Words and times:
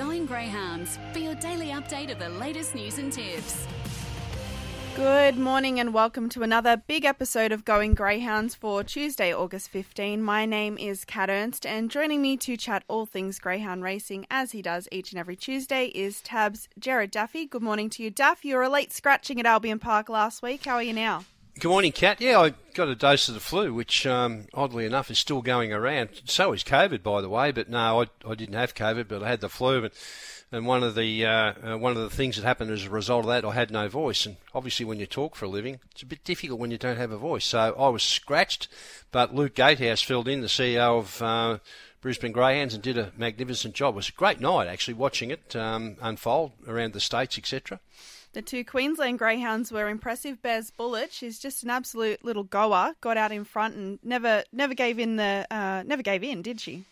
Going 0.00 0.24
Greyhounds 0.24 0.98
for 1.12 1.18
your 1.18 1.34
daily 1.34 1.66
update 1.66 2.10
of 2.10 2.18
the 2.18 2.30
latest 2.30 2.74
news 2.74 2.96
and 2.96 3.12
tips. 3.12 3.66
Good 4.96 5.36
morning 5.36 5.78
and 5.78 5.92
welcome 5.92 6.30
to 6.30 6.42
another 6.42 6.78
big 6.78 7.04
episode 7.04 7.52
of 7.52 7.66
Going 7.66 7.92
Greyhounds 7.92 8.54
for 8.54 8.82
Tuesday, 8.82 9.30
August 9.30 9.68
15. 9.68 10.22
My 10.22 10.46
name 10.46 10.78
is 10.78 11.04
Kat 11.04 11.28
Ernst 11.28 11.66
and 11.66 11.90
joining 11.90 12.22
me 12.22 12.38
to 12.38 12.56
chat 12.56 12.82
all 12.88 13.04
things 13.04 13.38
greyhound 13.38 13.84
racing 13.84 14.26
as 14.30 14.52
he 14.52 14.62
does 14.62 14.88
each 14.90 15.12
and 15.12 15.20
every 15.20 15.36
Tuesday 15.36 15.88
is 15.88 16.22
Tabs 16.22 16.70
Gerard 16.78 17.10
Daffy. 17.10 17.44
Good 17.44 17.62
morning 17.62 17.90
to 17.90 18.02
you, 18.02 18.08
Daff. 18.10 18.42
You 18.42 18.56
were 18.56 18.70
late 18.70 18.94
scratching 18.94 19.38
at 19.38 19.44
Albion 19.44 19.80
Park 19.80 20.08
last 20.08 20.42
week. 20.42 20.64
How 20.64 20.76
are 20.76 20.82
you 20.82 20.94
now? 20.94 21.26
Good 21.60 21.68
morning, 21.68 21.92
Kat. 21.92 22.22
Yeah, 22.22 22.40
I 22.40 22.54
got 22.72 22.88
a 22.88 22.94
dose 22.94 23.28
of 23.28 23.34
the 23.34 23.40
flu, 23.40 23.74
which 23.74 24.06
um, 24.06 24.46
oddly 24.54 24.86
enough 24.86 25.10
is 25.10 25.18
still 25.18 25.42
going 25.42 25.74
around. 25.74 26.22
So 26.24 26.54
is 26.54 26.64
COVID, 26.64 27.02
by 27.02 27.20
the 27.20 27.28
way. 27.28 27.52
But 27.52 27.68
no, 27.68 28.00
I, 28.00 28.06
I 28.26 28.34
didn't 28.34 28.54
have 28.54 28.74
COVID, 28.74 29.08
but 29.08 29.22
I 29.22 29.28
had 29.28 29.42
the 29.42 29.50
flu. 29.50 29.84
And, 29.84 29.92
and 30.50 30.66
one 30.66 30.82
of 30.82 30.94
the 30.94 31.26
uh, 31.26 31.52
uh, 31.62 31.76
one 31.76 31.94
of 31.94 31.98
the 31.98 32.08
things 32.08 32.36
that 32.36 32.46
happened 32.46 32.70
as 32.70 32.86
a 32.86 32.90
result 32.90 33.26
of 33.26 33.28
that, 33.28 33.44
I 33.44 33.52
had 33.52 33.70
no 33.70 33.88
voice. 33.88 34.24
And 34.24 34.38
obviously, 34.54 34.86
when 34.86 35.00
you 35.00 35.04
talk 35.04 35.36
for 35.36 35.44
a 35.44 35.50
living, 35.50 35.80
it's 35.90 36.00
a 36.02 36.06
bit 36.06 36.24
difficult 36.24 36.58
when 36.58 36.70
you 36.70 36.78
don't 36.78 36.96
have 36.96 37.12
a 37.12 37.18
voice. 37.18 37.44
So 37.44 37.74
I 37.78 37.90
was 37.90 38.02
scratched, 38.02 38.66
but 39.12 39.34
Luke 39.34 39.54
Gatehouse 39.54 40.00
filled 40.00 40.28
in, 40.28 40.40
the 40.40 40.46
CEO 40.46 40.98
of. 40.98 41.20
Uh, 41.20 41.58
Brisbane 42.00 42.32
Greyhounds 42.32 42.72
and 42.72 42.82
did 42.82 42.96
a 42.96 43.12
magnificent 43.18 43.74
job. 43.74 43.92
It 43.92 43.96
was 43.96 44.08
a 44.08 44.12
great 44.12 44.40
night 44.40 44.68
actually 44.68 44.94
watching 44.94 45.30
it 45.30 45.54
um, 45.54 45.98
unfold 46.00 46.52
around 46.66 46.94
the 46.94 47.00
states, 47.00 47.36
etc. 47.36 47.78
The 48.32 48.42
two 48.42 48.64
Queensland 48.64 49.18
Greyhounds 49.18 49.72
were 49.72 49.88
impressive. 49.88 50.40
Bez 50.40 50.70
Bullet, 50.70 51.12
she's 51.12 51.38
just 51.38 51.64
an 51.64 51.70
absolute 51.70 52.24
little 52.24 52.44
goer. 52.44 52.94
Got 53.00 53.16
out 53.16 53.32
in 53.32 53.44
front 53.44 53.74
and 53.74 53.98
never 54.04 54.44
never 54.52 54.74
gave 54.74 55.00
in 55.00 55.16
the 55.16 55.46
uh, 55.50 55.82
never 55.84 56.02
gave 56.02 56.22
in, 56.22 56.40
did 56.42 56.60
she? 56.60 56.84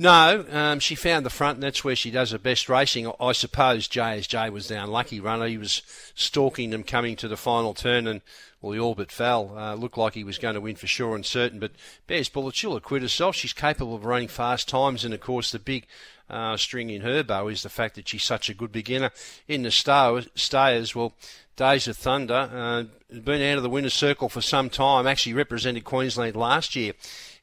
No, 0.00 0.44
um, 0.52 0.78
she 0.78 0.94
found 0.94 1.26
the 1.26 1.30
front, 1.30 1.56
and 1.56 1.62
that's 1.64 1.82
where 1.82 1.96
she 1.96 2.12
does 2.12 2.30
her 2.30 2.38
best 2.38 2.68
racing. 2.68 3.10
I 3.18 3.32
suppose 3.32 3.88
JSJ 3.88 4.52
was 4.52 4.68
the 4.68 4.80
unlucky 4.80 5.18
runner. 5.18 5.48
He 5.48 5.58
was 5.58 5.82
stalking 6.14 6.70
them 6.70 6.84
coming 6.84 7.16
to 7.16 7.26
the 7.26 7.36
final 7.36 7.74
turn, 7.74 8.06
and 8.06 8.20
well, 8.62 8.74
he 8.74 8.78
all 8.78 8.94
but 8.94 9.10
fell. 9.10 9.58
Uh, 9.58 9.74
looked 9.74 9.98
like 9.98 10.14
he 10.14 10.22
was 10.22 10.38
going 10.38 10.54
to 10.54 10.60
win 10.60 10.76
for 10.76 10.86
sure 10.86 11.16
and 11.16 11.26
certain, 11.26 11.58
but 11.58 11.72
Bears 12.06 12.28
Bullet, 12.28 12.54
she'll 12.54 12.76
acquit 12.76 13.02
herself. 13.02 13.34
She's 13.34 13.52
capable 13.52 13.96
of 13.96 14.04
running 14.04 14.28
fast 14.28 14.68
times, 14.68 15.04
and 15.04 15.12
of 15.12 15.18
course, 15.18 15.50
the 15.50 15.58
big 15.58 15.84
uh, 16.30 16.56
string 16.56 16.90
in 16.90 17.02
her 17.02 17.24
bow 17.24 17.48
is 17.48 17.64
the 17.64 17.68
fact 17.68 17.96
that 17.96 18.08
she's 18.08 18.22
such 18.22 18.48
a 18.48 18.54
good 18.54 18.70
beginner. 18.70 19.10
In 19.48 19.64
the 19.64 19.72
star, 19.72 20.22
stayers, 20.36 20.94
well, 20.94 21.14
Days 21.56 21.88
of 21.88 21.96
Thunder, 21.96 22.48
uh, 22.52 22.84
been 23.18 23.42
out 23.42 23.56
of 23.56 23.64
the 23.64 23.70
winner's 23.70 23.94
circle 23.94 24.28
for 24.28 24.42
some 24.42 24.70
time, 24.70 25.08
actually 25.08 25.34
represented 25.34 25.82
Queensland 25.82 26.36
last 26.36 26.76
year 26.76 26.92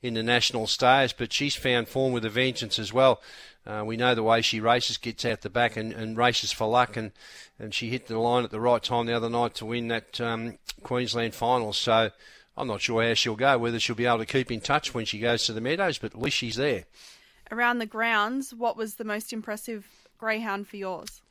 in 0.05 0.13
the 0.13 0.23
national 0.23 0.67
stayers, 0.67 1.13
but 1.13 1.33
she's 1.33 1.55
found 1.55 1.87
form 1.87 2.13
with 2.13 2.25
a 2.25 2.29
vengeance 2.29 2.79
as 2.79 2.93
well. 2.93 3.21
Uh, 3.65 3.83
we 3.85 3.97
know 3.97 4.13
the 4.13 4.23
way 4.23 4.41
she 4.41 4.59
races, 4.59 4.97
gets 4.97 5.25
out 5.25 5.41
the 5.41 5.49
back 5.49 5.75
and, 5.75 5.91
and 5.91 6.17
races 6.17 6.51
for 6.51 6.67
luck, 6.67 6.95
and, 6.95 7.11
and 7.59 7.73
she 7.73 7.89
hit 7.89 8.07
the 8.07 8.19
line 8.19 8.43
at 8.43 8.51
the 8.51 8.59
right 8.59 8.83
time 8.83 9.07
the 9.07 9.13
other 9.13 9.29
night 9.29 9.55
to 9.55 9.65
win 9.65 9.87
that 9.87 10.21
um, 10.21 10.57
Queensland 10.83 11.33
final. 11.33 11.73
So 11.73 12.11
I'm 12.55 12.67
not 12.67 12.81
sure 12.81 13.03
how 13.03 13.15
she'll 13.15 13.35
go, 13.35 13.57
whether 13.57 13.79
she'll 13.79 13.95
be 13.95 14.05
able 14.05 14.19
to 14.19 14.25
keep 14.25 14.51
in 14.51 14.61
touch 14.61 14.93
when 14.93 15.05
she 15.05 15.19
goes 15.19 15.45
to 15.45 15.53
the 15.53 15.61
Meadows, 15.61 15.97
but 15.97 16.13
at 16.13 16.21
least 16.21 16.37
she's 16.37 16.55
there 16.55 16.85
around 17.51 17.79
the 17.79 17.85
grounds, 17.85 18.53
what 18.53 18.77
was 18.77 18.95
the 18.95 19.03
most 19.03 19.33
impressive 19.33 19.87
greyhound 20.17 20.67
for 20.67 20.77
yours? 20.77 21.21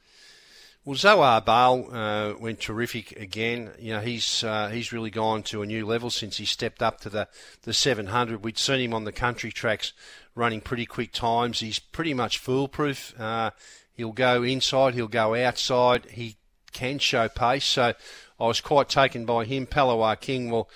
Well, 0.86 0.96
Zohar 0.96 1.40
Bale 1.40 1.88
uh, 1.92 2.34
went 2.38 2.60
terrific 2.60 3.12
again. 3.12 3.70
You 3.78 3.94
know, 3.94 4.00
he's 4.00 4.44
uh, 4.44 4.68
he's 4.68 4.92
really 4.92 5.08
gone 5.10 5.42
to 5.44 5.62
a 5.62 5.66
new 5.66 5.86
level 5.86 6.10
since 6.10 6.36
he 6.36 6.44
stepped 6.44 6.82
up 6.82 7.00
to 7.00 7.08
the, 7.08 7.28
the 7.62 7.72
700. 7.72 8.44
We'd 8.44 8.58
seen 8.58 8.80
him 8.80 8.92
on 8.92 9.04
the 9.04 9.12
country 9.12 9.50
tracks 9.50 9.94
running 10.34 10.60
pretty 10.60 10.84
quick 10.84 11.12
times. 11.12 11.60
He's 11.60 11.78
pretty 11.78 12.12
much 12.12 12.36
foolproof. 12.36 13.18
Uh, 13.18 13.52
he'll 13.94 14.12
go 14.12 14.42
inside, 14.42 14.92
he'll 14.92 15.08
go 15.08 15.34
outside. 15.34 16.04
He 16.10 16.36
can 16.74 16.98
show 16.98 17.30
pace. 17.30 17.64
So 17.64 17.94
I 18.38 18.46
was 18.46 18.60
quite 18.60 18.90
taken 18.90 19.24
by 19.24 19.46
him. 19.46 19.66
Palawa 19.66 20.20
King, 20.20 20.50
well, 20.50 20.68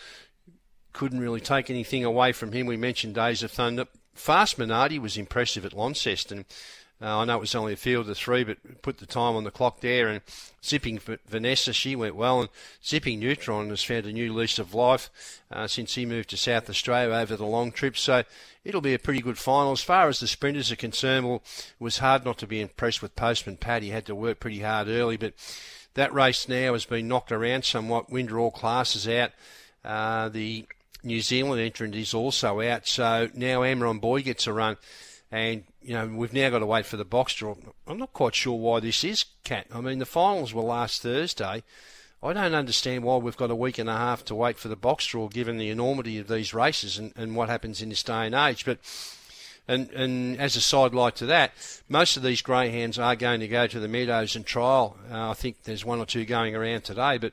couldn't 0.94 1.20
really 1.20 1.40
take 1.40 1.68
anything 1.68 2.06
away 2.06 2.32
from 2.32 2.52
him. 2.52 2.66
We 2.66 2.78
mentioned 2.78 3.14
Days 3.14 3.42
of 3.42 3.50
Thunder. 3.50 3.84
Fast 4.14 4.58
Minardi 4.58 4.98
was 4.98 5.18
impressive 5.18 5.66
at 5.66 5.74
Launceston. 5.74 6.46
Uh, 7.00 7.18
I 7.18 7.24
know 7.24 7.36
it 7.36 7.40
was 7.40 7.54
only 7.54 7.74
a 7.74 7.76
field 7.76 8.10
of 8.10 8.16
three, 8.16 8.42
but 8.42 8.82
put 8.82 8.98
the 8.98 9.06
time 9.06 9.36
on 9.36 9.44
the 9.44 9.52
clock 9.52 9.80
there. 9.80 10.08
And 10.08 10.20
Zipping 10.64 10.98
Vanessa, 11.28 11.72
she 11.72 11.94
went 11.94 12.16
well. 12.16 12.40
And 12.40 12.48
Zipping 12.84 13.20
Neutron 13.20 13.70
has 13.70 13.84
found 13.84 14.06
a 14.06 14.12
new 14.12 14.32
lease 14.32 14.58
of 14.58 14.74
life 14.74 15.08
uh, 15.52 15.68
since 15.68 15.94
he 15.94 16.04
moved 16.04 16.30
to 16.30 16.36
South 16.36 16.68
Australia 16.68 17.14
over 17.14 17.36
the 17.36 17.46
long 17.46 17.70
trip. 17.70 17.96
So 17.96 18.24
it'll 18.64 18.80
be 18.80 18.94
a 18.94 18.98
pretty 18.98 19.20
good 19.20 19.38
final. 19.38 19.72
As 19.72 19.80
far 19.80 20.08
as 20.08 20.18
the 20.18 20.26
sprinters 20.26 20.72
are 20.72 20.76
concerned, 20.76 21.28
well, 21.28 21.42
it 21.46 21.74
was 21.78 21.98
hard 21.98 22.24
not 22.24 22.38
to 22.38 22.48
be 22.48 22.60
impressed 22.60 23.00
with 23.00 23.14
Postman 23.14 23.58
Pat. 23.58 23.84
He 23.84 23.90
had 23.90 24.06
to 24.06 24.14
work 24.14 24.40
pretty 24.40 24.60
hard 24.60 24.88
early, 24.88 25.16
but 25.16 25.34
that 25.94 26.12
race 26.12 26.48
now 26.48 26.72
has 26.72 26.84
been 26.84 27.06
knocked 27.06 27.30
around 27.30 27.64
somewhat. 27.64 28.10
Winder 28.10 28.40
all 28.40 28.50
classes 28.50 29.06
out. 29.06 29.30
Uh, 29.84 30.28
the 30.28 30.66
New 31.04 31.20
Zealand 31.20 31.60
entrant 31.60 31.94
is 31.94 32.12
also 32.12 32.60
out. 32.60 32.88
So 32.88 33.30
now 33.34 33.60
Amron 33.60 34.00
Boy 34.00 34.22
gets 34.22 34.48
a 34.48 34.52
run. 34.52 34.76
And, 35.30 35.64
you 35.88 35.94
know, 35.94 36.06
we've 36.06 36.34
now 36.34 36.50
got 36.50 36.58
to 36.58 36.66
wait 36.66 36.84
for 36.84 36.98
the 36.98 37.04
box 37.06 37.34
draw. 37.34 37.54
I'm 37.86 37.96
not 37.96 38.12
quite 38.12 38.34
sure 38.34 38.58
why 38.58 38.78
this 38.78 39.02
is, 39.04 39.24
Cat. 39.42 39.68
I 39.72 39.80
mean, 39.80 40.00
the 40.00 40.04
finals 40.04 40.52
were 40.52 40.60
last 40.60 41.00
Thursday. 41.00 41.62
I 42.22 42.32
don't 42.34 42.52
understand 42.52 43.04
why 43.04 43.16
we've 43.16 43.38
got 43.38 43.50
a 43.50 43.54
week 43.54 43.78
and 43.78 43.88
a 43.88 43.96
half 43.96 44.22
to 44.26 44.34
wait 44.34 44.58
for 44.58 44.68
the 44.68 44.76
box 44.76 45.06
draw, 45.06 45.28
given 45.28 45.56
the 45.56 45.70
enormity 45.70 46.18
of 46.18 46.28
these 46.28 46.52
races 46.52 46.98
and, 46.98 47.14
and 47.16 47.34
what 47.34 47.48
happens 47.48 47.80
in 47.80 47.88
this 47.88 48.02
day 48.02 48.26
and 48.26 48.34
age. 48.34 48.66
But 48.66 48.80
and 49.66 49.88
and 49.92 50.38
as 50.38 50.56
a 50.56 50.60
sidelight 50.60 51.16
to 51.16 51.26
that, 51.26 51.52
most 51.88 52.18
of 52.18 52.22
these 52.22 52.42
greyhounds 52.42 52.98
are 52.98 53.16
going 53.16 53.40
to 53.40 53.48
go 53.48 53.66
to 53.66 53.80
the 53.80 53.88
meadows 53.88 54.36
and 54.36 54.44
trial. 54.44 54.98
Uh, 55.10 55.30
I 55.30 55.34
think 55.34 55.62
there's 55.62 55.86
one 55.86 56.00
or 56.00 56.06
two 56.06 56.26
going 56.26 56.54
around 56.54 56.82
today, 56.84 57.16
but 57.16 57.32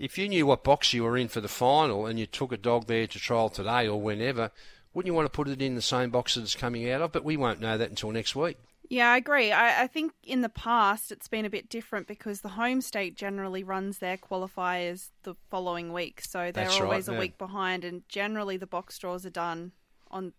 if 0.00 0.18
you 0.18 0.28
knew 0.28 0.46
what 0.46 0.64
box 0.64 0.92
you 0.92 1.04
were 1.04 1.16
in 1.16 1.28
for 1.28 1.40
the 1.40 1.46
final 1.46 2.06
and 2.06 2.18
you 2.18 2.26
took 2.26 2.50
a 2.50 2.56
dog 2.56 2.88
there 2.88 3.06
to 3.06 3.18
trial 3.20 3.50
today 3.50 3.86
or 3.86 4.00
whenever, 4.00 4.50
wouldn't 4.98 5.06
you 5.06 5.14
want 5.14 5.26
to 5.26 5.30
put 5.30 5.46
it 5.46 5.62
in 5.62 5.76
the 5.76 5.80
same 5.80 6.10
box 6.10 6.34
that 6.34 6.40
it's 6.40 6.56
coming 6.56 6.90
out 6.90 7.00
of? 7.00 7.12
But 7.12 7.22
we 7.22 7.36
won't 7.36 7.60
know 7.60 7.78
that 7.78 7.88
until 7.88 8.10
next 8.10 8.34
week. 8.34 8.58
Yeah, 8.90 9.12
I 9.12 9.16
agree. 9.16 9.52
I, 9.52 9.84
I, 9.84 9.86
think 9.86 10.12
in 10.24 10.40
the 10.40 10.48
past 10.48 11.12
it's 11.12 11.28
been 11.28 11.44
a 11.44 11.50
bit 11.50 11.68
different 11.68 12.08
because 12.08 12.40
the 12.40 12.48
home 12.48 12.80
state 12.80 13.14
generally 13.16 13.62
runs 13.62 13.98
their 13.98 14.16
qualifiers 14.16 15.10
the 15.22 15.36
following 15.50 15.92
week, 15.92 16.20
so 16.20 16.50
they're 16.50 16.64
That's 16.64 16.80
always 16.80 17.06
right, 17.06 17.12
a 17.12 17.16
yeah. 17.16 17.20
week 17.20 17.38
behind. 17.38 17.84
And 17.84 18.02
generally, 18.08 18.56
the 18.56 18.66
box 18.66 18.98
draws 18.98 19.24
are 19.24 19.30
done 19.30 19.70
on 20.10 20.32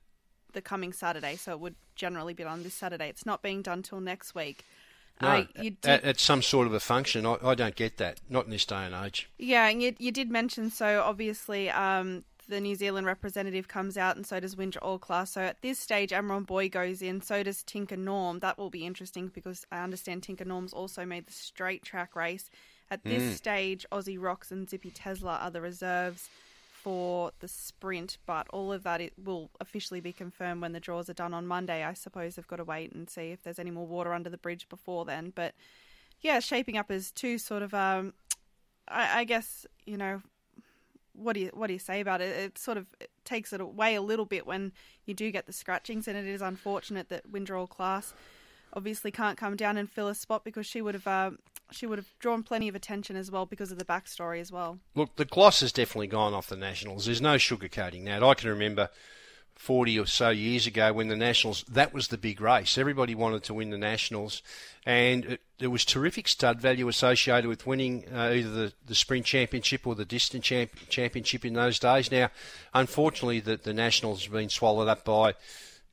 the 0.51 0.61
coming 0.61 0.91
Saturday, 0.91 1.37
so 1.37 1.53
it 1.53 1.61
would 1.61 1.75
generally 1.95 2.33
be 2.33 2.43
on 2.43 2.63
this 2.63 2.73
Saturday. 2.73 3.07
It's 3.07 3.25
not 3.25 3.41
being 3.41 3.61
done 3.61 3.81
till 3.81 4.01
next 4.01 4.35
week. 4.35 4.65
No, 5.21 5.29
Uh, 5.29 5.45
you 5.61 5.69
did- 5.69 5.89
at, 5.89 6.03
at 6.03 6.19
some 6.19 6.41
sort 6.41 6.67
of 6.67 6.73
a 6.73 6.81
function. 6.81 7.25
I, 7.25 7.37
I 7.41 7.55
don't 7.55 7.75
get 7.75 7.95
that. 7.95 8.19
Not 8.27 8.43
in 8.43 8.51
this 8.51 8.65
day 8.65 8.83
and 8.83 8.93
age. 8.93 9.29
Yeah, 9.37 9.69
and 9.69 9.81
you, 9.81 9.95
you 9.99 10.11
did 10.11 10.29
mention 10.29 10.69
so 10.69 11.01
obviously 11.01 11.69
um, 11.69 12.25
the 12.49 12.59
New 12.59 12.75
Zealand 12.75 13.05
representative 13.05 13.67
comes 13.67 13.95
out 13.97 14.15
and 14.15 14.25
so 14.25 14.39
does 14.39 14.57
Winter 14.57 14.79
All 14.81 14.97
Class. 14.97 15.31
So 15.31 15.41
at 15.41 15.61
this 15.61 15.79
stage, 15.79 16.09
Amron 16.09 16.45
Boy 16.45 16.67
goes 16.67 17.01
in, 17.01 17.21
so 17.21 17.43
does 17.43 17.63
Tinker 17.63 17.95
Norm. 17.95 18.39
That 18.39 18.57
will 18.57 18.71
be 18.71 18.85
interesting 18.85 19.27
because 19.27 19.65
I 19.71 19.79
understand 19.79 20.23
Tinker 20.23 20.45
Norm's 20.45 20.73
also 20.73 21.05
made 21.05 21.27
the 21.27 21.33
straight 21.33 21.83
track 21.83 22.15
race. 22.15 22.49
At 22.91 23.03
this 23.03 23.21
Mm. 23.23 23.35
stage, 23.37 23.85
Aussie 23.91 24.19
Rocks 24.19 24.51
and 24.51 24.67
Zippy 24.67 24.89
Tesla 24.89 25.37
are 25.37 25.51
the 25.51 25.61
reserves 25.61 26.27
for 26.81 27.31
the 27.39 27.47
sprint, 27.47 28.17
but 28.25 28.47
all 28.49 28.73
of 28.73 28.81
that 28.83 28.99
it 28.99 29.13
will 29.23 29.51
officially 29.59 29.99
be 29.99 30.11
confirmed 30.13 30.61
when 30.61 30.71
the 30.71 30.79
draws 30.79 31.09
are 31.09 31.13
done 31.13 31.33
on 31.33 31.45
Monday. 31.45 31.83
I 31.83 31.93
suppose 31.93 32.35
they've 32.35 32.47
got 32.47 32.55
to 32.55 32.63
wait 32.63 32.91
and 32.93 33.07
see 33.09 33.29
if 33.31 33.43
there's 33.43 33.59
any 33.59 33.69
more 33.69 33.85
water 33.85 34.11
under 34.13 34.29
the 34.29 34.37
bridge 34.37 34.67
before 34.69 35.05
then. 35.05 35.31
But 35.35 35.53
yeah, 36.21 36.39
shaping 36.39 36.77
up 36.77 36.89
as 36.89 37.11
two 37.11 37.37
sort 37.37 37.61
of, 37.61 37.73
um, 37.73 38.13
I, 38.87 39.19
I 39.19 39.23
guess 39.25 39.67
you 39.85 39.97
know, 39.97 40.23
what 41.19 41.33
do 41.33 41.41
you 41.41 41.51
what 41.53 41.67
do 41.67 41.73
you 41.73 41.79
say 41.79 41.99
about 41.99 42.21
it? 42.21 42.35
It 42.35 42.57
sort 42.57 42.77
of 42.77 42.87
takes 43.25 43.53
it 43.53 43.61
away 43.61 43.95
a 43.95 44.01
little 44.01 44.25
bit 44.25 44.47
when 44.47 44.71
you 45.05 45.13
do 45.13 45.31
get 45.31 45.45
the 45.45 45.53
scratchings, 45.53 46.07
and 46.07 46.17
it 46.17 46.25
is 46.25 46.41
unfortunate 46.41 47.09
that 47.09 47.31
Winderall 47.31 47.69
Class 47.69 48.13
obviously 48.73 49.11
can't 49.11 49.37
come 49.37 49.55
down 49.55 49.77
and 49.77 49.89
fill 49.89 50.07
a 50.07 50.15
spot 50.15 50.43
because 50.43 50.65
she 50.65 50.81
would 50.81 50.93
have 50.93 51.07
um, 51.07 51.39
she 51.71 51.85
would 51.85 51.97
have 51.97 52.07
drawn 52.19 52.43
plenty 52.43 52.67
of 52.67 52.75
attention 52.75 53.15
as 53.15 53.29
well 53.31 53.45
because 53.45 53.71
of 53.71 53.77
the 53.77 53.85
backstory 53.85 54.39
as 54.39 54.51
well. 54.51 54.79
Look, 54.95 55.15
the 55.15 55.25
gloss 55.25 55.61
has 55.61 55.71
definitely 55.71 56.07
gone 56.07 56.33
off 56.33 56.47
the 56.47 56.55
Nationals. 56.55 57.05
There's 57.05 57.21
no 57.21 57.35
sugarcoating 57.35 58.05
that. 58.05 58.23
I 58.23 58.33
can 58.33 58.49
remember 58.49 58.89
40 59.59 59.99
or 59.99 60.05
so 60.05 60.29
years 60.29 60.65
ago 60.65 60.93
when 60.93 61.09
the 61.09 61.17
Nationals, 61.17 61.65
that 61.69 61.93
was 61.93 62.07
the 62.07 62.17
big 62.17 62.39
race. 62.39 62.77
Everybody 62.77 63.13
wanted 63.13 63.43
to 63.43 63.53
win 63.53 63.71
the 63.71 63.77
Nationals, 63.77 64.41
and 64.85 65.25
it, 65.25 65.41
there 65.57 65.69
was 65.69 65.83
terrific 65.83 66.29
stud 66.29 66.61
value 66.61 66.87
associated 66.87 67.45
with 67.45 67.67
winning 67.67 68.05
uh, 68.11 68.31
either 68.33 68.49
the, 68.49 68.73
the 68.87 68.95
Sprint 68.95 69.25
Championship 69.25 69.85
or 69.85 69.95
the 69.95 70.05
Distant 70.05 70.45
champ, 70.45 70.71
Championship 70.87 71.43
in 71.43 71.53
those 71.53 71.77
days. 71.77 72.09
Now, 72.09 72.31
unfortunately, 72.73 73.41
the, 73.41 73.57
the 73.57 73.73
Nationals 73.73 74.23
have 74.23 74.31
been 74.31 74.47
swallowed 74.47 74.87
up 74.87 75.03
by 75.03 75.33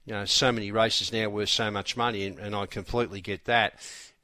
you 0.04 0.12
know, 0.12 0.24
so 0.24 0.52
many 0.52 0.70
races 0.70 1.12
now 1.12 1.28
worth 1.28 1.48
so 1.48 1.68
much 1.68 1.96
money, 1.96 2.24
and, 2.24 2.38
and 2.38 2.54
I 2.54 2.66
completely 2.66 3.20
get 3.20 3.46
that. 3.46 3.74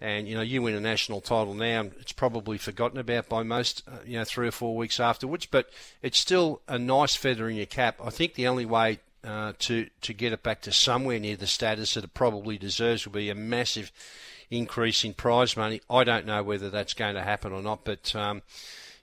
And 0.01 0.29
you 0.29 0.37
know, 0.37 0.43
you 0.43 0.63
win 0.63 0.77
a 0.77 0.81
national 0.81 1.21
title 1.21 1.55
now, 1.55 1.91
it's 2.01 2.13
probably 2.13 2.59
forgotten 2.59 2.99
about 2.99 3.29
by 3.29 3.43
most, 3.43 3.83
uh, 3.89 3.99
you 4.07 4.19
know, 4.19 4.25
three 4.25 4.47
or 4.47 4.53
four 4.53 4.77
weeks 4.77 5.01
afterwards. 5.01 5.47
But 5.47 5.69
it's 6.01 6.19
still 6.19 6.63
a 6.69 6.79
nice 6.79 7.17
feather 7.17 7.49
in 7.49 7.57
your 7.57 7.67
cap. 7.67 8.01
I 8.03 8.11
think 8.11 8.35
the 8.35 8.47
only 8.47 8.67
way 8.67 9.01
uh, 9.25 9.53
to 9.61 9.89
to 10.01 10.13
get 10.13 10.33
it 10.33 10.43
back 10.43 10.63
to 10.63 10.73
somewhere 10.73 11.19
near 11.19 11.37
the 11.37 11.47
status 11.47 11.95
that 11.95 12.05
it 12.05 12.15
probably 12.15 12.59
deserves 12.59 13.07
will 13.07 13.13
be 13.13 13.31
a 13.31 13.35
massive 13.35 13.93
increase 14.51 15.05
in 15.05 15.15
prize 15.15 15.57
money. 15.57 15.81
I 15.89 16.05
don't 16.05 16.27
know 16.27 16.43
whether 16.43 16.71
that's 16.71 16.95
going 16.95 17.15
to 17.15 17.23
happen 17.23 17.53
or 17.53 17.63
not, 17.63 17.85
but 17.85 18.15
um, 18.15 18.43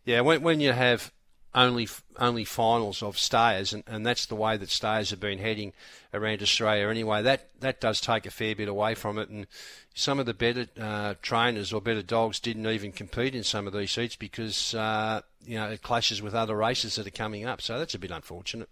yeah, 0.06 0.22
when 0.22 0.42
when 0.42 0.60
you 0.60 0.74
have 0.74 1.12
only 1.56 1.88
only 2.18 2.46
finals 2.46 3.02
of 3.02 3.18
stayers, 3.18 3.74
and, 3.74 3.84
and 3.88 4.06
that's 4.06 4.26
the 4.28 4.36
way 4.36 4.58
that 4.58 4.70
stayers 4.70 5.10
have 5.10 5.20
been 5.20 5.40
heading 5.40 5.74
around 6.14 6.42
Australia 6.42 6.88
anyway. 6.88 7.22
That 7.22 7.50
that 7.60 7.82
does 7.82 8.00
take 8.00 8.26
a 8.26 8.32
fair 8.32 8.56
bit 8.56 8.68
away 8.68 8.96
from 8.96 9.18
it, 9.18 9.30
and 9.30 9.48
some 9.94 10.20
of 10.20 10.26
the 10.26 10.34
better 10.34 10.68
uh, 10.80 11.16
trainers 11.22 11.74
or 11.74 11.82
better 11.82 12.04
dogs 12.04 12.40
didn't 12.40 12.68
even 12.68 12.92
compete 12.92 13.34
in 13.34 13.44
some 13.44 13.68
of 13.68 13.74
these 13.74 13.94
heats 13.96 14.16
because 14.16 14.76
uh, 14.76 15.22
you 15.44 15.58
know 15.58 15.70
it 15.70 15.82
clashes 15.82 16.22
with 16.22 16.36
other 16.36 16.56
races 16.56 16.96
that 16.96 17.08
are 17.08 17.12
coming 17.12 17.46
up. 17.46 17.62
So 17.62 17.80
that's 17.80 17.96
a 17.96 18.00
bit 18.00 18.12
unfortunate. 18.12 18.70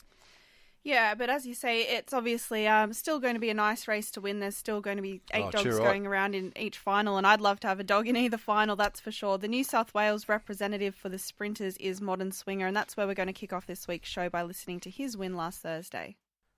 Yeah, 0.88 1.16
but 1.16 1.30
as 1.30 1.46
you 1.46 1.54
say, 1.54 1.82
it's 1.82 2.14
obviously 2.14 2.66
um, 2.66 2.94
still 2.94 3.20
going 3.20 3.34
to 3.34 3.42
be 3.42 3.50
a 3.50 3.54
nice 3.54 3.90
race 3.90 4.10
to 4.12 4.22
win. 4.22 4.40
There's 4.40 4.56
still 4.56 4.80
going 4.80 4.96
to 4.96 5.04
be 5.04 5.20
eight 5.34 5.44
oh, 5.48 5.52
dogs 5.52 5.78
going 5.80 6.08
around 6.08 6.34
in 6.34 6.54
each 6.58 6.78
final, 6.78 7.18
and 7.18 7.28
I'd 7.28 7.42
love 7.42 7.60
to 7.60 7.68
have 7.68 7.82
a 7.82 7.84
dog 7.84 8.08
in 8.08 8.16
either 8.16 8.38
final, 8.38 8.78
that's 8.78 9.02
for 9.02 9.12
sure. 9.12 9.38
The 9.38 9.50
New 9.50 9.66
South 9.66 9.94
Wales 9.94 10.30
representative 10.30 10.96
for 10.96 11.10
the 11.10 11.20
sprinters 11.20 11.76
is 11.76 12.00
Modern 12.00 12.32
Swinger, 12.32 12.68
and 12.68 12.76
that's 12.78 12.96
where 12.96 13.06
we're 13.06 13.16
going 13.16 13.28
to 13.28 13.34
kick 13.34 13.52
off 13.52 13.66
this 13.66 13.86
week's 13.86 14.08
show 14.08 14.30
by 14.30 14.44
listening 14.44 14.80
to 14.80 14.90
his 14.90 15.18
win 15.18 15.36
last 15.36 15.62
Thursday. 15.62 16.16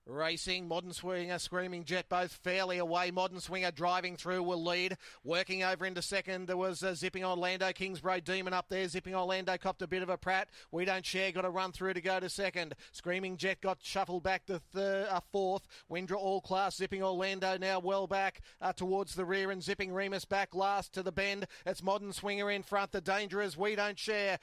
Racing, 0.09 0.67
Modern 0.67 0.91
Swinger, 0.91 1.37
Screaming 1.37 1.83
Jet 1.83 2.09
both 2.09 2.31
fairly 2.31 2.79
away. 2.79 3.11
Modern 3.11 3.39
Swinger 3.39 3.69
driving 3.69 4.17
through 4.17 4.41
will 4.41 4.63
lead. 4.63 4.97
Working 5.23 5.63
over 5.63 5.85
into 5.85 6.01
second, 6.01 6.47
there 6.47 6.57
was 6.57 6.81
uh, 6.81 6.95
Zipping 6.95 7.23
Orlando, 7.23 7.67
Kingsbro 7.67 8.23
Demon 8.23 8.51
up 8.51 8.65
there. 8.69 8.87
Zipping 8.87 9.13
Orlando 9.13 9.55
copped 9.57 9.83
a 9.83 9.87
bit 9.87 10.01
of 10.01 10.09
a 10.09 10.17
prat. 10.17 10.49
We 10.71 10.83
Don't 10.85 11.05
Share 11.05 11.31
got 11.31 11.45
a 11.45 11.49
run 11.49 11.71
through 11.71 11.93
to 11.93 12.01
go 12.01 12.19
to 12.19 12.27
second. 12.27 12.73
Screaming 12.91 13.37
Jet 13.37 13.61
got 13.61 13.77
shuffled 13.83 14.23
back 14.23 14.47
to 14.47 14.57
third, 14.73 15.07
uh, 15.09 15.19
fourth. 15.31 15.67
Windra 15.91 16.17
All 16.17 16.41
Class, 16.41 16.77
Zipping 16.77 17.03
Orlando 17.03 17.57
now 17.57 17.79
well 17.79 18.07
back 18.07 18.41
uh, 18.61 18.73
towards 18.73 19.13
the 19.13 19.25
rear 19.25 19.51
and 19.51 19.61
Zipping 19.61 19.93
Remus 19.93 20.25
back 20.25 20.55
last 20.55 20.91
to 20.93 21.03
the 21.03 21.11
bend. 21.11 21.45
It's 21.67 21.83
Modern 21.83 22.13
Swinger 22.13 22.49
in 22.49 22.63
front. 22.63 22.91
The 22.91 23.01
danger 23.01 23.43
is 23.43 23.55
We 23.55 23.75
Don't 23.75 23.99
Share. 23.99 24.39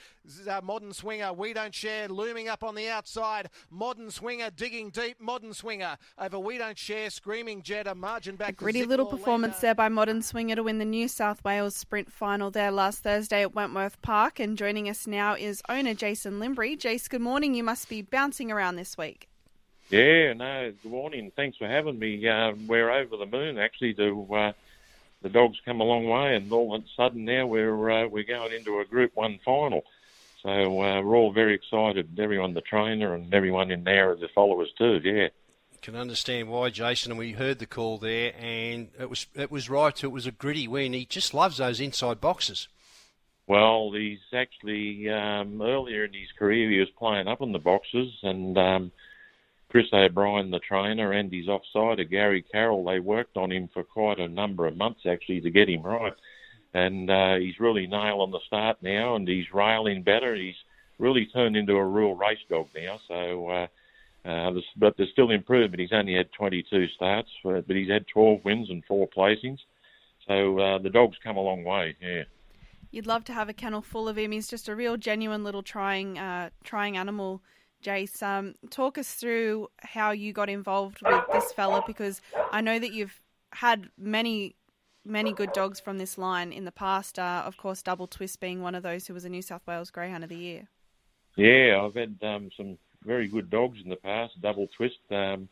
Uh, 0.49 0.61
Modern 0.63 0.93
Swinger, 0.93 1.33
We 1.33 1.53
Don't 1.55 1.75
Share 1.75 2.07
looming 2.07 2.49
up 2.49 2.63
on 2.63 2.77
the 2.77 2.89
outside. 2.89 3.51
Modern 3.69 4.13
Swinger 4.13 4.51
digging 4.51 4.91
deep. 4.91 5.21
Modern 5.21 5.55
Swinger 5.57 5.97
over 6.19 6.39
We 6.39 6.59
Don't 6.59 6.77
Share, 6.77 7.09
Screaming 7.09 7.63
Jet, 7.63 7.87
a 7.87 7.95
margin 7.95 8.37
back. 8.37 8.51
A 8.51 8.53
gritty 8.53 8.85
little 8.85 9.07
Orlando. 9.07 9.25
performance 9.25 9.59
there 9.61 9.75
by 9.75 9.89
Modern 9.89 10.23
Swinger 10.23 10.55
to 10.55 10.63
win 10.63 10.79
the 10.79 10.85
New 10.85 11.09
South 11.09 11.43
Wales 11.45 11.75
Sprint 11.75 12.13
Final 12.13 12.51
there 12.51 12.71
last 12.71 13.03
Thursday 13.03 13.41
at 13.41 13.55
Wentworth 13.55 14.01
Park. 14.03 14.39
And 14.39 14.59
joining 14.59 14.89
us 14.89 15.07
now 15.07 15.35
is 15.35 15.63
owner 15.69 15.95
Jason 15.95 16.39
Limbury. 16.39 16.77
Jace, 16.77 17.09
good 17.09 17.23
morning. 17.23 17.55
You 17.55 17.65
must 17.65 17.89
be 17.89 18.03
bouncing 18.03 18.53
around 18.53 18.77
this 18.77 18.99
week. 18.99 19.29
Yeah, 19.89 20.35
no, 20.35 20.75
good 20.83 20.93
morning. 20.93 21.33
Thanks 21.35 21.57
for 21.57 21.67
having 21.67 21.99
me. 21.99 22.29
Uh, 22.29 22.53
we're 22.67 22.91
over 22.91 23.17
the 23.17 23.27
moon 23.27 23.59
actually. 23.59 23.95
To 23.95 24.35
uh, 24.35 24.53
the 25.23 25.31
dogs 25.31 25.59
come 25.65 25.81
a 25.81 25.85
long 25.85 26.07
way, 26.07 26.37
and 26.37 26.53
all 26.53 26.75
of 26.75 26.83
a 26.83 26.87
sudden 26.97 27.25
now 27.25 27.47
we're 27.47 27.91
uh, 27.91 28.09
we're 28.09 28.25
going 28.25 28.53
into 28.53 28.81
a 28.81 28.85
Group 28.85 29.13
One 29.15 29.39
final. 29.43 29.85
So 30.43 30.51
uh, 30.51 31.01
we're 31.01 31.17
all 31.17 31.33
very 31.33 31.55
excited. 31.55 32.19
Everyone, 32.19 32.53
the 32.53 32.61
trainer, 32.61 33.15
and 33.15 33.33
everyone 33.33 33.71
in 33.71 33.85
there, 33.85 34.13
as 34.13 34.21
the 34.21 34.29
followers 34.29 34.71
too. 34.77 35.01
Yeah 35.03 35.29
can 35.83 35.97
understand 35.97 36.49
why, 36.49 36.71
Jason. 36.71 37.13
And 37.13 37.19
we 37.19 37.33
heard 37.33 37.59
the 37.59 37.67
call 37.67 37.99
there, 37.99 38.33
and 38.39 38.89
it 38.99 39.09
was 39.09 39.27
it 39.35 39.51
was 39.51 39.71
right. 39.71 40.03
It 40.03 40.09
was 40.09 40.27
a 40.27 40.33
gritty 40.33 40.69
win. 40.69 40.93
He 40.93 41.05
just 41.05 41.35
loves 41.35 41.59
those 41.59 41.81
inside 41.81 42.21
boxes. 42.21 42.69
Well, 43.47 43.93
he's 43.93 44.19
actually 44.35 45.09
um, 45.09 45.63
earlier 45.63 46.05
in 46.05 46.13
his 46.13 46.33
career 46.37 46.69
he 46.69 46.81
was 46.81 46.89
playing 46.99 47.29
up 47.29 47.43
in 47.43 47.53
the 47.53 47.61
boxes, 47.61 48.13
and 48.23 48.59
um, 48.59 48.93
Chris 49.69 49.87
O'Brien, 49.93 50.51
the 50.51 50.59
trainer, 50.59 51.13
and 51.13 51.33
his 51.33 51.47
offsider 51.47 52.09
Gary 52.09 52.43
Carroll, 52.43 52.85
they 52.85 52.99
worked 52.99 53.37
on 53.37 53.53
him 53.53 53.69
for 53.73 53.85
quite 53.85 54.19
a 54.19 54.29
number 54.29 54.67
of 54.67 54.77
months 54.77 55.03
actually 55.07 55.41
to 55.43 55.51
get 55.51 55.69
him 55.69 55.83
right. 55.83 56.15
And 56.75 57.09
uh, 57.11 57.37
he's 57.37 57.61
really 57.61 57.87
nailing 57.87 58.33
the 58.33 58.41
start 58.47 58.79
now, 58.83 59.15
and 59.15 59.29
he's 59.29 59.53
railing 59.53 60.03
better. 60.03 60.35
He's 60.35 60.57
really 60.99 61.27
turned 61.27 61.57
into 61.57 61.75
a 61.75 61.85
real 61.85 62.15
race 62.15 62.39
dog 62.49 62.69
now. 62.75 62.99
So 63.07 63.49
uh, 63.49 63.67
uh, 64.27 64.51
but 64.77 64.97
there's 64.97 65.11
still 65.11 65.31
improvement. 65.31 65.81
He's 65.81 65.93
only 65.93 66.15
had 66.15 66.33
22 66.33 66.89
starts, 66.89 67.29
but 67.45 67.65
he's 67.69 67.91
had 67.91 68.07
12 68.13 68.45
wins 68.45 68.71
and 68.71 68.83
four 68.87 69.09
placings. 69.09 69.59
So 70.27 70.59
uh, 70.59 70.79
the 70.79 70.91
dog's 70.91 71.17
come 71.23 71.37
a 71.37 71.41
long 71.41 71.63
way. 71.63 71.97
Yeah. 72.01 72.25
You'd 72.91 73.07
love 73.07 73.25
to 73.25 73.33
have 73.33 73.49
a 73.49 73.53
kennel 73.53 73.83
full 73.83 74.09
of 74.09 74.19
him. 74.19 74.33
He's 74.33 74.49
just 74.49 74.69
a 74.69 74.75
real 74.75 74.97
genuine 74.97 75.45
little 75.45 75.63
trying, 75.63 76.19
uh, 76.19 76.51
trying 76.65 76.97
animal. 76.97 77.43
Jace, 77.85 78.23
um, 78.23 78.55
talk 78.71 78.99
us 78.99 79.15
through 79.15 79.69
how 79.79 80.11
you 80.11 80.33
got 80.33 80.49
involved 80.49 81.03
with 81.05 81.25
this 81.33 81.53
fella 81.53 81.85
because 81.87 82.21
I 82.51 82.61
know 82.61 82.79
that 82.79 82.93
you've 82.93 83.21
had 83.53 83.91
many, 83.99 84.57
many 85.05 85.33
good 85.33 85.53
dogs 85.53 85.79
from 85.79 85.99
this 85.99 86.19
line 86.19 86.53
in 86.53 86.65
the 86.65 86.73
past. 86.73 87.19
Uh, 87.19 87.43
of 87.45 87.59
course, 87.59 87.83
Double 87.83 88.07
Twist 88.07 88.41
being 88.41 88.61
one 88.63 88.75
of 88.75 88.83
those 88.83 89.07
who 89.07 89.15
was 89.15 89.25
a 89.25 89.29
New 89.29 89.43
South 89.43 89.65
Wales 89.67 89.91
Greyhound 89.91 90.25
of 90.25 90.31
the 90.31 90.37
Year. 90.37 90.69
Yeah, 91.37 91.83
I've 91.85 91.95
had 91.95 92.17
um, 92.23 92.51
some 92.57 92.79
very 93.07 93.29
good 93.29 93.51
dogs 93.51 93.79
in 93.83 93.89
the 93.89 93.97
past. 93.97 94.41
Double 94.41 94.69
Twist. 94.77 94.99
Um, 95.11 95.49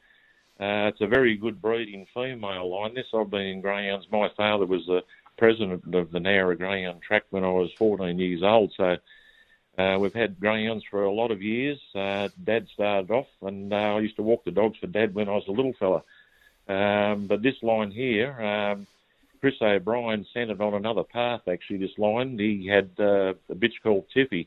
uh, 0.61 0.87
it's 0.89 1.01
a 1.01 1.06
very 1.06 1.37
good 1.37 1.61
breeding 1.61 2.06
female 2.15 2.71
line. 2.71 2.95
This 2.95 3.06
I've 3.15 3.31
been 3.31 3.43
in 3.43 3.61
greyhounds. 3.61 4.06
My 4.11 4.29
father 4.37 4.67
was 4.67 4.87
the 4.87 5.03
president 5.37 5.95
of 5.95 6.12
the 6.12 6.19
Nowra 6.19 6.56
Greyhound 6.56 7.03
Track 7.03 7.25
when 7.31 7.45
I 7.45 7.51
was 7.51 7.71
14 7.79 8.19
years 8.19 8.43
old. 8.43 8.73
So 8.77 8.97
uh, 9.77 9.99
we've 9.99 10.15
had 10.15 10.39
greyhounds 10.39 10.85
for 10.89 11.05
a 11.05 11.12
lot 11.12 11.33
of 11.33 11.43
years. 11.43 11.81
Uh, 11.95 12.29
Dad 12.45 12.69
started 12.73 13.11
off, 13.11 13.27
and 13.43 13.73
uh, 13.73 13.77
I 13.97 14.01
used 14.01 14.17
to 14.17 14.23
walk 14.23 14.45
the 14.45 14.53
dogs 14.53 14.79
for 14.79 14.87
Dad 14.87 15.15
when 15.15 15.29
I 15.29 15.33
was 15.33 15.49
a 15.49 15.53
little 15.53 15.75
fella. 15.79 16.03
Um, 16.69 17.27
but 17.27 17.43
this 17.43 17.61
line 17.62 17.91
here, 17.91 18.41
um, 18.41 18.87
Chris 19.41 19.55
O'Brien 19.61 20.25
sent 20.33 20.51
it 20.51 20.61
on 20.61 20.75
another 20.75 21.03
path. 21.03 21.43
Actually, 21.49 21.79
this 21.79 21.99
line 21.99 22.39
he 22.39 22.67
had 22.67 22.91
uh, 22.99 23.35
a 23.51 23.55
bitch 23.55 23.75
called 23.83 24.06
Tiffy, 24.15 24.47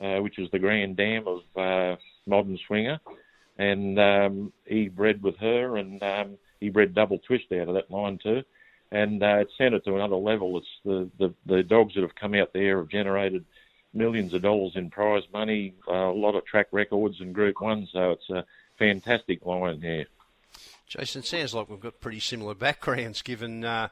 uh, 0.00 0.20
which 0.20 0.38
is 0.38 0.50
the 0.50 0.58
grand 0.58 0.96
dam 0.96 1.26
of 1.26 1.40
uh, 1.56 1.96
modern 2.26 2.58
swinger, 2.66 3.00
and 3.58 3.98
um, 3.98 4.52
he 4.66 4.88
bred 4.88 5.22
with 5.22 5.36
her, 5.38 5.76
and 5.76 6.02
um, 6.02 6.38
he 6.60 6.70
bred 6.70 6.94
double 6.94 7.18
twist 7.18 7.46
out 7.52 7.68
of 7.68 7.74
that 7.74 7.90
line 7.90 8.18
too, 8.22 8.42
and 8.90 9.22
uh, 9.22 9.38
it 9.38 9.48
sent 9.56 9.74
it 9.74 9.84
to 9.84 9.94
another 9.94 10.16
level. 10.16 10.58
It's 10.58 10.66
the, 10.84 11.10
the 11.18 11.34
the 11.46 11.62
dogs 11.62 11.94
that 11.94 12.02
have 12.02 12.14
come 12.14 12.34
out 12.34 12.52
there 12.52 12.78
have 12.78 12.88
generated 12.88 13.44
millions 13.92 14.34
of 14.34 14.42
dollars 14.42 14.72
in 14.74 14.90
prize 14.90 15.22
money, 15.32 15.74
uh, 15.88 15.92
a 15.92 16.12
lot 16.12 16.34
of 16.34 16.44
track 16.44 16.66
records 16.72 17.20
in 17.20 17.32
Group 17.32 17.60
One, 17.60 17.88
so 17.92 18.10
it's 18.12 18.28
a 18.30 18.44
fantastic 18.78 19.44
line 19.46 19.80
here. 19.80 20.06
Jason, 20.88 21.22
sounds 21.22 21.54
like 21.54 21.68
we've 21.68 21.80
got 21.80 22.00
pretty 22.00 22.20
similar 22.20 22.54
backgrounds, 22.54 23.22
given. 23.22 23.64
Uh, 23.64 23.88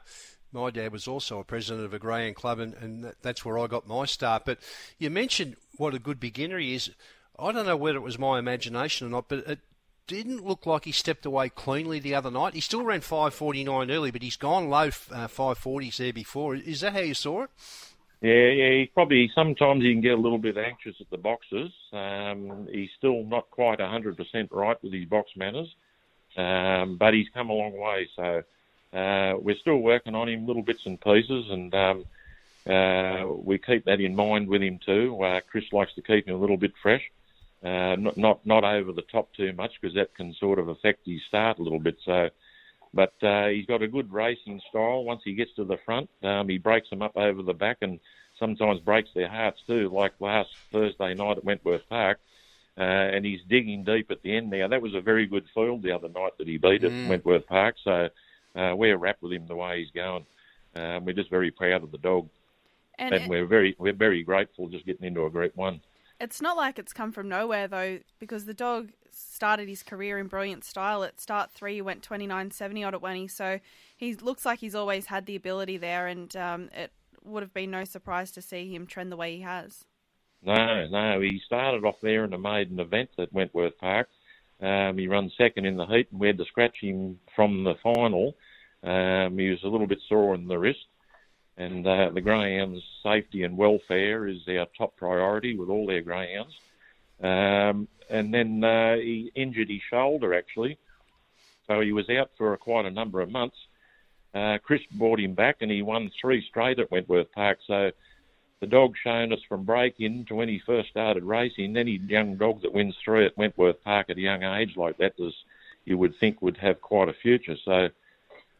my 0.51 0.69
dad 0.69 0.91
was 0.91 1.07
also 1.07 1.39
a 1.39 1.43
president 1.43 1.83
of 1.83 1.93
a 1.93 1.99
greyhound 1.99 2.35
club, 2.35 2.59
and, 2.59 2.75
and 2.75 3.13
that's 3.21 3.43
where 3.43 3.57
I 3.57 3.67
got 3.67 3.87
my 3.87 4.05
start. 4.05 4.43
But 4.45 4.59
you 4.99 5.09
mentioned 5.09 5.55
what 5.77 5.95
a 5.95 5.99
good 5.99 6.19
beginner 6.19 6.59
he 6.59 6.75
is. 6.75 6.91
I 7.37 7.51
don't 7.51 7.65
know 7.65 7.77
whether 7.77 7.97
it 7.97 8.01
was 8.01 8.19
my 8.19 8.39
imagination 8.39 9.07
or 9.07 9.09
not, 9.09 9.27
but 9.27 9.47
it 9.47 9.59
didn't 10.07 10.45
look 10.45 10.65
like 10.65 10.85
he 10.85 10.91
stepped 10.91 11.25
away 11.25 11.49
cleanly 11.49 11.99
the 11.99 12.15
other 12.15 12.31
night. 12.31 12.53
He 12.53 12.61
still 12.61 12.83
ran 12.83 13.01
5.49 13.01 13.91
early, 13.91 14.11
but 14.11 14.21
he's 14.21 14.35
gone 14.35 14.69
low 14.69 14.87
uh, 14.87 15.27
5.40s 15.27 15.97
there 15.97 16.13
before. 16.13 16.55
Is 16.55 16.81
that 16.81 16.93
how 16.93 16.99
you 16.99 17.13
saw 17.13 17.43
it? 17.43 17.49
Yeah, 18.21 18.49
yeah. 18.49 18.69
He 18.69 18.91
probably 18.93 19.29
sometimes 19.35 19.83
he 19.83 19.91
can 19.91 20.01
get 20.01 20.13
a 20.13 20.21
little 20.21 20.37
bit 20.37 20.57
anxious 20.57 20.95
at 21.01 21.09
the 21.09 21.17
boxes. 21.17 21.71
Um, 21.91 22.67
he's 22.71 22.89
still 22.97 23.23
not 23.23 23.49
quite 23.51 23.79
100% 23.79 24.47
right 24.51 24.81
with 24.81 24.93
his 24.93 25.05
box 25.05 25.31
manners, 25.35 25.73
um, 26.37 26.97
but 26.97 27.13
he's 27.13 27.27
come 27.33 27.49
a 27.49 27.53
long 27.53 27.77
way. 27.77 28.07
So 28.15 28.43
uh, 28.97 29.37
we're 29.39 29.57
still 29.57 29.77
working 29.77 30.15
on 30.15 30.29
him, 30.29 30.47
little 30.47 30.61
bits 30.61 30.85
and 30.85 31.01
pieces, 31.01 31.49
and 31.49 31.73
um, 31.73 32.05
uh, 32.65 33.27
we 33.27 33.57
keep 33.57 33.85
that 33.85 33.99
in 33.99 34.15
mind 34.15 34.47
with 34.47 34.61
him 34.61 34.79
too. 34.85 35.21
Uh, 35.21 35.41
Chris 35.49 35.65
likes 35.73 35.93
to 35.95 36.01
keep 36.01 36.27
him 36.27 36.35
a 36.35 36.39
little 36.39 36.57
bit 36.57 36.73
fresh. 36.81 37.03
Uh, 37.63 37.95
not 37.95 38.17
not 38.17 38.45
not 38.45 38.63
over 38.65 38.91
the 38.91 39.03
top 39.03 39.33
too 39.33 39.53
much 39.53 39.71
because 39.79 39.95
that 39.95 40.13
can 40.15 40.33
sort 40.33 40.59
of 40.59 40.67
affect 40.67 41.05
his 41.05 41.21
start 41.27 41.59
a 41.59 41.63
little 41.63 41.79
bit. 41.79 41.97
So, 42.03 42.29
but 42.93 43.13
uh, 43.23 43.47
he's 43.47 43.65
got 43.65 43.81
a 43.81 43.87
good 43.87 44.11
racing 44.11 44.61
style. 44.69 45.05
Once 45.05 45.21
he 45.23 45.33
gets 45.33 45.53
to 45.55 45.63
the 45.63 45.77
front, 45.85 46.09
um, 46.23 46.49
he 46.49 46.57
breaks 46.57 46.89
them 46.89 47.01
up 47.01 47.15
over 47.15 47.41
the 47.41 47.53
back 47.53 47.77
and 47.81 48.01
sometimes 48.37 48.81
breaks 48.81 49.09
their 49.15 49.29
hearts 49.29 49.61
too. 49.65 49.89
Like 49.89 50.13
last 50.19 50.49
Thursday 50.73 51.13
night 51.13 51.37
at 51.37 51.45
Wentworth 51.45 51.87
Park, 51.87 52.19
uh, 52.77 52.81
and 52.81 53.23
he's 53.23 53.39
digging 53.47 53.85
deep 53.85 54.11
at 54.11 54.21
the 54.23 54.35
end 54.35 54.49
now. 54.49 54.67
That 54.67 54.81
was 54.81 54.93
a 54.93 55.01
very 55.01 55.25
good 55.25 55.45
field 55.53 55.83
the 55.83 55.91
other 55.91 56.09
night 56.09 56.37
that 56.39 56.47
he 56.47 56.57
beat 56.57 56.81
mm. 56.81 57.03
at 57.03 57.09
Wentworth 57.09 57.47
Park. 57.47 57.75
So 57.81 58.09
uh, 58.55 58.73
we're 58.75 58.97
wrapped 58.97 59.21
with 59.21 59.31
him 59.31 59.47
the 59.47 59.55
way 59.55 59.79
he's 59.79 59.91
going. 59.91 60.25
Um, 60.75 61.05
we're 61.05 61.13
just 61.13 61.29
very 61.29 61.51
proud 61.51 61.83
of 61.83 61.91
the 61.91 61.97
dog, 61.97 62.27
and, 62.99 63.13
and 63.13 63.23
it, 63.23 63.29
we're 63.29 63.45
very 63.45 63.75
we're 63.77 63.93
very 63.93 64.23
grateful 64.23 64.67
just 64.67 64.85
getting 64.85 65.05
into 65.05 65.25
a 65.25 65.29
Group 65.29 65.55
One. 65.55 65.79
It's 66.23 66.41
not 66.41 66.55
like 66.55 66.79
it's 66.79 66.93
come 66.93 67.11
from 67.11 67.27
nowhere 67.27 67.67
though, 67.67 67.99
because 68.17 68.45
the 68.45 68.53
dog 68.53 68.91
started 69.11 69.67
his 69.67 69.83
career 69.83 70.17
in 70.17 70.27
brilliant 70.27 70.63
style. 70.63 71.03
At 71.03 71.19
start 71.19 71.51
three, 71.51 71.75
he 71.75 71.81
went 71.81 72.01
twenty 72.01 72.25
nine 72.25 72.49
seventy 72.49 72.81
odd 72.81 72.95
at 72.95 73.01
Wenty, 73.01 73.29
so 73.29 73.59
he 73.97 74.15
looks 74.15 74.45
like 74.45 74.59
he's 74.59 74.73
always 74.73 75.07
had 75.07 75.25
the 75.25 75.35
ability 75.35 75.75
there, 75.75 76.07
and 76.07 76.33
um, 76.37 76.69
it 76.73 76.93
would 77.25 77.43
have 77.43 77.53
been 77.53 77.71
no 77.71 77.83
surprise 77.83 78.31
to 78.31 78.41
see 78.41 78.73
him 78.73 78.87
trend 78.87 79.11
the 79.11 79.17
way 79.17 79.35
he 79.35 79.41
has. 79.41 79.83
No, 80.41 80.87
no, 80.87 81.19
he 81.19 81.41
started 81.45 81.83
off 81.83 81.99
there 82.01 82.23
in 82.23 82.33
a 82.33 82.37
maiden 82.37 82.79
event 82.79 83.09
at 83.17 83.33
Wentworth 83.33 83.77
Park. 83.77 84.07
Um, 84.61 84.97
he 84.97 85.09
ran 85.09 85.29
second 85.37 85.65
in 85.65 85.75
the 85.75 85.85
heat, 85.85 86.07
and 86.09 86.21
we 86.21 86.27
had 86.27 86.37
to 86.37 86.45
scratch 86.45 86.77
him 86.79 87.19
from 87.35 87.65
the 87.65 87.75
final. 87.83 88.35
Um, 88.81 89.37
he 89.37 89.49
was 89.49 89.63
a 89.63 89.67
little 89.67 89.87
bit 89.87 89.99
sore 90.07 90.35
in 90.35 90.47
the 90.47 90.57
wrist, 90.57 90.85
and 91.57 91.85
uh, 91.85 92.09
the 92.13 92.21
greyhounds' 92.21 92.83
safety 93.03 93.43
and 93.43 93.57
welfare 93.57 94.27
is 94.27 94.39
our 94.47 94.67
top 94.77 94.95
priority 94.97 95.55
with 95.57 95.69
all 95.69 95.85
their 95.85 96.01
greyhounds. 96.01 96.53
Um, 97.21 97.87
and 98.09 98.33
then 98.33 98.63
uh, 98.63 98.95
he 98.95 99.31
injured 99.35 99.69
his 99.69 99.81
shoulder 99.89 100.33
actually, 100.33 100.77
so 101.67 101.79
he 101.81 101.91
was 101.91 102.09
out 102.09 102.31
for 102.37 102.55
quite 102.57 102.85
a 102.85 102.91
number 102.91 103.21
of 103.21 103.29
months. 103.29 103.57
Uh, 104.33 104.57
Chris 104.63 104.81
brought 104.91 105.19
him 105.19 105.35
back, 105.35 105.57
and 105.61 105.69
he 105.69 105.81
won 105.83 106.11
three 106.19 106.43
straight 106.49 106.79
at 106.79 106.89
Wentworth 106.89 107.31
Park. 107.31 107.59
So 107.67 107.91
the 108.59 108.67
dog 108.67 108.95
shown 109.03 109.31
us 109.31 109.39
from 109.47 109.63
break-in 109.63 110.25
to 110.25 110.35
when 110.35 110.49
he 110.49 110.59
first 110.65 110.89
started 110.89 111.23
racing. 111.23 111.77
Any 111.77 111.99
young 112.07 112.37
dog 112.37 112.61
that 112.63 112.73
wins 112.73 112.95
three 113.03 113.25
at 113.25 113.37
Wentworth 113.37 113.83
Park 113.83 114.09
at 114.09 114.17
a 114.17 114.21
young 114.21 114.43
age 114.43 114.75
like 114.75 114.97
that, 114.97 115.13
you 115.85 115.97
would 115.97 116.15
think 116.19 116.41
would 116.41 116.57
have 116.57 116.81
quite 116.81 117.09
a 117.09 117.13
future. 117.13 117.55
So 117.63 117.89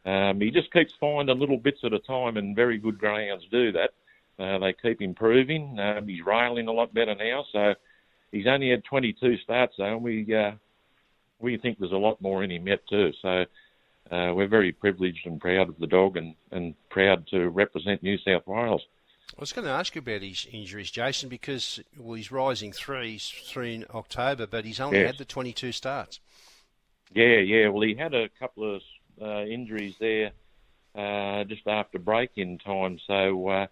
um, 0.04 0.40
he 0.40 0.50
just 0.50 0.72
keeps 0.72 0.92
finding 1.00 1.38
little 1.38 1.56
bits 1.56 1.80
at 1.84 1.92
a 1.92 1.98
time, 1.98 2.36
and 2.36 2.54
very 2.54 2.78
good 2.78 2.98
greyhounds 2.98 3.44
do 3.50 3.72
that. 3.72 3.90
Uh, 4.38 4.58
they 4.58 4.74
keep 4.74 5.00
improving. 5.00 5.78
Um, 5.78 6.08
he's 6.08 6.24
railing 6.24 6.68
a 6.68 6.72
lot 6.72 6.92
better 6.92 7.14
now, 7.14 7.44
so 7.52 7.74
he's 8.32 8.46
only 8.46 8.70
had 8.70 8.84
22 8.84 9.38
starts 9.38 9.74
though, 9.78 9.94
and 9.94 10.02
we 10.02 10.34
uh, 10.34 10.52
we 11.38 11.56
think 11.56 11.78
there's 11.78 11.92
a 11.92 11.96
lot 11.96 12.20
more 12.20 12.42
in 12.42 12.50
him 12.50 12.66
yet 12.66 12.80
too. 12.88 13.12
So 13.22 13.44
uh, 14.10 14.32
we're 14.34 14.48
very 14.48 14.72
privileged 14.72 15.26
and 15.26 15.40
proud 15.40 15.68
of 15.68 15.78
the 15.78 15.86
dog, 15.86 16.16
and, 16.16 16.34
and 16.50 16.74
proud 16.90 17.26
to 17.28 17.48
represent 17.48 18.02
New 18.02 18.18
South 18.18 18.46
Wales. 18.46 18.82
I 19.36 19.40
was 19.40 19.52
going 19.52 19.64
to 19.64 19.70
ask 19.70 19.94
you 19.94 20.00
about 20.00 20.22
his 20.22 20.46
injuries, 20.52 20.90
Jason, 20.90 21.28
because 21.28 21.80
well, 21.98 22.14
he's 22.14 22.30
rising 22.30 22.72
three, 22.72 23.18
three 23.18 23.74
in 23.74 23.86
October, 23.92 24.46
but 24.46 24.64
he's 24.64 24.80
only 24.80 24.98
yes. 24.98 25.06
had 25.12 25.18
the 25.18 25.24
22 25.24 25.72
starts. 25.72 26.20
Yeah, 27.12 27.38
yeah. 27.38 27.68
Well, 27.68 27.82
he 27.82 27.94
had 27.94 28.14
a 28.14 28.28
couple 28.38 28.76
of 28.76 28.82
uh, 29.20 29.44
injuries 29.44 29.96
there 29.98 30.32
uh, 30.94 31.44
just 31.44 31.66
after 31.66 31.98
break-in 31.98 32.58
time, 32.58 32.98
so 33.06 33.48
uh, 33.48 33.66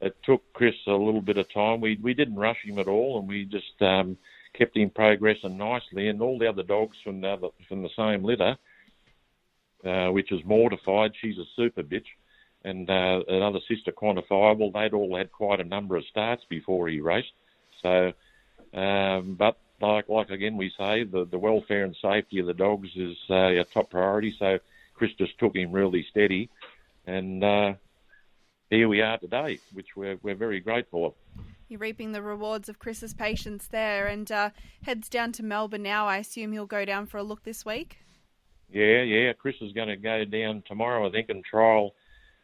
it 0.00 0.16
took 0.24 0.52
Chris 0.52 0.74
a 0.86 0.92
little 0.92 1.22
bit 1.22 1.38
of 1.38 1.52
time. 1.52 1.80
We 1.80 1.98
we 2.02 2.14
didn't 2.14 2.36
rush 2.36 2.62
him 2.64 2.78
at 2.78 2.88
all, 2.88 3.18
and 3.18 3.28
we 3.28 3.44
just 3.44 3.80
um, 3.80 4.18
kept 4.52 4.76
him 4.76 4.90
progressing 4.90 5.56
nicely. 5.56 6.08
And 6.08 6.20
all 6.20 6.38
the 6.38 6.48
other 6.48 6.62
dogs 6.62 6.96
from 7.02 7.20
the 7.20 7.28
other, 7.28 7.48
from 7.68 7.82
the 7.82 7.90
same 7.96 8.24
litter, 8.24 8.56
uh, 9.84 10.08
which 10.08 10.32
is 10.32 10.44
mortified. 10.44 11.12
She's 11.20 11.38
a 11.38 11.44
super 11.56 11.82
bitch, 11.82 12.06
and 12.64 12.88
uh, 12.90 13.22
another 13.28 13.60
sister 13.68 13.92
quantifiable. 13.92 14.72
They'd 14.72 14.94
all 14.94 15.16
had 15.16 15.32
quite 15.32 15.60
a 15.60 15.64
number 15.64 15.96
of 15.96 16.04
starts 16.06 16.44
before 16.48 16.88
he 16.88 17.00
raced. 17.00 17.32
So, 17.82 18.12
um, 18.72 19.36
but 19.38 19.58
like 19.80 20.08
like 20.08 20.30
again 20.30 20.56
we 20.56 20.72
say, 20.76 21.04
the 21.04 21.24
the 21.24 21.38
welfare 21.38 21.84
and 21.84 21.96
safety 22.02 22.40
of 22.40 22.46
the 22.46 22.54
dogs 22.54 22.88
is 22.96 23.16
uh, 23.30 23.62
top 23.72 23.90
priority. 23.90 24.34
So 24.38 24.58
Chris 24.94 25.12
just 25.18 25.38
took 25.38 25.56
him 25.56 25.72
really 25.72 26.06
steady, 26.10 26.48
and 27.06 27.42
uh, 27.42 27.74
here 28.70 28.88
we 28.88 29.00
are 29.00 29.18
today, 29.18 29.58
which 29.72 29.96
we're 29.96 30.18
we're 30.22 30.34
very 30.34 30.60
grateful 30.60 31.06
of. 31.06 31.14
You're 31.68 31.80
reaping 31.80 32.12
the 32.12 32.22
rewards 32.22 32.68
of 32.68 32.78
Chris's 32.78 33.14
patience 33.14 33.66
there, 33.66 34.06
and 34.06 34.30
uh, 34.30 34.50
heads 34.82 35.08
down 35.08 35.32
to 35.32 35.42
Melbourne 35.42 35.82
now. 35.82 36.06
I 36.06 36.18
assume 36.18 36.52
he'll 36.52 36.66
go 36.66 36.84
down 36.84 37.06
for 37.06 37.18
a 37.18 37.22
look 37.22 37.42
this 37.42 37.64
week. 37.64 37.98
Yeah, 38.70 39.02
yeah. 39.02 39.32
Chris 39.32 39.56
is 39.60 39.72
going 39.72 39.88
to 39.88 39.96
go 39.96 40.24
down 40.24 40.62
tomorrow, 40.66 41.06
I 41.06 41.10
think, 41.10 41.30
and 41.30 41.44
trial 41.44 41.94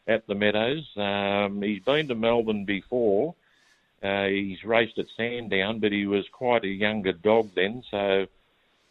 at 0.07 0.26
the 0.26 0.35
Meadows. 0.35 0.88
Um, 0.97 1.62
he's 1.62 1.83
been 1.83 2.09
to 2.09 2.14
Melbourne 2.14 2.64
before. 2.64 3.35
Uh, 4.02 4.26
he's 4.26 4.64
raced 4.64 4.99
at 4.99 5.07
Sandown, 5.16 5.78
but 5.78 5.92
he 5.92 6.07
was 6.07 6.25
quite 6.33 6.64
a 6.64 6.69
younger 6.69 7.12
dog 7.12 7.50
then, 7.54 7.83
so 7.90 8.26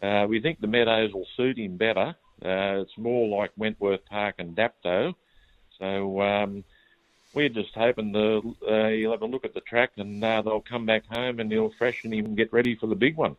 uh, 0.04 0.26
we 0.30 0.40
think 0.40 0.60
the 0.60 0.68
Meadows 0.68 1.14
will 1.14 1.28
suit 1.36 1.58
him 1.58 1.78
better. 1.78 2.16
Uh, 2.44 2.82
it's 2.82 2.98
more 2.98 3.28
like 3.28 3.52
Wentworth 3.58 4.06
Park 4.06 4.36
and 4.40 4.56
Dapto. 4.56 5.14
So 5.78 6.22
um, 6.22 6.64
we're 7.34 7.50
just 7.50 7.74
hoping 7.76 8.12
the, 8.12 8.42
uh, 8.68 8.90
he'll 8.90 9.12
have 9.12 9.22
a 9.22 9.26
look 9.26 9.46
at 9.46 9.54
the 9.54 9.62
track 9.62 9.92
and 9.98 10.24
uh, 10.24 10.42
they'll 10.42 10.62
come 10.62 10.86
back 10.86 11.06
home 11.06 11.40
and 11.40 11.52
he'll 11.52 11.74
freshen 11.78 12.14
him 12.14 12.26
and 12.26 12.38
get 12.38 12.52
ready 12.54 12.76
for 12.76 12.88
the 12.88 12.96
big 12.96 13.18
one. 13.18 13.36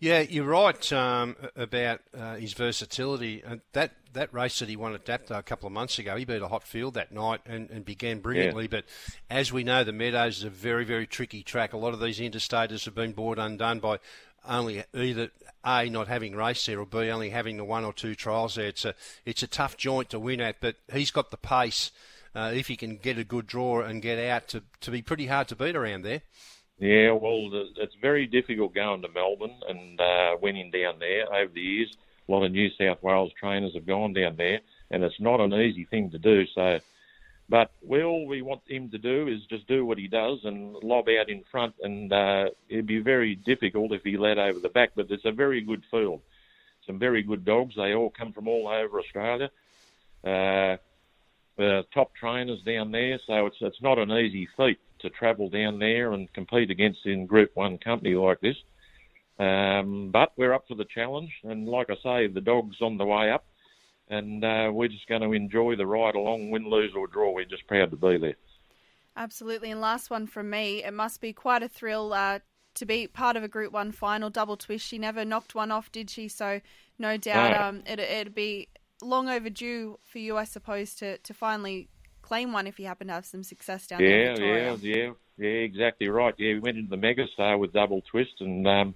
Yeah, 0.00 0.20
you're 0.20 0.44
right 0.44 0.92
um, 0.92 1.34
about 1.56 2.00
uh, 2.16 2.36
his 2.36 2.52
versatility. 2.52 3.42
Uh, 3.42 3.56
that 3.72 3.94
that 4.12 4.32
race 4.32 4.60
that 4.60 4.68
he 4.68 4.76
won 4.76 4.94
at 4.94 5.04
Dapto 5.04 5.36
a 5.36 5.42
couple 5.42 5.66
of 5.66 5.72
months 5.72 5.98
ago, 5.98 6.16
he 6.16 6.24
beat 6.24 6.40
a 6.40 6.48
hot 6.48 6.62
field 6.62 6.94
that 6.94 7.12
night 7.12 7.40
and, 7.46 7.68
and 7.70 7.84
began 7.84 8.20
brilliantly. 8.20 8.64
Yeah. 8.64 8.68
But 8.70 8.84
as 9.28 9.52
we 9.52 9.64
know, 9.64 9.82
the 9.82 9.92
Meadows 9.92 10.38
is 10.38 10.44
a 10.44 10.50
very, 10.50 10.84
very 10.84 11.06
tricky 11.06 11.42
track. 11.42 11.72
A 11.72 11.76
lot 11.76 11.94
of 11.94 12.00
these 12.00 12.20
interstaters 12.20 12.84
have 12.84 12.94
been 12.94 13.12
brought 13.12 13.40
undone 13.40 13.80
by 13.80 13.98
only 14.46 14.84
either 14.94 15.30
a 15.64 15.88
not 15.88 16.08
having 16.08 16.34
race 16.34 16.66
there 16.66 16.80
or 16.80 16.86
b 16.86 17.10
only 17.10 17.30
having 17.30 17.56
the 17.56 17.64
one 17.64 17.84
or 17.84 17.92
two 17.92 18.14
trials 18.14 18.54
there. 18.54 18.68
It's 18.68 18.84
a 18.84 18.94
it's 19.24 19.42
a 19.42 19.46
tough 19.46 19.76
joint 19.76 20.10
to 20.10 20.18
win 20.18 20.40
at, 20.40 20.60
but 20.60 20.76
he's 20.92 21.10
got 21.10 21.30
the 21.30 21.36
pace. 21.36 21.90
Uh, 22.34 22.52
if 22.54 22.68
he 22.68 22.76
can 22.76 22.96
get 22.96 23.18
a 23.18 23.24
good 23.24 23.46
draw 23.46 23.80
and 23.80 24.02
get 24.02 24.18
out 24.18 24.48
to 24.48 24.62
to 24.80 24.90
be 24.90 25.02
pretty 25.02 25.26
hard 25.26 25.48
to 25.48 25.56
beat 25.56 25.76
around 25.76 26.02
there. 26.02 26.22
Yeah, 26.78 27.10
well, 27.12 27.50
it's 27.76 27.96
very 28.00 28.26
difficult 28.26 28.72
going 28.74 29.02
to 29.02 29.08
Melbourne 29.08 29.56
and 29.68 30.00
uh, 30.00 30.36
winning 30.40 30.70
down 30.70 31.00
there 31.00 31.24
over 31.32 31.52
the 31.52 31.60
years. 31.60 31.96
A 32.28 32.32
lot 32.32 32.44
of 32.44 32.52
New 32.52 32.68
South 32.78 33.02
Wales 33.02 33.32
trainers 33.38 33.74
have 33.74 33.86
gone 33.86 34.12
down 34.12 34.36
there, 34.36 34.60
and 34.90 35.02
it's 35.02 35.18
not 35.18 35.40
an 35.40 35.52
easy 35.54 35.86
thing 35.86 36.10
to 36.10 36.18
do. 36.18 36.44
So, 36.54 36.78
but 37.48 37.70
we, 37.82 38.02
all 38.02 38.26
we 38.26 38.42
want 38.42 38.60
him 38.66 38.90
to 38.90 38.98
do 38.98 39.28
is 39.28 39.40
just 39.48 39.66
do 39.66 39.86
what 39.86 39.98
he 39.98 40.06
does 40.06 40.40
and 40.44 40.74
lob 40.82 41.06
out 41.08 41.30
in 41.30 41.42
front, 41.50 41.74
and 41.82 42.12
uh, 42.12 42.46
it'd 42.68 42.86
be 42.86 43.00
very 43.00 43.36
difficult 43.36 43.92
if 43.92 44.02
he 44.02 44.16
led 44.18 44.38
over 44.38 44.58
the 44.58 44.68
back. 44.68 44.90
But 44.94 45.10
it's 45.10 45.24
a 45.24 45.32
very 45.32 45.62
good 45.62 45.82
field, 45.90 46.20
some 46.86 46.98
very 46.98 47.22
good 47.22 47.44
dogs. 47.44 47.74
They 47.76 47.94
all 47.94 48.10
come 48.10 48.32
from 48.32 48.48
all 48.48 48.68
over 48.68 49.00
Australia. 49.00 49.50
Uh, 50.24 50.76
the 51.56 51.84
top 51.92 52.14
trainers 52.14 52.62
down 52.62 52.92
there, 52.92 53.18
so 53.26 53.46
it's 53.46 53.56
it's 53.60 53.82
not 53.82 53.98
an 53.98 54.12
easy 54.12 54.48
feat 54.56 54.78
to 55.00 55.10
travel 55.10 55.48
down 55.48 55.78
there 55.78 56.12
and 56.12 56.32
compete 56.32 56.70
against 56.70 57.06
in 57.06 57.26
Group 57.26 57.50
One 57.54 57.78
company 57.78 58.14
like 58.14 58.40
this. 58.40 58.56
Um, 59.38 60.10
but 60.12 60.32
we're 60.36 60.52
up 60.52 60.66
for 60.68 60.74
the 60.74 60.86
challenge, 60.92 61.30
and 61.44 61.66
like 61.68 61.88
I 61.90 61.96
say, 62.02 62.26
the 62.26 62.40
dog's 62.40 62.80
on 62.80 62.98
the 62.98 63.06
way 63.06 63.30
up, 63.30 63.44
and 64.10 64.44
uh, 64.44 64.70
we're 64.72 64.88
just 64.88 65.06
going 65.06 65.22
to 65.22 65.32
enjoy 65.32 65.76
the 65.76 65.86
ride 65.86 66.14
along, 66.14 66.50
win, 66.50 66.68
lose 66.68 66.92
or 66.96 67.06
draw. 67.06 67.32
We're 67.32 67.44
just 67.44 67.66
proud 67.66 67.90
to 67.90 67.96
be 67.96 68.18
there. 68.18 68.36
Absolutely, 69.16 69.70
and 69.70 69.80
last 69.80 70.10
one 70.10 70.26
from 70.26 70.50
me. 70.50 70.84
It 70.84 70.94
must 70.94 71.20
be 71.20 71.32
quite 71.32 71.62
a 71.62 71.68
thrill 71.68 72.12
uh, 72.12 72.38
to 72.74 72.86
be 72.86 73.06
part 73.06 73.36
of 73.36 73.42
a 73.42 73.48
Group 73.48 73.72
One 73.72 73.92
final 73.92 74.30
double 74.30 74.56
twist. 74.56 74.86
She 74.86 74.98
never 74.98 75.24
knocked 75.24 75.54
one 75.54 75.70
off, 75.72 75.90
did 75.90 76.08
she? 76.08 76.28
So 76.28 76.60
no 76.98 77.16
doubt 77.16 77.50
no. 77.50 77.66
Um, 77.66 77.82
it, 77.86 77.98
it'd 77.98 78.34
be 78.34 78.68
long 79.02 79.28
overdue 79.28 79.98
for 80.04 80.18
you, 80.18 80.36
I 80.36 80.44
suppose, 80.44 80.94
to, 80.96 81.18
to 81.18 81.34
finally 81.34 81.88
claim 82.22 82.52
one 82.52 82.66
if 82.66 82.78
you 82.78 82.86
happen 82.86 83.08
to 83.08 83.14
have 83.14 83.26
some 83.26 83.42
success 83.42 83.86
down 83.86 84.00
yeah, 84.00 84.34
there. 84.34 84.44
Yeah, 84.44 84.76
yeah, 84.80 84.96
yeah, 84.96 85.10
yeah, 85.38 85.48
exactly 85.48 86.08
right. 86.08 86.34
Yeah, 86.38 86.54
we 86.54 86.60
went 86.60 86.78
into 86.78 86.90
the 86.90 86.96
Megastar 86.96 87.58
with 87.58 87.72
double 87.72 88.02
twist, 88.02 88.40
and 88.40 88.66
um, 88.66 88.94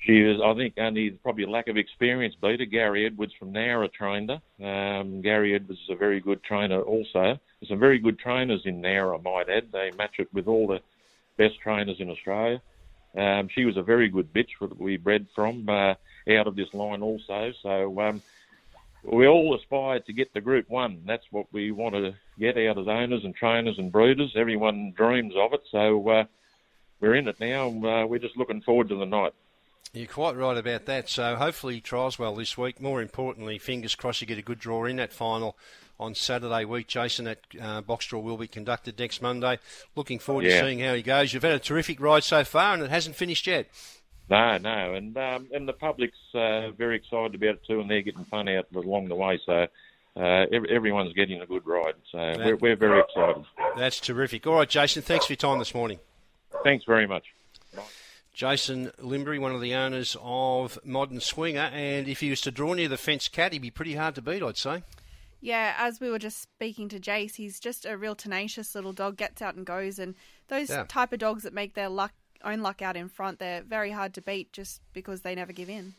she 0.00 0.22
was, 0.22 0.40
I 0.42 0.54
think, 0.54 0.74
only 0.78 1.10
probably 1.10 1.44
a 1.44 1.50
lack 1.50 1.68
of 1.68 1.76
experience 1.76 2.34
beat 2.40 2.60
her. 2.60 2.66
Gary 2.66 3.04
Edwards 3.04 3.34
from 3.38 3.52
Nowra 3.52 3.92
trained 3.92 4.30
her. 4.30 4.66
Um, 4.66 5.20
Gary 5.20 5.54
Edwards 5.54 5.80
is 5.82 5.90
a 5.90 5.96
very 5.96 6.20
good 6.20 6.42
trainer 6.42 6.80
also. 6.80 7.38
There's 7.60 7.68
some 7.68 7.78
very 7.78 7.98
good 7.98 8.18
trainers 8.18 8.62
in 8.64 8.80
Nowra, 8.80 9.18
I 9.18 9.22
might 9.22 9.50
add. 9.50 9.72
They 9.72 9.90
match 9.98 10.14
it 10.18 10.32
with 10.32 10.48
all 10.48 10.66
the 10.66 10.80
best 11.36 11.60
trainers 11.60 12.00
in 12.00 12.08
Australia. 12.08 12.62
Um, 13.16 13.48
she 13.54 13.64
was 13.64 13.76
a 13.76 13.82
very 13.82 14.08
good 14.08 14.32
bitch 14.32 14.50
that 14.60 14.80
we 14.80 14.96
bred 14.96 15.26
from 15.34 15.68
uh, 15.68 15.94
out 16.30 16.46
of 16.46 16.56
this 16.56 16.72
line 16.72 17.02
also. 17.02 17.52
So 17.62 18.00
um, 18.00 18.22
we 19.02 19.26
all 19.26 19.54
aspire 19.54 20.00
to 20.00 20.12
get 20.12 20.32
the 20.32 20.40
Group 20.40 20.70
One. 20.70 21.02
That's 21.06 21.24
what 21.30 21.46
we 21.52 21.72
want 21.72 21.94
to 21.94 22.14
get 22.38 22.56
out 22.56 22.78
as 22.78 22.88
owners 22.88 23.24
and 23.24 23.34
trainers 23.34 23.78
and 23.78 23.92
breeders. 23.92 24.32
Everyone 24.34 24.92
dreams 24.96 25.34
of 25.36 25.52
it, 25.52 25.62
so 25.70 26.08
uh, 26.08 26.24
we're 27.00 27.16
in 27.16 27.28
it 27.28 27.40
now. 27.40 27.68
Uh, 27.68 28.06
we're 28.06 28.18
just 28.18 28.36
looking 28.38 28.62
forward 28.62 28.88
to 28.88 28.96
the 28.96 29.04
night. 29.06 29.34
You're 29.92 30.06
quite 30.06 30.36
right 30.36 30.56
about 30.56 30.86
that. 30.86 31.08
So 31.08 31.34
hopefully 31.36 31.74
he 31.74 31.80
trials 31.80 32.18
well 32.18 32.34
this 32.34 32.56
week. 32.56 32.80
More 32.80 33.02
importantly, 33.02 33.58
fingers 33.58 33.94
crossed 33.94 34.20
you 34.20 34.26
get 34.26 34.38
a 34.38 34.42
good 34.42 34.60
draw 34.60 34.84
in 34.84 34.96
that 34.96 35.12
final 35.12 35.56
on 35.98 36.14
Saturday 36.14 36.64
week. 36.64 36.86
Jason, 36.86 37.24
that 37.24 37.40
uh, 37.60 37.80
box 37.80 38.06
draw 38.06 38.20
will 38.20 38.36
be 38.36 38.46
conducted 38.46 38.98
next 38.98 39.20
Monday. 39.20 39.58
Looking 39.96 40.18
forward 40.18 40.44
yeah. 40.44 40.60
to 40.60 40.66
seeing 40.66 40.78
how 40.78 40.94
he 40.94 41.02
goes. 41.02 41.32
You've 41.32 41.42
had 41.42 41.52
a 41.52 41.58
terrific 41.58 42.00
ride 42.00 42.24
so 42.24 42.44
far, 42.44 42.74
and 42.74 42.82
it 42.82 42.90
hasn't 42.90 43.16
finished 43.16 43.46
yet. 43.46 43.68
No, 44.30 44.58
no, 44.58 44.94
and 44.94 45.16
um, 45.16 45.48
and 45.52 45.66
the 45.66 45.72
public's 45.72 46.16
uh, 46.34 46.70
very 46.70 46.94
excited 46.96 47.34
about 47.34 47.56
it 47.56 47.64
too, 47.66 47.80
and 47.80 47.90
they're 47.90 48.00
getting 48.00 48.24
fun 48.26 48.48
out 48.48 48.66
along 48.72 49.08
the 49.08 49.16
way. 49.16 49.40
So 49.44 49.66
uh, 50.16 50.44
everyone's 50.70 51.12
getting 51.14 51.40
a 51.40 51.46
good 51.46 51.66
ride. 51.66 51.94
So 52.12 52.18
that, 52.18 52.38
we're, 52.38 52.56
we're 52.56 52.76
very 52.76 53.00
excited. 53.00 53.44
That's 53.76 53.98
terrific. 53.98 54.46
All 54.46 54.54
right, 54.54 54.68
Jason, 54.68 55.02
thanks 55.02 55.26
for 55.26 55.32
your 55.32 55.38
time 55.38 55.58
this 55.58 55.74
morning. 55.74 55.98
Thanks 56.62 56.84
very 56.84 57.08
much. 57.08 57.24
Jason 58.32 58.92
Limbury, 58.98 59.40
one 59.40 59.54
of 59.54 59.60
the 59.60 59.74
owners 59.74 60.16
of 60.20 60.78
Modern 60.84 61.20
Swinger, 61.20 61.70
and 61.72 62.08
if 62.08 62.20
he 62.20 62.30
was 62.30 62.40
to 62.42 62.50
draw 62.50 62.74
near 62.74 62.88
the 62.88 62.96
fence 62.96 63.28
cat, 63.28 63.52
he'd 63.52 63.62
be 63.62 63.70
pretty 63.70 63.94
hard 63.94 64.14
to 64.14 64.22
beat, 64.22 64.42
I'd 64.42 64.56
say. 64.56 64.82
Yeah, 65.40 65.74
as 65.78 66.00
we 66.00 66.10
were 66.10 66.18
just 66.18 66.42
speaking 66.42 66.88
to 66.90 67.00
Jace, 67.00 67.36
he's 67.36 67.58
just 67.58 67.86
a 67.86 67.96
real 67.96 68.14
tenacious 68.14 68.74
little 68.74 68.92
dog, 68.92 69.16
gets 69.16 69.40
out 69.40 69.54
and 69.54 69.64
goes, 69.64 69.98
and 69.98 70.14
those 70.48 70.70
yeah. 70.70 70.84
type 70.88 71.12
of 71.12 71.18
dogs 71.18 71.42
that 71.44 71.54
make 71.54 71.74
their 71.74 71.88
luck 71.88 72.12
own 72.44 72.60
luck 72.60 72.82
out 72.82 72.96
in 72.96 73.08
front, 73.08 73.38
they're 73.38 73.62
very 73.62 73.90
hard 73.90 74.14
to 74.14 74.22
beat 74.22 74.52
just 74.52 74.80
because 74.92 75.20
they 75.22 75.34
never 75.34 75.52
give 75.52 75.68
in. 75.68 75.94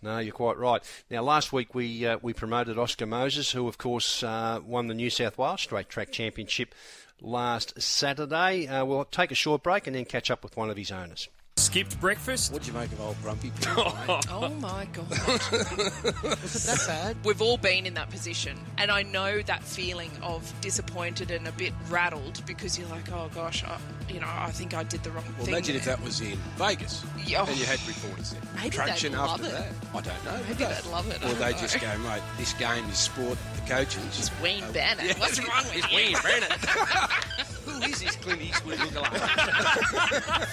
No, 0.00 0.18
you're 0.18 0.32
quite 0.32 0.56
right. 0.56 0.82
Now, 1.10 1.22
last 1.22 1.52
week 1.52 1.74
we 1.74 2.06
uh, 2.06 2.18
we 2.22 2.32
promoted 2.32 2.78
Oscar 2.78 3.06
Moses, 3.06 3.52
who 3.52 3.68
of 3.68 3.78
course 3.78 4.22
uh, 4.22 4.60
won 4.64 4.88
the 4.88 4.94
New 4.94 5.10
South 5.10 5.38
Wales 5.38 5.60
Straight 5.60 5.88
Track 5.88 6.10
Championship 6.10 6.74
last 7.20 7.80
Saturday. 7.80 8.66
Uh, 8.66 8.84
we'll 8.84 9.04
take 9.04 9.30
a 9.30 9.36
short 9.36 9.62
break 9.62 9.86
and 9.86 9.94
then 9.94 10.04
catch 10.04 10.30
up 10.30 10.42
with 10.42 10.56
one 10.56 10.70
of 10.70 10.76
his 10.76 10.90
owners. 10.90 11.28
Skipped 11.62 12.00
breakfast. 12.00 12.52
What'd 12.52 12.66
you 12.66 12.74
make 12.74 12.90
of 12.92 13.00
old 13.00 13.16
Grumpy 13.22 13.50
people? 13.50 13.94
Oh 14.28 14.48
my 14.60 14.86
god. 14.92 15.08
Was 15.10 16.56
it 16.56 16.62
that 16.66 16.84
bad? 16.86 17.16
We've 17.24 17.40
all 17.40 17.56
been 17.56 17.86
in 17.86 17.94
that 17.94 18.10
position. 18.10 18.58
And 18.78 18.90
I 18.90 19.02
know 19.02 19.40
that 19.42 19.62
feeling 19.62 20.10
of 20.22 20.52
disappointed 20.60 21.30
and 21.30 21.46
a 21.46 21.52
bit 21.52 21.72
rattled 21.88 22.42
because 22.46 22.78
you're 22.78 22.88
like, 22.88 23.10
oh 23.12 23.30
gosh, 23.34 23.62
I, 23.64 23.78
you 24.12 24.18
know, 24.20 24.26
I 24.28 24.50
think 24.50 24.74
I 24.74 24.82
did 24.82 25.02
the 25.04 25.10
wrong 25.12 25.24
Well, 25.36 25.44
thing. 25.46 25.54
imagine 25.54 25.76
if 25.76 25.84
there." 25.84 25.96
that 25.96 26.04
was 26.04 26.20
in 26.20 26.36
Vegas 26.56 27.04
Yeah. 27.26 27.46
and 27.46 27.56
you 27.56 27.64
had 27.64 27.78
reporters 27.86 28.32
there. 28.32 28.40
Maybe 28.56 28.70
Traction 28.70 29.12
they'd 29.12 29.18
love 29.18 29.40
after 29.44 29.46
it. 29.46 29.52
that. 29.52 29.72
I 29.94 30.00
don't 30.00 30.24
know. 30.24 30.40
Maybe 30.48 30.64
they'd 30.64 30.84
love 30.90 31.08
it, 31.10 31.22
I 31.22 31.26
Or 31.26 31.28
don't 31.30 31.38
they 31.40 31.52
know. 31.52 31.58
just 31.58 31.80
go, 31.80 31.98
mate, 31.98 32.22
this 32.38 32.52
game 32.54 32.84
is 32.88 32.98
sport. 32.98 33.38
The 33.54 33.60
coaches. 33.74 34.04
It's 34.18 34.30
Wayne 34.42 34.64
uh, 34.64 34.72
Bennett. 34.72 35.18
What's 35.18 35.38
wrong 35.38 35.64
with 35.64 35.76
It's 35.76 35.90
you? 35.92 35.96
Wayne 35.96 36.16
Bennett. 36.22 36.52
Who 37.66 37.80
is 37.82 38.00
this 38.02 38.16
Clint 38.16 38.42
Eastwood 38.42 38.78
lookalike? 38.78 40.48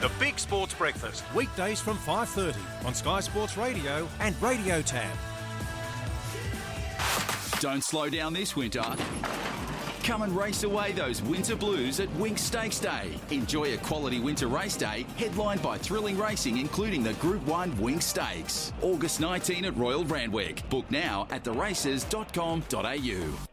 The 0.00 0.10
Big 0.20 0.38
Sports 0.38 0.74
Breakfast. 0.74 1.24
Weekdays 1.34 1.80
from 1.80 1.96
5.30 1.96 2.54
on 2.84 2.94
Sky 2.94 3.20
Sports 3.20 3.56
Radio 3.56 4.06
and 4.20 4.40
Radio 4.42 4.82
Tab. 4.82 5.16
Don't 7.60 7.82
slow 7.82 8.10
down 8.10 8.34
this 8.34 8.54
winter. 8.54 8.84
Come 10.04 10.20
and 10.20 10.36
race 10.36 10.64
away 10.64 10.92
those 10.92 11.22
winter 11.22 11.56
blues 11.56 11.98
at 11.98 12.10
Winx 12.10 12.40
Stakes 12.40 12.78
Day. 12.78 13.10
Enjoy 13.30 13.72
a 13.72 13.78
quality 13.78 14.20
winter 14.20 14.48
race 14.48 14.76
day 14.76 15.06
headlined 15.16 15.62
by 15.62 15.78
thrilling 15.78 16.18
racing, 16.18 16.58
including 16.58 17.02
the 17.02 17.14
Group 17.14 17.44
1 17.46 17.72
Winx 17.72 18.02
Stakes. 18.02 18.74
August 18.82 19.18
19 19.18 19.64
at 19.64 19.76
Royal 19.76 20.04
Randwick. 20.04 20.68
Book 20.68 20.88
now 20.90 21.26
at 21.30 21.42
theraces.com.au. 21.42 23.46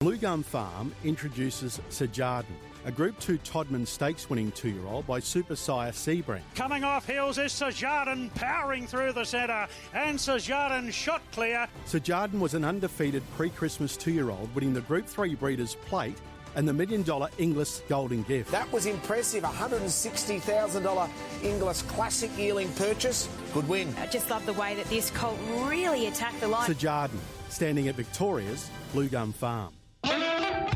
Blue 0.00 0.16
Gum 0.16 0.44
Farm 0.44 0.94
introduces 1.02 1.80
Sejardan, 1.88 2.54
a 2.88 2.90
Group 2.90 3.20
2 3.20 3.36
Todman 3.40 3.86
Stakes 3.86 4.30
winning 4.30 4.50
two 4.52 4.70
year 4.70 4.86
old 4.86 5.06
by 5.06 5.20
Super 5.20 5.54
Sire 5.54 5.92
Sebring. 5.92 6.40
Coming 6.54 6.84
off 6.84 7.06
heels 7.06 7.36
is 7.36 7.52
Sejardan 7.52 8.30
powering 8.34 8.86
through 8.86 9.12
the 9.12 9.24
centre, 9.24 9.68
and 9.92 10.18
Sejardan 10.18 10.90
shot 10.90 11.20
clear. 11.30 11.68
Sejardan 11.84 12.40
was 12.40 12.54
an 12.54 12.64
undefeated 12.64 13.22
pre 13.36 13.50
Christmas 13.50 13.94
two 13.94 14.10
year 14.10 14.30
old 14.30 14.52
winning 14.54 14.72
the 14.72 14.80
Group 14.80 15.06
3 15.06 15.34
Breeders' 15.34 15.74
Plate 15.74 16.16
and 16.56 16.66
the 16.66 16.72
million 16.72 17.02
dollar 17.02 17.28
Inglis 17.36 17.82
Golden 17.90 18.22
Gift. 18.22 18.50
That 18.52 18.72
was 18.72 18.86
impressive. 18.86 19.44
$160,000 19.44 21.10
Inglis 21.42 21.82
Classic 21.82 22.30
yearling 22.38 22.72
purchase. 22.72 23.28
Good 23.52 23.68
win. 23.68 23.94
I 23.98 24.06
just 24.06 24.30
love 24.30 24.46
the 24.46 24.54
way 24.54 24.74
that 24.76 24.86
this 24.86 25.10
colt 25.10 25.38
really 25.64 26.06
attacked 26.06 26.40
the 26.40 26.48
line. 26.48 26.66
Sir 26.66 26.72
Jarden, 26.72 27.18
standing 27.50 27.88
at 27.88 27.96
Victoria's 27.96 28.70
Blue 28.94 29.08
Gum 29.08 29.34
Farm. 29.34 29.74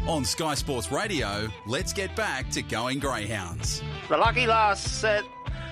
On 0.08 0.24
Sky 0.24 0.54
Sports 0.54 0.90
Radio, 0.90 1.48
let's 1.64 1.92
get 1.92 2.14
back 2.16 2.50
to 2.50 2.60
going 2.60 2.98
Greyhounds. 2.98 3.82
The 4.08 4.16
lucky 4.16 4.48
last 4.48 5.00
set. 5.00 5.22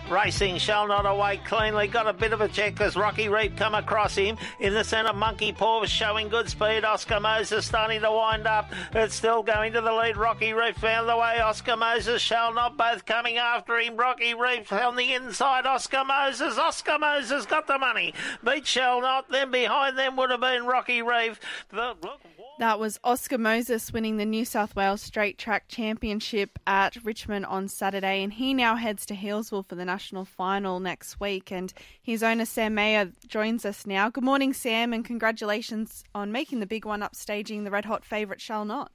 Racing 0.08 0.58
shall 0.58 0.86
not 0.86 1.04
away 1.04 1.40
cleanly. 1.44 1.88
Got 1.88 2.06
a 2.06 2.12
bit 2.12 2.32
of 2.32 2.40
a 2.40 2.48
check 2.48 2.80
as 2.80 2.96
Rocky 2.96 3.28
Reap 3.28 3.56
come 3.56 3.74
across 3.74 4.14
him. 4.14 4.36
In 4.60 4.72
the 4.72 4.84
centre, 4.84 5.12
Monkey 5.12 5.52
Paw 5.52 5.84
showing 5.84 6.28
good 6.28 6.48
speed. 6.48 6.84
Oscar 6.84 7.18
Moses 7.18 7.66
starting 7.66 8.00
to 8.02 8.10
wind 8.10 8.46
up. 8.46 8.72
It's 8.92 9.14
still 9.14 9.42
going 9.42 9.72
to 9.72 9.80
the 9.80 9.92
lead. 9.92 10.16
Rocky 10.16 10.52
Reap 10.52 10.76
found 10.76 11.08
the 11.08 11.16
way. 11.16 11.40
Oscar 11.40 11.76
Moses 11.76 12.22
shall 12.22 12.54
not. 12.54 12.76
Both 12.76 13.06
coming 13.06 13.36
after 13.36 13.78
him. 13.78 13.96
Rocky 13.96 14.34
Reap 14.34 14.72
on 14.72 14.94
the 14.94 15.14
inside. 15.14 15.66
Oscar 15.66 16.04
Moses. 16.04 16.56
Oscar 16.56 16.98
Moses 17.00 17.46
got 17.46 17.66
the 17.66 17.78
money. 17.78 18.14
Beat 18.44 18.66
shall 18.66 19.00
not. 19.00 19.28
Then 19.28 19.50
behind 19.50 19.98
them 19.98 20.16
would 20.16 20.30
have 20.30 20.40
been 20.40 20.66
Rocky 20.66 21.02
Reap. 21.02 21.36
But 21.70 22.02
look. 22.02 22.20
That 22.60 22.78
was 22.78 23.00
Oscar 23.02 23.38
Moses 23.38 23.90
winning 23.90 24.18
the 24.18 24.26
New 24.26 24.44
South 24.44 24.76
Wales 24.76 25.00
Straight 25.00 25.38
Track 25.38 25.64
Championship 25.68 26.58
at 26.66 27.02
Richmond 27.02 27.46
on 27.46 27.68
Saturday, 27.68 28.22
and 28.22 28.34
he 28.34 28.52
now 28.52 28.76
heads 28.76 29.06
to 29.06 29.14
Healesville 29.14 29.66
for 29.66 29.76
the 29.76 29.84
national 29.86 30.26
final 30.26 30.78
next 30.78 31.18
week. 31.18 31.50
And 31.50 31.72
his 32.02 32.22
owner 32.22 32.44
Sam 32.44 32.74
Mayer 32.74 33.12
joins 33.26 33.64
us 33.64 33.86
now. 33.86 34.10
Good 34.10 34.24
morning, 34.24 34.52
Sam, 34.52 34.92
and 34.92 35.02
congratulations 35.02 36.04
on 36.14 36.32
making 36.32 36.60
the 36.60 36.66
big 36.66 36.84
one 36.84 37.00
upstaging 37.00 37.64
the 37.64 37.70
red 37.70 37.86
hot 37.86 38.04
favourite 38.04 38.42
Shall 38.42 38.66
Not. 38.66 38.92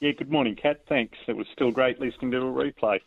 Yeah, 0.00 0.12
good 0.12 0.30
morning, 0.30 0.56
Kat. 0.56 0.80
Thanks. 0.88 1.18
It 1.28 1.36
was 1.36 1.46
still 1.52 1.70
great 1.70 2.00
listening 2.00 2.30
to 2.30 2.38
a 2.38 2.40
replay. 2.40 3.00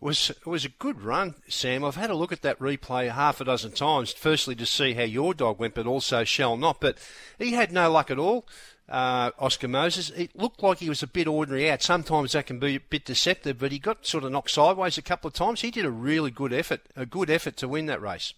It 0.00 0.04
was 0.04 0.30
it 0.30 0.46
was 0.46 0.64
a 0.64 0.70
good 0.70 1.02
run, 1.02 1.34
Sam. 1.46 1.84
I've 1.84 1.96
had 1.96 2.08
a 2.08 2.14
look 2.14 2.32
at 2.32 2.40
that 2.40 2.58
replay 2.58 3.10
half 3.10 3.38
a 3.42 3.44
dozen 3.44 3.72
times. 3.72 4.14
Firstly, 4.14 4.54
to 4.54 4.64
see 4.64 4.94
how 4.94 5.02
your 5.02 5.34
dog 5.34 5.58
went, 5.58 5.74
but 5.74 5.86
also 5.86 6.24
shall 6.24 6.56
not. 6.56 6.80
But 6.80 6.96
he 7.38 7.52
had 7.52 7.70
no 7.70 7.90
luck 7.90 8.10
at 8.10 8.18
all. 8.18 8.46
Uh, 8.88 9.30
Oscar 9.38 9.68
Moses. 9.68 10.08
It 10.10 10.34
looked 10.34 10.62
like 10.62 10.78
he 10.78 10.88
was 10.88 11.02
a 11.02 11.06
bit 11.06 11.28
ordinary 11.28 11.70
out. 11.70 11.82
Sometimes 11.82 12.32
that 12.32 12.46
can 12.46 12.58
be 12.58 12.76
a 12.76 12.80
bit 12.80 13.04
deceptive, 13.04 13.58
but 13.58 13.72
he 13.72 13.78
got 13.78 14.06
sort 14.06 14.24
of 14.24 14.32
knocked 14.32 14.50
sideways 14.50 14.96
a 14.96 15.02
couple 15.02 15.28
of 15.28 15.34
times. 15.34 15.60
He 15.60 15.70
did 15.70 15.84
a 15.84 15.90
really 15.90 16.30
good 16.30 16.54
effort, 16.54 16.80
a 16.96 17.04
good 17.04 17.28
effort 17.28 17.58
to 17.58 17.68
win 17.68 17.84
that 17.86 18.00
race. 18.00 18.32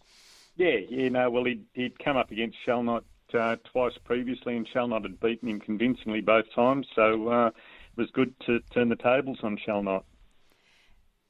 Yeah, 0.57 0.79
yeah, 0.91 1.09
no, 1.11 1.31
well, 1.31 1.45
he'd, 1.45 1.65
he'd 1.75 1.99
come 1.99 2.17
up 2.17 2.33
against 2.33 2.59
Shellnut 2.67 3.05
uh, 3.33 3.57
twice 3.73 3.95
previously, 4.05 4.57
and 4.57 4.69
Shellnut 4.69 5.03
had 5.03 5.21
beaten 5.21 5.49
him 5.49 5.61
convincingly 5.61 6.21
both 6.21 6.53
times, 6.55 6.87
so 6.95 7.29
uh, 7.29 7.47
it 7.47 7.55
was 7.97 8.11
good 8.11 8.35
to 8.47 8.61
turn 8.75 8.89
the 8.89 8.97
tables 8.97 9.39
on 9.43 9.57
Shellnut. 9.57 10.03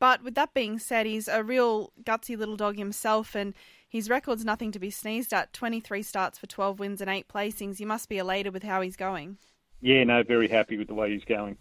But 0.03 0.25
with 0.25 0.35
that 0.35 0.53
being 0.53 0.81
said, 0.81 1.07
he's 1.07 1.29
a 1.29 1.45
real 1.45 1.93
gutsy 2.03 2.37
little 2.37 2.57
dog 2.57 2.77
himself, 2.77 3.37
and 3.37 3.55
his 3.89 4.11
record's 4.11 4.45
nothing 4.45 4.73
to 4.73 4.81
be 4.81 4.91
sneezed 4.91 5.33
at 5.33 5.53
23 5.53 6.03
starts 6.03 6.41
for 6.41 6.49
12 6.49 6.81
wins 6.81 7.01
and 7.01 7.09
8 7.09 7.29
placings. 7.29 7.79
You 7.79 7.87
must 7.87 8.09
be 8.09 8.19
elated 8.19 8.53
with 8.53 8.65
how 8.65 8.81
he's 8.81 8.97
going. 8.97 9.37
Yeah, 9.81 10.03
no, 10.03 10.25
very 10.25 10.49
happy 10.49 10.77
with 10.77 10.89
the 10.89 10.95
way 10.95 11.13
he's 11.13 11.23
going. 11.23 11.57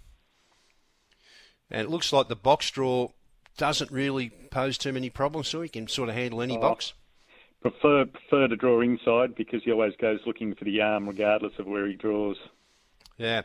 And 1.69 1.82
it 1.82 1.91
looks 1.91 2.12
like 2.12 2.30
the 2.30 2.36
box 2.36 2.71
draw 2.71 3.10
doesn't 3.58 3.91
really 3.91 4.32
pose 4.49 4.80
too 4.80 4.91
many 4.91 5.12
problems, 5.12 5.47
so 5.47 5.62
he 5.62 5.69
can 5.69 5.88
sort 5.88 6.10
of 6.10 6.15
handle 6.15 6.41
any 6.41 6.58
Oh. 6.58 6.62
box. 6.62 6.95
Prefer 7.62 8.06
prefer 8.06 8.47
to 8.47 8.56
draw 8.56 8.82
inside 8.82 9.36
because 9.36 9.62
he 9.63 9.71
always 9.71 9.95
goes 9.97 10.19
looking 10.25 10.56
for 10.56 10.65
the 10.65 10.82
arm 10.82 11.08
regardless 11.08 11.54
of 11.60 11.67
where 11.67 11.86
he 11.86 11.93
draws. 11.93 12.38
Yeah, 13.21 13.43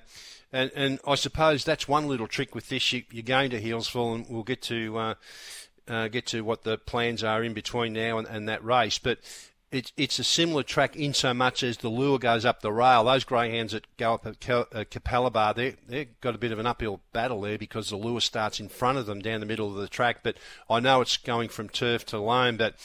and 0.52 0.70
and 0.74 0.98
I 1.06 1.16
suppose 1.16 1.64
that's 1.64 1.86
one 1.86 2.08
little 2.08 2.26
trick 2.26 2.54
with 2.54 2.70
this. 2.70 2.92
You, 2.92 3.02
you're 3.10 3.22
going 3.22 3.50
to 3.50 3.60
Healesville, 3.60 4.14
and 4.14 4.26
we'll 4.28 4.42
get 4.42 4.62
to 4.62 4.98
uh, 4.98 5.14
uh, 5.86 6.08
get 6.08 6.26
to 6.28 6.40
what 6.42 6.62
the 6.62 6.78
plans 6.78 7.22
are 7.22 7.44
in 7.44 7.52
between 7.52 7.92
now 7.92 8.16
and, 8.16 8.26
and 8.26 8.48
that 8.48 8.64
race. 8.64 8.98
But 8.98 9.18
it's 9.70 9.92
it's 9.98 10.18
a 10.18 10.24
similar 10.24 10.62
track 10.62 10.96
in 10.96 11.12
so 11.12 11.34
much 11.34 11.62
as 11.62 11.76
the 11.76 11.90
lure 11.90 12.18
goes 12.18 12.46
up 12.46 12.62
the 12.62 12.72
rail. 12.72 13.04
Those 13.04 13.24
greyhounds 13.24 13.74
that 13.74 13.84
go 13.98 14.14
up 14.14 14.26
at 14.26 14.48
uh, 14.48 14.64
Capalaba, 14.84 15.54
they 15.54 15.76
they've 15.86 16.20
got 16.22 16.34
a 16.34 16.38
bit 16.38 16.52
of 16.52 16.58
an 16.58 16.66
uphill 16.66 17.02
battle 17.12 17.42
there 17.42 17.58
because 17.58 17.90
the 17.90 17.96
lure 17.96 18.22
starts 18.22 18.58
in 18.58 18.70
front 18.70 18.96
of 18.96 19.04
them 19.04 19.20
down 19.20 19.40
the 19.40 19.46
middle 19.46 19.68
of 19.68 19.74
the 19.74 19.88
track. 19.88 20.20
But 20.22 20.38
I 20.70 20.80
know 20.80 21.02
it's 21.02 21.18
going 21.18 21.50
from 21.50 21.68
turf 21.68 22.06
to 22.06 22.18
loam, 22.18 22.56
but 22.56 22.76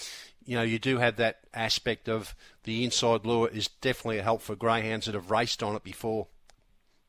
you 0.43 0.57
know, 0.57 0.63
you 0.63 0.77
do 0.77 0.97
have 0.97 1.15
that 1.15 1.39
aspect 1.53 2.09
of 2.09 2.35
the 2.63 2.83
inside 2.83 3.25
lure 3.25 3.47
is 3.47 3.69
definitely 3.79 4.17
a 4.17 4.23
help 4.23 4.41
for 4.41 4.57
greyhounds 4.57 5.05
that 5.05 5.15
have 5.15 5.31
raced 5.31 5.63
on 5.63 5.75
it 5.75 5.83
before. 5.83 6.27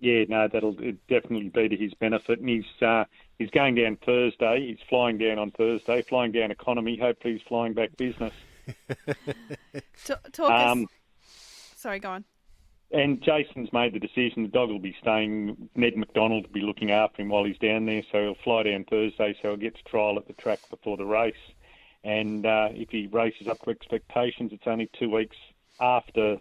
Yeah, 0.02 0.24
no, 0.28 0.48
that'll 0.48 0.72
definitely 1.08 1.48
be 1.48 1.68
to 1.68 1.76
his 1.76 1.94
benefit. 1.94 2.40
And 2.40 2.48
he's 2.48 2.82
uh, 2.82 3.04
he's 3.38 3.50
going 3.50 3.76
down 3.76 3.98
Thursday. 4.04 4.66
He's 4.66 4.84
flying 4.88 5.16
down 5.16 5.38
on 5.38 5.52
Thursday, 5.52 6.02
flying 6.02 6.32
down 6.32 6.50
economy. 6.50 6.98
Hopefully, 7.00 7.34
he's 7.34 7.42
flying 7.42 7.72
back 7.72 7.96
business. 7.96 8.32
T- 10.04 10.14
talk 10.32 10.50
Um. 10.50 10.88
Sorry, 11.76 12.00
go 12.00 12.10
on. 12.10 12.24
And 12.90 13.22
Jason's 13.22 13.72
made 13.72 13.94
the 13.94 14.00
decision. 14.00 14.42
The 14.42 14.48
dog 14.48 14.70
will 14.70 14.80
be 14.80 14.96
staying. 15.00 15.70
Ned 15.76 15.96
McDonald 15.96 16.46
will 16.46 16.52
be 16.52 16.62
looking 16.62 16.90
after 16.90 17.22
him 17.22 17.28
while 17.28 17.44
he's 17.44 17.58
down 17.58 17.86
there. 17.86 18.02
So 18.10 18.22
he'll 18.22 18.34
fly 18.42 18.64
down 18.64 18.84
Thursday. 18.84 19.36
So 19.40 19.50
he'll 19.50 19.56
get 19.56 19.76
to 19.76 19.84
trial 19.84 20.18
at 20.18 20.26
the 20.26 20.32
track 20.32 20.58
before 20.68 20.96
the 20.96 21.06
race. 21.06 21.34
And 22.02 22.44
uh, 22.44 22.70
if 22.72 22.90
he 22.90 23.06
races 23.06 23.46
up 23.46 23.60
to 23.62 23.70
expectations, 23.70 24.50
it's 24.52 24.66
only 24.66 24.90
two 24.98 25.10
weeks 25.10 25.36
after 25.80 26.38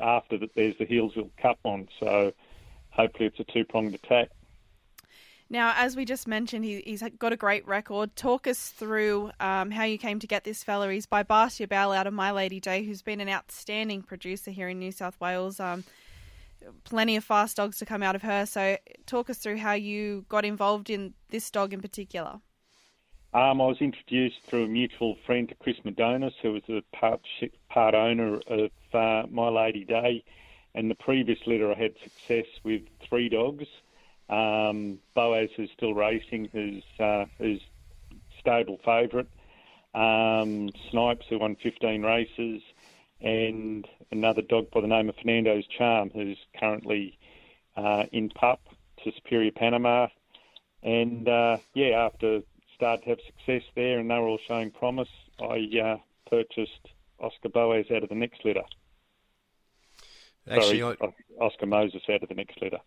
after 0.00 0.38
that. 0.38 0.54
There's 0.54 0.78
the 0.78 0.86
Healesville 0.86 1.30
Cup 1.36 1.58
on. 1.64 1.88
So 1.98 2.32
hopefully, 2.92 3.26
it's 3.26 3.40
a 3.40 3.52
two 3.52 3.64
pronged 3.64 3.94
attack. 3.94 4.28
Now, 5.52 5.74
as 5.76 5.96
we 5.96 6.06
just 6.06 6.26
mentioned, 6.26 6.64
he, 6.64 6.82
he's 6.86 7.02
got 7.18 7.34
a 7.34 7.36
great 7.36 7.66
record. 7.66 8.16
Talk 8.16 8.46
us 8.46 8.70
through 8.70 9.32
um, 9.38 9.70
how 9.70 9.84
you 9.84 9.98
came 9.98 10.18
to 10.18 10.26
get 10.26 10.44
this 10.44 10.64
fella. 10.64 10.90
He's 10.90 11.04
by 11.04 11.22
Barcia 11.22 11.68
Bale 11.68 11.92
out 11.92 12.06
of 12.06 12.14
My 12.14 12.30
Lady 12.30 12.58
Day, 12.58 12.84
who's 12.84 13.02
been 13.02 13.20
an 13.20 13.28
outstanding 13.28 14.02
producer 14.02 14.50
here 14.50 14.70
in 14.70 14.78
New 14.78 14.92
South 14.92 15.20
Wales. 15.20 15.60
Um, 15.60 15.84
plenty 16.84 17.16
of 17.16 17.24
fast 17.24 17.58
dogs 17.58 17.76
to 17.78 17.84
come 17.84 18.02
out 18.02 18.16
of 18.16 18.22
her. 18.22 18.46
So, 18.46 18.78
talk 19.04 19.28
us 19.28 19.38
through 19.38 19.58
how 19.58 19.74
you 19.74 20.24
got 20.30 20.46
involved 20.46 20.88
in 20.88 21.12
this 21.28 21.50
dog 21.50 21.74
in 21.74 21.82
particular. 21.82 22.40
Um, 23.34 23.60
I 23.60 23.66
was 23.66 23.78
introduced 23.80 24.36
through 24.44 24.64
a 24.64 24.68
mutual 24.68 25.16
friend 25.26 25.48
to 25.50 25.54
Chris 25.54 25.76
Madonis, 25.84 26.32
who 26.40 26.52
was 26.52 26.62
a 26.70 26.82
part, 26.96 27.20
part 27.68 27.94
owner 27.94 28.40
of 28.46 28.70
uh, 28.94 29.26
My 29.30 29.48
Lady 29.48 29.84
Day. 29.84 30.24
And 30.74 30.90
the 30.90 30.94
previous 30.94 31.38
litter, 31.46 31.70
I 31.72 31.78
had 31.78 31.94
success 32.02 32.46
with 32.64 32.82
three 33.08 33.28
dogs. 33.28 33.66
Um, 34.28 34.98
Boaz 35.14 35.50
is 35.58 35.70
still 35.76 35.94
racing, 35.94 36.48
who's, 36.52 36.84
uh, 36.98 37.26
stable 38.40 38.78
favourite. 38.84 39.28
um, 39.94 40.70
Snipes, 40.90 41.26
who 41.28 41.38
won 41.38 41.56
15 41.62 42.02
races, 42.02 42.62
and 43.20 43.86
another 44.10 44.42
dog 44.42 44.70
by 44.70 44.80
the 44.80 44.86
name 44.86 45.08
of 45.08 45.16
Fernando's 45.16 45.66
Charm, 45.66 46.10
who's 46.14 46.38
currently 46.58 47.18
uh, 47.76 48.04
in 48.12 48.30
pup 48.30 48.60
to 49.04 49.12
Superior 49.12 49.52
Panama. 49.52 50.08
And 50.82 51.28
uh, 51.28 51.58
yeah, 51.74 52.06
after 52.06 52.40
started 52.74 53.04
to 53.04 53.10
have 53.10 53.18
success 53.26 53.62
there 53.76 53.98
and 54.00 54.10
they 54.10 54.14
were 54.14 54.28
all 54.28 54.38
showing 54.48 54.70
promise, 54.70 55.08
I 55.40 55.68
uh, 55.78 55.96
purchased 56.28 56.88
Oscar 57.20 57.48
Boaz 57.50 57.86
out 57.94 58.02
of 58.02 58.08
the 58.08 58.14
next 58.14 58.44
litter. 58.44 58.64
Actually, 60.50 60.80
Sorry, 60.80 60.96
Oscar 61.40 61.66
Moses 61.66 62.02
out 62.10 62.22
of 62.22 62.28
the 62.28 62.34
next 62.34 62.60
litter. 62.60 62.78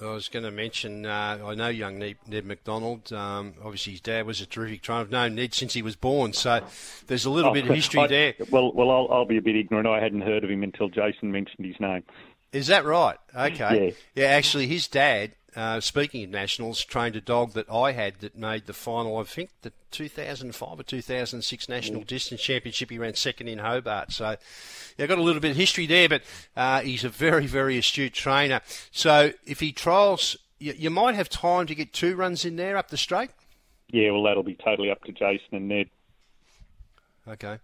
I 0.00 0.06
was 0.06 0.28
going 0.28 0.44
to 0.44 0.50
mention, 0.50 1.04
uh, 1.06 1.38
I 1.44 1.54
know 1.54 1.68
young 1.68 1.98
Ned, 1.98 2.16
Ned 2.26 2.44
McDonald. 2.46 3.12
Um, 3.12 3.54
obviously, 3.62 3.92
his 3.92 4.00
dad 4.00 4.26
was 4.26 4.40
a 4.40 4.46
terrific 4.46 4.82
trainer. 4.82 5.02
I've 5.02 5.10
known 5.10 5.34
Ned 5.34 5.52
since 5.54 5.74
he 5.74 5.82
was 5.82 5.96
born, 5.96 6.32
so 6.32 6.64
there's 7.06 7.24
a 7.26 7.30
little 7.30 7.50
Oh, 7.50 7.54
bit 7.54 7.68
of 7.68 7.74
history 7.74 8.00
I- 8.00 8.06
there. 8.06 8.34
Well, 8.50 8.72
well, 8.72 8.90
I'll, 8.90 9.08
I'll 9.12 9.24
be 9.26 9.36
a 9.36 9.42
bit 9.42 9.54
ignorant. 9.54 9.86
I 9.86 10.00
hadn't 10.00 10.22
heard 10.22 10.42
of 10.44 10.50
him 10.50 10.62
until 10.62 10.88
Jason 10.88 11.30
mentioned 11.30 11.66
his 11.66 11.78
name. 11.78 12.02
Is 12.52 12.66
that 12.68 12.84
right? 12.84 13.18
Okay. 13.36 13.94
Yeah. 14.14 14.22
Yeah, 14.24 14.30
actually, 14.30 14.66
his 14.66 14.88
dad, 14.88 15.32
uh, 15.54 15.80
speaking 15.80 16.24
of 16.24 16.30
nationals, 16.30 16.82
trained 16.84 17.16
a 17.16 17.20
dog 17.20 17.52
that 17.52 17.70
I 17.70 17.92
had 17.92 18.20
that 18.20 18.36
made 18.36 18.66
the 18.66 18.72
final, 18.72 19.18
I 19.18 19.24
think, 19.24 19.50
the 19.62 19.72
2005 19.90 20.80
or 20.80 20.82
2006 20.82 21.68
National 21.68 22.02
Distance 22.02 22.40
Championship. 22.40 22.90
He 22.90 22.98
ran 22.98 23.14
second 23.14 23.48
in 23.48 23.58
Hobart. 23.58 24.12
So, 24.12 24.36
yeah, 24.96 25.06
got 25.06 25.18
a 25.18 25.22
little 25.22 25.40
bit 25.40 25.50
of 25.50 25.56
history 25.56 25.86
there, 25.86 26.08
but 26.08 26.22
uh, 26.56 26.80
he's 26.80 27.04
a 27.04 27.10
very, 27.10 27.46
very 27.46 27.76
astute 27.76 28.14
trainer. 28.14 28.60
So, 28.90 29.32
if 29.44 29.60
he 29.60 29.72
trials, 29.72 30.36
you, 30.58 30.72
you 30.72 30.90
might 30.90 31.14
have 31.14 31.28
time 31.28 31.66
to 31.66 31.74
get 31.74 31.92
two 31.92 32.16
runs 32.16 32.44
in 32.44 32.56
there 32.56 32.76
up 32.76 32.88
the 32.88 32.96
straight. 32.96 33.30
Yeah, 33.88 34.10
well, 34.10 34.22
that'll 34.22 34.42
be 34.42 34.54
totally 34.54 34.90
up 34.90 35.04
to 35.04 35.12
Jason 35.12 35.48
and 35.52 35.68
Ned. 35.68 35.90
Okay. 37.28 37.58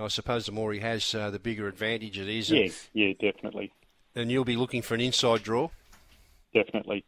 I 0.00 0.08
suppose 0.08 0.46
the 0.46 0.52
more 0.52 0.72
he 0.72 0.80
has, 0.80 1.14
uh, 1.14 1.30
the 1.30 1.38
bigger 1.38 1.68
advantage 1.68 2.18
it 2.18 2.28
is. 2.28 2.50
Yeah, 2.50 2.68
yeah, 2.92 3.12
definitely, 3.20 3.72
And 4.14 4.30
you'll 4.30 4.44
be 4.44 4.56
looking 4.56 4.82
for 4.82 4.94
an 4.94 5.00
inside 5.00 5.42
draw. 5.42 5.70
Definitely. 6.54 7.04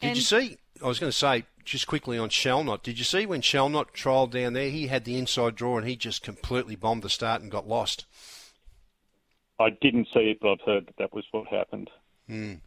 Did 0.00 0.16
you 0.16 0.22
see? 0.22 0.56
I 0.82 0.86
was 0.86 0.98
going 0.98 1.10
to 1.10 1.16
say 1.16 1.44
just 1.64 1.86
quickly 1.86 2.16
on 2.16 2.28
Shellnut. 2.28 2.82
Did 2.82 2.98
you 2.98 3.04
see 3.04 3.26
when 3.26 3.40
Shellnut 3.40 3.92
trialled 3.92 4.30
down 4.30 4.52
there? 4.52 4.70
He 4.70 4.86
had 4.86 5.04
the 5.04 5.18
inside 5.18 5.56
draw 5.56 5.78
and 5.78 5.86
he 5.86 5.96
just 5.96 6.22
completely 6.22 6.76
bombed 6.76 7.02
the 7.02 7.10
start 7.10 7.42
and 7.42 7.50
got 7.50 7.66
lost. 7.66 8.06
I 9.58 9.70
didn't 9.70 10.08
see 10.12 10.30
it, 10.30 10.38
but 10.40 10.52
I've 10.52 10.60
heard 10.66 10.86
that 10.86 10.96
that 10.98 11.14
was 11.14 11.24
what 11.32 11.48
happened. 11.48 11.90
Mm. 12.30 12.60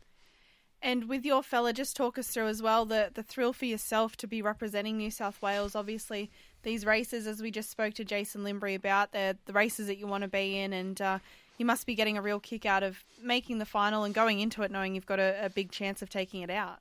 And 0.81 1.09
with 1.09 1.25
your 1.25 1.43
fella, 1.43 1.73
just 1.73 1.95
talk 1.95 2.17
us 2.17 2.27
through 2.27 2.47
as 2.47 2.61
well 2.61 2.85
the, 2.85 3.11
the 3.13 3.23
thrill 3.23 3.53
for 3.53 3.65
yourself 3.65 4.15
to 4.17 4.27
be 4.27 4.41
representing 4.41 4.97
New 4.97 5.11
South 5.11 5.41
Wales. 5.41 5.75
Obviously, 5.75 6.31
these 6.63 6.85
races, 6.85 7.27
as 7.27 7.41
we 7.41 7.51
just 7.51 7.69
spoke 7.69 7.93
to 7.95 8.05
Jason 8.05 8.43
Limbury 8.43 8.75
about, 8.75 9.11
they're 9.11 9.35
the 9.45 9.53
races 9.53 9.87
that 9.87 9.97
you 9.97 10.07
want 10.07 10.23
to 10.23 10.29
be 10.29 10.57
in, 10.57 10.73
and 10.73 11.01
uh, 11.01 11.19
you 11.59 11.65
must 11.65 11.85
be 11.85 11.93
getting 11.93 12.17
a 12.17 12.21
real 12.21 12.39
kick 12.39 12.65
out 12.65 12.81
of 12.81 13.03
making 13.21 13.59
the 13.59 13.65
final 13.65 14.03
and 14.03 14.15
going 14.15 14.39
into 14.39 14.63
it 14.63 14.71
knowing 14.71 14.95
you've 14.95 15.05
got 15.05 15.19
a, 15.19 15.45
a 15.45 15.49
big 15.49 15.71
chance 15.71 16.01
of 16.01 16.09
taking 16.09 16.41
it 16.41 16.49
out. 16.49 16.79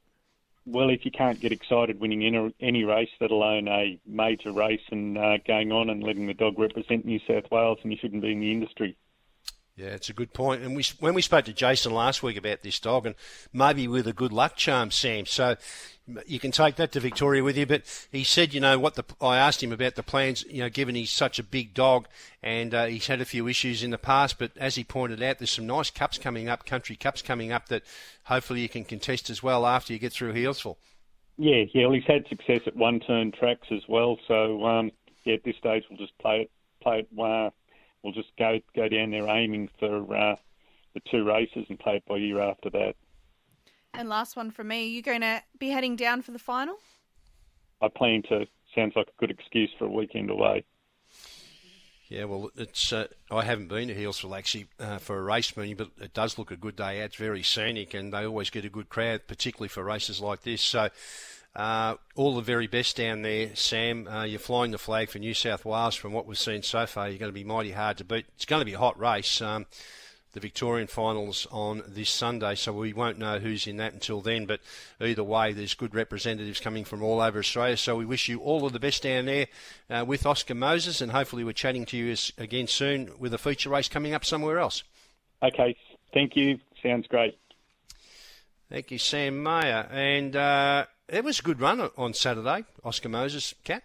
Well, 0.64 0.90
if 0.90 1.04
you 1.04 1.10
can't 1.10 1.40
get 1.40 1.50
excited 1.50 1.98
winning 1.98 2.24
any, 2.24 2.54
any 2.60 2.84
race, 2.84 3.08
let 3.20 3.30
alone 3.30 3.68
a 3.68 3.98
major 4.06 4.52
race, 4.52 4.82
and 4.90 5.16
uh, 5.16 5.38
going 5.46 5.72
on 5.72 5.88
and 5.88 6.02
letting 6.02 6.26
the 6.26 6.34
dog 6.34 6.58
represent 6.58 7.06
New 7.06 7.20
South 7.26 7.50
Wales, 7.50 7.78
then 7.82 7.90
you 7.90 7.98
shouldn't 7.98 8.22
be 8.22 8.32
in 8.32 8.40
the 8.40 8.52
industry. 8.52 8.96
Yeah, 9.76 9.88
it's 9.88 10.10
a 10.10 10.12
good 10.12 10.34
point. 10.34 10.62
And 10.62 10.76
we, 10.76 10.84
when 11.00 11.14
we 11.14 11.22
spoke 11.22 11.46
to 11.46 11.52
Jason 11.52 11.92
last 11.92 12.22
week 12.22 12.36
about 12.36 12.62
this 12.62 12.78
dog, 12.80 13.06
and 13.06 13.14
maybe 13.52 13.88
with 13.88 14.06
a 14.06 14.12
good 14.12 14.32
luck 14.32 14.56
charm, 14.56 14.90
Sam. 14.90 15.24
So 15.24 15.56
you 16.26 16.38
can 16.38 16.50
take 16.50 16.76
that 16.76 16.92
to 16.92 17.00
Victoria 17.00 17.42
with 17.42 17.56
you. 17.56 17.66
But 17.66 17.82
he 18.10 18.24
said, 18.24 18.54
you 18.54 18.60
know, 18.60 18.78
what 18.78 18.94
the 18.94 19.04
I 19.20 19.36
asked 19.36 19.62
him 19.62 19.72
about 19.72 19.94
the 19.94 20.02
plans. 20.02 20.44
You 20.48 20.62
know, 20.62 20.68
given 20.68 20.94
he's 20.94 21.10
such 21.10 21.38
a 21.38 21.42
big 21.42 21.74
dog, 21.74 22.08
and 22.42 22.74
uh, 22.74 22.86
he's 22.86 23.06
had 23.06 23.20
a 23.20 23.24
few 23.24 23.48
issues 23.48 23.82
in 23.82 23.90
the 23.90 23.98
past. 23.98 24.38
But 24.38 24.52
as 24.56 24.76
he 24.76 24.84
pointed 24.84 25.22
out, 25.22 25.38
there's 25.38 25.50
some 25.50 25.66
nice 25.66 25.90
cups 25.90 26.18
coming 26.18 26.48
up, 26.48 26.66
country 26.66 26.96
cups 26.96 27.22
coming 27.22 27.52
up 27.52 27.68
that 27.68 27.82
hopefully 28.24 28.60
you 28.60 28.68
can 28.68 28.84
contest 28.84 29.30
as 29.30 29.42
well 29.42 29.66
after 29.66 29.92
you 29.92 29.98
get 29.98 30.12
through 30.12 30.34
Healesville. 30.34 30.76
Yeah, 31.36 31.64
yeah. 31.72 31.86
Well, 31.86 31.94
he's 31.94 32.04
had 32.04 32.26
success 32.28 32.62
at 32.66 32.76
one-turn 32.76 33.32
tracks 33.32 33.68
as 33.70 33.82
well. 33.88 34.18
So 34.26 34.64
um, 34.66 34.90
yeah, 35.24 35.34
at 35.34 35.44
this 35.44 35.56
stage, 35.56 35.84
we'll 35.88 35.98
just 35.98 36.16
play 36.18 36.42
it, 36.42 36.50
play 36.82 37.00
it. 37.00 37.08
Uh, 37.18 37.50
we'll 38.02 38.12
just 38.12 38.30
go 38.38 38.58
go 38.74 38.88
down 38.88 39.10
there 39.10 39.28
aiming 39.28 39.68
for 39.78 40.16
uh, 40.16 40.36
the 40.94 41.00
two 41.10 41.24
races 41.24 41.66
and 41.68 41.78
play 41.78 41.96
it 41.96 42.04
by 42.06 42.16
ear 42.16 42.40
after 42.40 42.70
that. 42.70 42.96
And 43.98 44.08
last 44.08 44.36
one 44.36 44.52
from 44.52 44.68
me, 44.68 44.84
are 44.84 44.88
you 44.88 45.02
going 45.02 45.22
to 45.22 45.42
be 45.58 45.70
heading 45.70 45.96
down 45.96 46.22
for 46.22 46.30
the 46.30 46.38
final? 46.38 46.76
I 47.82 47.88
plan 47.88 48.22
to. 48.28 48.46
Sounds 48.72 48.92
like 48.94 49.08
a 49.08 49.20
good 49.20 49.32
excuse 49.32 49.70
for 49.76 49.86
a 49.86 49.90
weekend 49.90 50.30
away. 50.30 50.64
Yeah, 52.08 52.24
well, 52.24 52.50
it's 52.56 52.92
uh, 52.92 53.08
I 53.28 53.42
haven't 53.42 53.66
been 53.66 53.88
to 53.88 53.94
Healesville 53.96 54.38
actually 54.38 54.68
uh, 54.78 54.98
for 54.98 55.18
a 55.18 55.22
race 55.22 55.56
meeting, 55.56 55.74
but 55.74 55.90
it 56.00 56.14
does 56.14 56.38
look 56.38 56.52
a 56.52 56.56
good 56.56 56.76
day 56.76 57.00
out. 57.00 57.06
It's 57.06 57.16
very 57.16 57.42
scenic, 57.42 57.92
and 57.92 58.14
they 58.14 58.24
always 58.24 58.50
get 58.50 58.64
a 58.64 58.70
good 58.70 58.88
crowd, 58.88 59.22
particularly 59.26 59.68
for 59.68 59.82
races 59.82 60.20
like 60.20 60.42
this. 60.42 60.62
So, 60.62 60.90
uh, 61.56 61.96
all 62.14 62.36
the 62.36 62.40
very 62.40 62.68
best 62.68 62.96
down 62.96 63.22
there, 63.22 63.50
Sam. 63.56 64.06
Uh, 64.06 64.22
you're 64.22 64.38
flying 64.38 64.70
the 64.70 64.78
flag 64.78 65.10
for 65.10 65.18
New 65.18 65.34
South 65.34 65.64
Wales. 65.64 65.96
From 65.96 66.12
what 66.12 66.24
we've 66.24 66.38
seen 66.38 66.62
so 66.62 66.86
far, 66.86 67.08
you're 67.08 67.18
going 67.18 67.32
to 67.32 67.34
be 67.34 67.42
mighty 67.42 67.72
hard 67.72 67.98
to 67.98 68.04
beat. 68.04 68.26
It's 68.36 68.44
going 68.44 68.60
to 68.60 68.66
be 68.66 68.74
a 68.74 68.78
hot 68.78 68.98
race. 68.98 69.42
Um, 69.42 69.66
the 70.38 70.46
Victorian 70.46 70.86
finals 70.86 71.48
on 71.50 71.82
this 71.88 72.10
Sunday, 72.10 72.54
so 72.54 72.72
we 72.72 72.92
won't 72.92 73.18
know 73.18 73.40
who's 73.40 73.66
in 73.66 73.76
that 73.78 73.92
until 73.92 74.20
then. 74.20 74.46
But 74.46 74.60
either 75.00 75.24
way, 75.24 75.52
there's 75.52 75.74
good 75.74 75.96
representatives 75.96 76.60
coming 76.60 76.84
from 76.84 77.02
all 77.02 77.20
over 77.20 77.40
Australia. 77.40 77.76
So 77.76 77.96
we 77.96 78.04
wish 78.04 78.28
you 78.28 78.38
all 78.38 78.64
of 78.64 78.72
the 78.72 78.78
best 78.78 79.02
down 79.02 79.26
there 79.26 79.48
uh, 79.90 80.04
with 80.06 80.24
Oscar 80.24 80.54
Moses, 80.54 81.00
and 81.00 81.10
hopefully 81.10 81.42
we're 81.42 81.52
chatting 81.52 81.84
to 81.86 81.96
you 81.96 82.14
again 82.38 82.68
soon 82.68 83.10
with 83.18 83.34
a 83.34 83.38
feature 83.38 83.70
race 83.70 83.88
coming 83.88 84.14
up 84.14 84.24
somewhere 84.24 84.60
else. 84.60 84.84
Okay, 85.42 85.76
thank 86.14 86.36
you. 86.36 86.60
Sounds 86.82 87.08
great. 87.08 87.36
Thank 88.70 88.92
you, 88.92 88.98
Sam 88.98 89.42
Mayer. 89.42 89.88
And 89.90 90.36
uh, 90.36 90.86
it 91.08 91.24
was 91.24 91.40
a 91.40 91.42
good 91.42 91.60
run 91.60 91.90
on 91.96 92.14
Saturday, 92.14 92.64
Oscar 92.84 93.08
Moses, 93.08 93.54
Cat. 93.64 93.82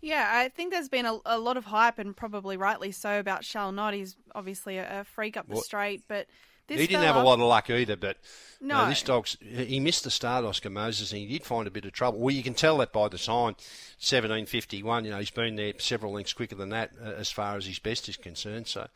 Yeah, 0.00 0.28
I 0.32 0.48
think 0.48 0.72
there's 0.72 0.88
been 0.88 1.06
a, 1.06 1.18
a 1.26 1.38
lot 1.38 1.56
of 1.56 1.64
hype, 1.66 1.98
and 1.98 2.16
probably 2.16 2.56
rightly 2.56 2.90
so, 2.92 3.18
about 3.18 3.44
Shall 3.44 3.70
Not. 3.72 3.94
He's 3.94 4.16
obviously 4.34 4.78
a, 4.78 5.00
a 5.00 5.04
freak 5.04 5.36
up 5.36 5.48
the 5.48 5.56
straight, 5.56 6.02
but 6.08 6.26
this 6.68 6.80
he 6.80 6.86
didn't 6.86 7.04
have 7.04 7.16
a 7.16 7.22
lot 7.22 7.34
of 7.40 7.46
luck 7.46 7.68
either, 7.68 7.96
but 7.96 8.16
you 8.60 8.68
know, 8.68 8.84
No. 8.84 8.88
this 8.88 9.02
dog's 9.02 9.36
he 9.40 9.80
missed 9.80 10.04
the 10.04 10.10
start, 10.10 10.44
Oscar 10.44 10.70
Moses, 10.70 11.12
and 11.12 11.20
he 11.20 11.26
did 11.26 11.44
find 11.44 11.66
a 11.66 11.70
bit 11.70 11.84
of 11.84 11.92
trouble. 11.92 12.20
Well, 12.20 12.34
you 12.34 12.42
can 12.42 12.54
tell 12.54 12.78
that 12.78 12.92
by 12.92 13.08
the 13.08 13.18
sign, 13.18 13.56
seventeen 13.98 14.46
fifty 14.46 14.82
one. 14.82 15.04
You 15.04 15.10
know, 15.10 15.18
he's 15.18 15.30
been 15.30 15.56
there 15.56 15.74
several 15.78 16.12
lengths 16.12 16.32
quicker 16.32 16.54
than 16.54 16.70
that 16.70 16.92
uh, 17.02 17.08
as 17.10 17.30
far 17.30 17.56
as 17.56 17.66
his 17.66 17.78
best 17.78 18.08
is 18.08 18.16
concerned. 18.16 18.68
So 18.68 18.86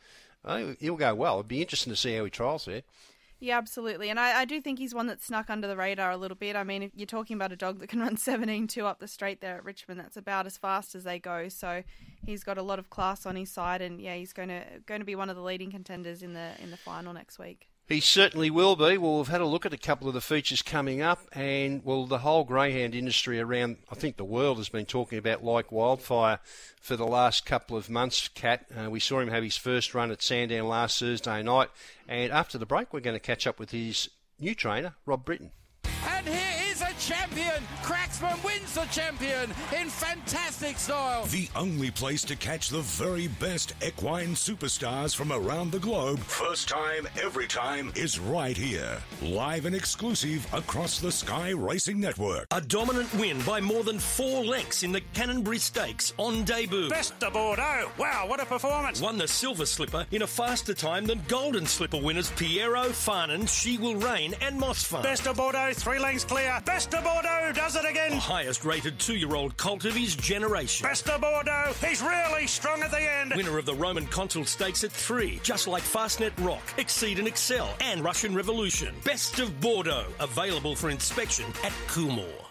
I 0.43 0.63
think 0.63 0.79
he'll 0.79 0.95
go 0.95 1.13
well. 1.13 1.35
It'd 1.35 1.47
be 1.49 1.61
interesting 1.61 1.91
to 1.91 1.97
see 1.97 2.15
how 2.15 2.23
he 2.23 2.29
trials 2.31 2.65
there. 2.65 2.83
Yeah, 3.39 3.57
absolutely. 3.57 4.09
And 4.09 4.19
I, 4.19 4.41
I 4.41 4.45
do 4.45 4.61
think 4.61 4.79
he's 4.79 4.95
one 4.95 5.07
that 5.07 5.21
snuck 5.21 5.49
under 5.49 5.67
the 5.67 5.75
radar 5.75 6.11
a 6.11 6.17
little 6.17 6.37
bit. 6.37 6.55
I 6.55 6.63
mean, 6.63 6.83
if 6.83 6.91
you're 6.95 7.05
talking 7.05 7.35
about 7.35 7.51
a 7.51 7.57
dog 7.57 7.79
that 7.79 7.87
can 7.87 7.99
run 8.01 8.15
17-2 8.15 8.83
up 8.83 8.99
the 8.99 9.07
straight 9.07 9.41
there 9.41 9.57
at 9.57 9.65
Richmond, 9.65 9.99
that's 9.99 10.17
about 10.17 10.45
as 10.45 10.57
fast 10.57 10.95
as 10.95 11.03
they 11.03 11.19
go. 11.19 11.49
So 11.49 11.83
he's 12.25 12.43
got 12.43 12.57
a 12.57 12.63
lot 12.63 12.79
of 12.79 12.89
class 12.89 13.25
on 13.25 13.35
his 13.35 13.51
side, 13.51 13.81
and 13.81 13.99
yeah, 13.99 14.15
he's 14.15 14.33
going 14.33 14.49
to 14.49 14.63
going 14.85 15.01
to 15.01 15.05
be 15.05 15.15
one 15.15 15.29
of 15.29 15.35
the 15.35 15.43
leading 15.43 15.69
contenders 15.69 16.23
in 16.23 16.33
the 16.33 16.51
in 16.61 16.71
the 16.71 16.77
final 16.77 17.13
next 17.13 17.37
week. 17.37 17.67
He 17.87 17.99
certainly 17.99 18.49
will 18.49 18.75
be. 18.75 18.97
Well, 18.97 19.17
we've 19.17 19.27
had 19.27 19.41
a 19.41 19.45
look 19.45 19.63
at 19.63 19.73
a 19.73 19.77
couple 19.77 20.07
of 20.07 20.15
the 20.15 20.21
features 20.21 20.63
coming 20.63 21.03
up, 21.03 21.19
and 21.33 21.85
well, 21.85 22.07
the 22.07 22.17
whole 22.19 22.43
greyhound 22.43 22.95
industry 22.95 23.39
around, 23.39 23.77
I 23.91 23.95
think 23.95 24.17
the 24.17 24.25
world 24.25 24.57
has 24.57 24.69
been 24.69 24.87
talking 24.87 25.19
about 25.19 25.43
like 25.43 25.71
wildfire 25.71 26.39
for 26.81 26.95
the 26.95 27.05
last 27.05 27.45
couple 27.45 27.77
of 27.77 27.87
months. 27.87 28.27
Cat, 28.27 28.65
uh, 28.75 28.89
we 28.89 28.99
saw 28.99 29.19
him 29.19 29.29
have 29.29 29.43
his 29.43 29.57
first 29.57 29.93
run 29.93 30.09
at 30.09 30.23
Sandown 30.23 30.67
last 30.67 30.99
Thursday 30.99 31.43
night, 31.43 31.69
and 32.07 32.31
after 32.31 32.57
the 32.57 32.65
break, 32.65 32.91
we're 32.91 33.01
going 33.01 33.15
to 33.15 33.19
catch 33.19 33.45
up 33.45 33.59
with 33.59 33.69
his 33.69 34.09
new 34.39 34.55
trainer, 34.55 34.95
Rob 35.05 35.23
Britton. 35.23 35.51
And 36.07 36.27
here 36.27 36.71
is 36.71 36.81
a 36.81 36.91
champion. 37.05 37.61
Cracksman 37.83 38.43
wins 38.43 38.73
the 38.73 38.85
champion 38.85 39.51
in 39.79 39.89
fantastic 39.89 40.77
style. 40.77 41.25
The 41.27 41.47
only 41.55 41.91
place 41.91 42.23
to 42.23 42.35
catch 42.35 42.69
the 42.69 42.81
very 42.81 43.27
best 43.27 43.75
equine 43.85 44.29
superstars 44.29 45.15
from 45.15 45.31
around 45.31 45.71
the 45.71 45.79
globe, 45.79 46.17
first 46.19 46.67
time, 46.67 47.07
every 47.21 47.47
time, 47.47 47.93
is 47.95 48.19
right 48.19 48.57
here. 48.57 48.97
Live 49.21 49.65
and 49.65 49.75
exclusive 49.75 50.51
across 50.51 50.99
the 50.99 51.11
Sky 51.11 51.51
Racing 51.51 51.99
Network. 51.99 52.47
A 52.51 52.61
dominant 52.61 53.13
win 53.13 53.39
by 53.43 53.61
more 53.61 53.83
than 53.83 53.99
four 53.99 54.43
lengths 54.43 54.81
in 54.81 54.91
the 54.91 55.01
Canonbury 55.13 55.59
Stakes 55.59 56.11
on 56.17 56.43
debut. 56.43 56.89
Best 56.89 57.23
of 57.23 57.33
Bordeaux. 57.33 57.63
Oh, 57.85 57.91
wow, 57.99 58.25
what 58.27 58.39
a 58.39 58.45
performance. 58.45 58.99
Won 58.99 59.17
the 59.17 59.27
Silver 59.27 59.65
Slipper 59.65 60.07
in 60.11 60.23
a 60.23 60.27
faster 60.27 60.73
time 60.73 61.05
than 61.05 61.21
Golden 61.27 61.67
Slipper 61.67 62.01
winners 62.01 62.31
Pierro, 62.31 62.85
Farnan, 62.85 63.47
She 63.47 63.77
Will 63.77 63.95
Reign, 63.95 64.33
and 64.41 64.59
Mossfun. 64.59 65.03
Best 65.03 65.27
of 65.27 65.37
Bordeaux, 65.37 65.67
oh, 65.69 65.73
three 65.73 65.99
lengths 65.99 66.23
clear. 66.23 66.59
Best 66.65 66.94
of 66.97 67.03
Bordeaux 67.03 67.51
does 67.53 67.75
it 67.75 67.83
The 67.83 67.89
again. 67.89 68.11
highest 68.13 68.65
rated 68.65 68.99
two 68.99 69.15
year 69.15 69.35
old 69.35 69.55
colt 69.57 69.85
of 69.85 69.93
his 69.95 70.15
generation. 70.15 70.87
Best 70.87 71.07
of 71.09 71.21
Bordeaux, 71.21 71.73
he's 71.85 72.01
really 72.01 72.47
strong 72.47 72.81
at 72.81 72.91
the 72.91 73.01
end. 73.01 73.33
Winner 73.35 73.57
of 73.57 73.65
the 73.65 73.73
Roman 73.73 74.05
Consul 74.07 74.45
Stakes 74.45 74.83
at 74.83 74.91
three, 74.91 75.39
just 75.43 75.67
like 75.67 75.83
Fastnet 75.83 76.31
Rock, 76.45 76.63
Exceed 76.77 77.19
and 77.19 77.27
Excel, 77.27 77.73
and 77.81 78.03
Russian 78.03 78.33
Revolution. 78.35 78.95
Best 79.03 79.39
of 79.39 79.59
Bordeaux, 79.61 80.05
available 80.19 80.75
for 80.75 80.89
inspection 80.89 81.45
at 81.63 81.71
Coolmore. 81.87 82.44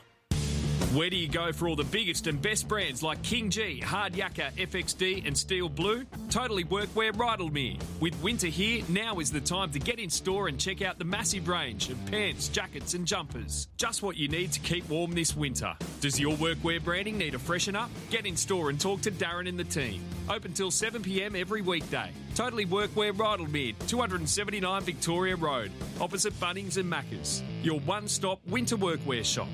Where 0.95 1.11
do 1.11 1.17
you 1.17 1.27
go 1.27 1.51
for 1.51 1.67
all 1.67 1.75
the 1.75 1.83
biggest 1.83 2.29
and 2.29 2.41
best 2.41 2.69
brands 2.69 3.03
like 3.03 3.21
King 3.25 3.51
Gee, 3.51 3.81
Hard 3.81 4.13
Yakka, 4.13 4.53
FXD, 4.53 5.27
and 5.27 5.37
Steel 5.37 5.69
Blue? 5.69 6.07
Totally 6.31 6.63
Workwear 6.63 7.11
Rydalmere. 7.11 7.83
With 7.99 8.15
winter 8.23 8.47
here, 8.47 8.85
now 8.89 9.19
is 9.19 9.33
the 9.33 9.41
time 9.41 9.73
to 9.73 9.81
get 9.81 9.99
in 9.99 10.09
store 10.09 10.47
and 10.47 10.57
check 10.57 10.83
out 10.83 11.01
the 11.01 11.05
massive 11.05 11.49
range 11.49 11.91
of 11.91 12.07
pants, 12.07 12.47
jackets, 12.47 12.95
and 12.95 13.05
jumpers. 13.05 13.67
Just 13.77 14.05
what 14.05 14.17
you 14.17 14.29
need 14.29 14.53
to 14.53 14.61
keep 14.61 14.89
warm 14.89 15.11
this 15.11 15.35
winter. 15.35 15.75
Does 16.01 16.21
your 16.21 16.37
workwear 16.37 16.81
branding 16.81 17.19
need 17.19 17.35
a 17.35 17.41
freshen 17.41 17.75
up? 17.75 17.91
Get 18.09 18.25
in 18.25 18.37
store 18.37 18.71
and 18.71 18.81
talk 18.81 19.01
to 19.01 19.11
Darren 19.11 19.49
and 19.49 19.59
the 19.59 19.65
team. 19.65 20.01
Open 20.31 20.53
till 20.53 20.71
7 20.71 21.03
pm 21.03 21.35
every 21.35 21.61
weekday. 21.61 22.13
Totally 22.37 22.67
Workwear 22.67 23.13
Rydalmere, 23.13 23.75
279 23.89 24.83
Victoria 24.83 25.35
Road, 25.35 25.73
opposite 26.01 26.35
Bunnings 26.35 26.77
and 26.77 26.89
Maccas. 26.89 27.43
Your 27.65 27.81
one 27.81 28.07
stop 28.07 28.39
winter 28.47 28.77
workwear 28.77 29.25
shop. 29.25 29.49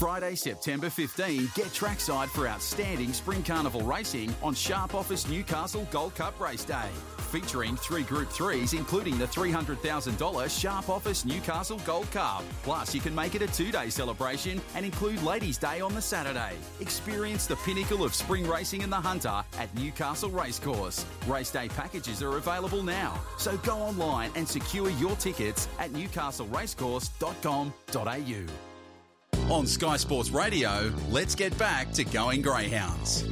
Friday, 0.00 0.34
September 0.34 0.88
15, 0.88 1.50
get 1.54 1.70
trackside 1.74 2.30
for 2.30 2.48
outstanding 2.48 3.12
Spring 3.12 3.42
Carnival 3.42 3.82
racing 3.82 4.34
on 4.42 4.54
Sharp 4.54 4.94
Office 4.94 5.28
Newcastle 5.28 5.86
Gold 5.90 6.14
Cup 6.14 6.40
Race 6.40 6.64
Day. 6.64 6.88
Featuring 7.30 7.76
three 7.76 8.04
Group 8.04 8.30
3s, 8.30 8.72
including 8.72 9.18
the 9.18 9.26
$300,000 9.26 10.58
Sharp 10.58 10.88
Office 10.88 11.26
Newcastle 11.26 11.78
Gold 11.84 12.10
Cup. 12.12 12.42
Plus, 12.62 12.94
you 12.94 13.02
can 13.02 13.14
make 13.14 13.34
it 13.34 13.42
a 13.42 13.46
two 13.48 13.70
day 13.70 13.90
celebration 13.90 14.58
and 14.74 14.86
include 14.86 15.22
Ladies' 15.22 15.58
Day 15.58 15.82
on 15.82 15.94
the 15.94 16.00
Saturday. 16.00 16.54
Experience 16.80 17.46
the 17.46 17.56
pinnacle 17.56 18.02
of 18.02 18.14
spring 18.14 18.48
racing 18.48 18.80
in 18.80 18.88
the 18.88 18.96
Hunter 18.96 19.44
at 19.58 19.74
Newcastle 19.74 20.30
Racecourse. 20.30 21.04
Race 21.26 21.50
day 21.50 21.68
packages 21.68 22.22
are 22.22 22.38
available 22.38 22.82
now, 22.82 23.20
so 23.36 23.58
go 23.58 23.76
online 23.76 24.30
and 24.34 24.48
secure 24.48 24.88
your 24.92 25.14
tickets 25.16 25.68
at 25.78 25.90
newcastleracecourse.com.au. 25.90 28.69
On 29.50 29.66
Sky 29.66 29.96
Sports 29.96 30.30
Radio, 30.30 30.92
let's 31.10 31.34
get 31.34 31.56
back 31.58 31.90
to 31.94 32.04
going 32.04 32.40
Greyhounds. 32.40 33.24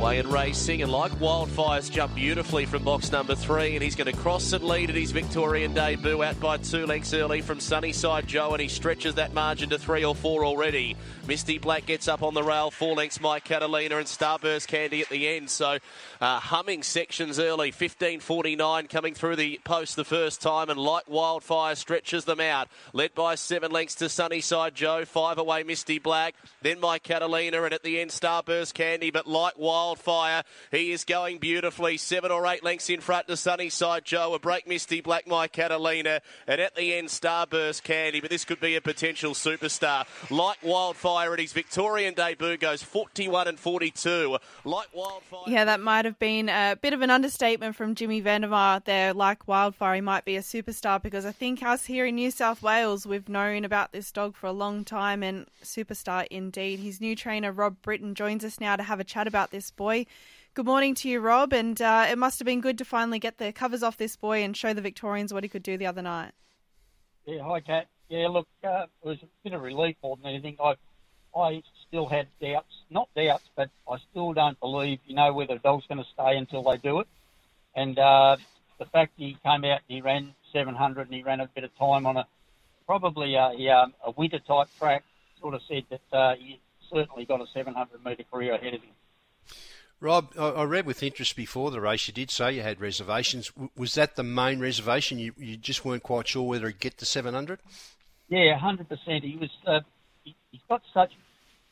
Way 0.00 0.18
and 0.18 0.30
racing, 0.30 0.82
and 0.82 0.92
like 0.92 1.10
wildfires, 1.12 1.90
jump 1.90 2.14
beautifully 2.14 2.66
from 2.66 2.84
box 2.84 3.10
number 3.10 3.34
three, 3.34 3.74
and 3.74 3.82
he's 3.82 3.96
going 3.96 4.12
to 4.12 4.18
cross 4.18 4.52
and 4.52 4.62
lead 4.62 4.90
at 4.90 4.96
his 4.96 5.10
Victorian 5.10 5.72
debut 5.72 6.22
out 6.22 6.38
by 6.38 6.58
two 6.58 6.84
lengths 6.84 7.14
early 7.14 7.40
from 7.40 7.60
Sunnyside 7.60 8.26
Joe, 8.26 8.52
and 8.52 8.60
he 8.60 8.68
stretches 8.68 9.14
that 9.14 9.32
margin 9.32 9.70
to 9.70 9.78
three 9.78 10.04
or 10.04 10.14
four 10.14 10.44
already. 10.44 10.96
Misty 11.26 11.58
Black 11.58 11.86
gets 11.86 12.08
up 12.08 12.22
on 12.22 12.34
the 12.34 12.42
rail, 12.42 12.70
four 12.70 12.94
lengths 12.94 13.20
Mike 13.20 13.44
Catalina 13.44 13.96
and 13.96 14.06
Starburst 14.06 14.68
Candy 14.68 15.00
at 15.00 15.08
the 15.08 15.26
end. 15.26 15.48
So 15.48 15.78
uh, 16.20 16.40
humming 16.40 16.82
sections 16.82 17.40
early, 17.40 17.72
15.49 17.72 18.90
coming 18.90 19.14
through 19.14 19.36
the 19.36 19.60
post 19.64 19.96
the 19.96 20.04
first 20.04 20.42
time, 20.42 20.68
and 20.68 20.78
like 20.78 21.08
wildfire 21.08 21.74
stretches 21.74 22.26
them 22.26 22.40
out. 22.40 22.68
Led 22.92 23.14
by 23.14 23.34
seven 23.34 23.72
lengths 23.72 23.96
to 23.96 24.08
Sunnyside 24.08 24.74
Joe, 24.74 25.04
five 25.06 25.38
away 25.38 25.62
Misty 25.62 25.98
Black, 25.98 26.34
then 26.60 26.80
Mike 26.80 27.02
Catalina, 27.02 27.62
and 27.62 27.72
at 27.72 27.82
the 27.82 27.98
end 27.98 28.10
Starburst 28.10 28.74
Candy, 28.74 29.10
but 29.10 29.26
like 29.26 29.58
wildfire, 29.58 29.85
he 30.70 30.92
is 30.92 31.04
going 31.04 31.38
beautifully, 31.38 31.96
seven 31.96 32.30
or 32.30 32.46
eight 32.46 32.64
lengths 32.64 32.90
in 32.90 33.00
front 33.00 33.28
to 33.28 33.36
Sunnyside 33.36 34.04
Joe, 34.04 34.34
a 34.34 34.38
break 34.38 34.66
Misty 34.66 35.00
Black, 35.00 35.26
My 35.26 35.46
Catalina, 35.48 36.20
and 36.46 36.60
at 36.60 36.74
the 36.74 36.94
end 36.94 37.08
Starburst 37.08 37.82
Candy, 37.82 38.20
but 38.20 38.30
this 38.30 38.44
could 38.44 38.60
be 38.60 38.76
a 38.76 38.80
potential 38.80 39.32
superstar. 39.32 40.06
Like 40.30 40.58
wildfire 40.62 41.32
at 41.34 41.38
his 41.38 41.52
Victorian 41.52 42.14
debut 42.14 42.56
goes 42.56 42.82
41 42.82 43.48
and 43.48 43.58
42. 43.58 44.38
Like 44.64 44.88
wildfire. 44.94 45.40
Yeah, 45.46 45.64
that 45.66 45.80
might 45.80 46.04
have 46.04 46.18
been 46.18 46.48
a 46.48 46.76
bit 46.80 46.92
of 46.92 47.02
an 47.02 47.10
understatement 47.10 47.76
from 47.76 47.94
Jimmy 47.94 48.20
Vandermeer 48.20 48.82
there. 48.84 49.12
Like 49.12 49.46
wildfire, 49.46 49.96
he 49.96 50.00
might 50.00 50.24
be 50.24 50.36
a 50.36 50.42
superstar 50.42 51.02
because 51.02 51.24
I 51.26 51.32
think 51.32 51.62
us 51.62 51.86
here 51.86 52.06
in 52.06 52.16
New 52.16 52.30
South 52.30 52.62
Wales, 52.62 53.06
we've 53.06 53.28
known 53.28 53.64
about 53.64 53.92
this 53.92 54.10
dog 54.12 54.36
for 54.36 54.46
a 54.46 54.52
long 54.52 54.84
time 54.84 55.22
and 55.22 55.46
superstar 55.62 56.26
indeed. 56.30 56.78
His 56.80 57.00
new 57.00 57.16
trainer, 57.16 57.52
Rob 57.52 57.76
Britton, 57.82 58.14
joins 58.14 58.44
us 58.44 58.60
now 58.60 58.76
to 58.76 58.82
have 58.82 59.00
a 59.00 59.04
chat 59.04 59.26
about 59.26 59.50
this 59.50 59.70
boy. 59.76 60.06
Good 60.54 60.66
morning 60.66 60.94
to 60.96 61.08
you, 61.08 61.20
Rob, 61.20 61.52
and 61.52 61.80
uh, 61.80 62.06
it 62.10 62.16
must 62.16 62.38
have 62.38 62.46
been 62.46 62.60
good 62.60 62.78
to 62.78 62.84
finally 62.84 63.18
get 63.18 63.38
the 63.38 63.52
covers 63.52 63.82
off 63.82 63.96
this 63.96 64.16
boy 64.16 64.42
and 64.42 64.56
show 64.56 64.72
the 64.72 64.80
Victorians 64.80 65.32
what 65.32 65.42
he 65.42 65.48
could 65.48 65.62
do 65.62 65.76
the 65.76 65.86
other 65.86 66.02
night. 66.02 66.32
Yeah, 67.26 67.42
hi, 67.42 67.60
Kat. 67.60 67.88
Yeah, 68.08 68.28
look, 68.28 68.48
uh, 68.64 68.86
it 69.02 69.06
was 69.06 69.18
a 69.22 69.26
bit 69.44 69.52
of 69.52 69.62
relief 69.62 69.96
more 70.02 70.16
than 70.16 70.26
anything. 70.26 70.56
I 70.62 70.76
I 71.36 71.62
still 71.86 72.06
had 72.06 72.28
doubts, 72.40 72.72
not 72.88 73.08
doubts, 73.14 73.44
but 73.54 73.68
I 73.90 73.98
still 74.10 74.32
don't 74.32 74.58
believe, 74.58 75.00
you 75.06 75.14
know, 75.14 75.32
whether 75.34 75.54
the 75.54 75.60
dog's 75.60 75.86
going 75.86 76.02
to 76.02 76.10
stay 76.14 76.36
until 76.36 76.62
they 76.62 76.78
do 76.78 77.00
it. 77.00 77.08
And 77.74 77.98
uh, 77.98 78.36
the 78.78 78.86
fact 78.86 79.12
he 79.16 79.36
came 79.44 79.64
out 79.64 79.80
and 79.86 79.88
he 79.88 80.00
ran 80.00 80.34
700 80.52 81.08
and 81.08 81.14
he 81.14 81.22
ran 81.22 81.40
a 81.40 81.48
bit 81.48 81.64
of 81.64 81.76
time 81.76 82.06
on 82.06 82.16
a 82.16 82.26
probably 82.86 83.34
a, 83.34 83.48
a, 83.48 83.92
a 84.06 84.10
winter 84.16 84.38
type 84.38 84.68
track 84.78 85.04
sort 85.40 85.54
of 85.54 85.60
said 85.68 85.84
that 85.90 86.16
uh, 86.16 86.36
he 86.36 86.58
certainly 86.90 87.24
got 87.26 87.40
a 87.40 87.46
700 87.52 88.02
metre 88.04 88.24
career 88.32 88.54
ahead 88.54 88.74
of 88.74 88.82
him. 88.82 88.90
Rob, 89.98 90.32
I 90.38 90.62
read 90.64 90.84
with 90.84 91.02
interest 91.02 91.36
before 91.36 91.70
the 91.70 91.80
race. 91.80 92.06
You 92.06 92.12
did 92.12 92.30
say 92.30 92.52
you 92.52 92.62
had 92.62 92.80
reservations. 92.80 93.50
Was 93.76 93.94
that 93.94 94.16
the 94.16 94.22
main 94.22 94.60
reservation? 94.60 95.18
You 95.18 95.32
you 95.38 95.56
just 95.56 95.86
weren't 95.86 96.02
quite 96.02 96.28
sure 96.28 96.42
whether 96.42 96.66
he'd 96.66 96.80
get 96.80 96.98
to 96.98 97.06
700. 97.06 97.60
Yeah, 98.28 98.58
hundred 98.58 98.88
percent. 98.88 99.24
He 99.24 99.36
was. 99.36 99.50
Uh, 99.66 99.80
he, 100.22 100.34
he's 100.50 100.60
got 100.68 100.82
such 100.92 101.12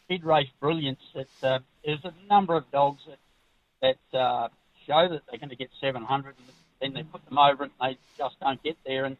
mid 0.09 0.25
race 0.25 0.49
brilliance 0.59 1.01
that 1.15 1.29
uh, 1.43 1.59
there's 1.85 2.05
a 2.05 2.15
number 2.31 2.57
of 2.57 2.71
dogs 2.71 3.03
that 3.07 3.99
that 4.13 4.19
uh, 4.19 4.49
show 4.87 5.09
that 5.09 5.23
they're 5.29 5.39
going 5.39 5.51
to 5.51 5.57
get 5.57 5.71
700, 5.81 6.35
and 6.39 6.47
then 6.81 6.95
they 6.95 7.03
put 7.03 7.25
them 7.27 7.39
over 7.39 7.65
and 7.65 7.73
they 7.81 7.99
just 8.17 8.39
don't 8.41 8.63
get 8.63 8.77
there. 8.87 9.05
And 9.05 9.17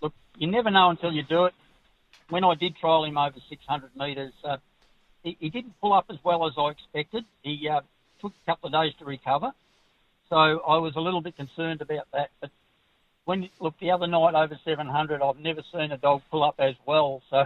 look, 0.00 0.14
you 0.38 0.46
never 0.46 0.70
know 0.70 0.90
until 0.90 1.12
you 1.12 1.22
do 1.22 1.44
it. 1.44 1.54
When 2.30 2.44
I 2.44 2.54
did 2.54 2.76
trial 2.76 3.04
him 3.04 3.18
over 3.18 3.36
600 3.48 3.90
metres, 3.96 4.32
uh, 4.44 4.58
he, 5.22 5.36
he 5.40 5.50
didn't 5.50 5.74
pull 5.80 5.92
up 5.92 6.06
as 6.10 6.18
well 6.24 6.46
as 6.46 6.52
I 6.56 6.68
expected. 6.70 7.24
He 7.42 7.68
uh, 7.68 7.80
took 8.20 8.32
a 8.42 8.50
couple 8.50 8.68
of 8.68 8.72
days 8.72 8.94
to 8.98 9.04
recover, 9.04 9.52
so 10.30 10.36
I 10.36 10.76
was 10.78 10.94
a 10.96 11.00
little 11.00 11.20
bit 11.20 11.36
concerned 11.36 11.80
about 11.80 12.06
that. 12.12 12.30
But 12.40 12.50
when 13.24 13.48
look 13.60 13.74
the 13.80 13.90
other 13.90 14.06
night 14.06 14.34
over 14.34 14.58
700, 14.64 15.22
I've 15.22 15.38
never 15.38 15.62
seen 15.72 15.92
a 15.92 15.98
dog 15.98 16.22
pull 16.30 16.44
up 16.44 16.56
as 16.58 16.74
well, 16.86 17.22
so 17.30 17.44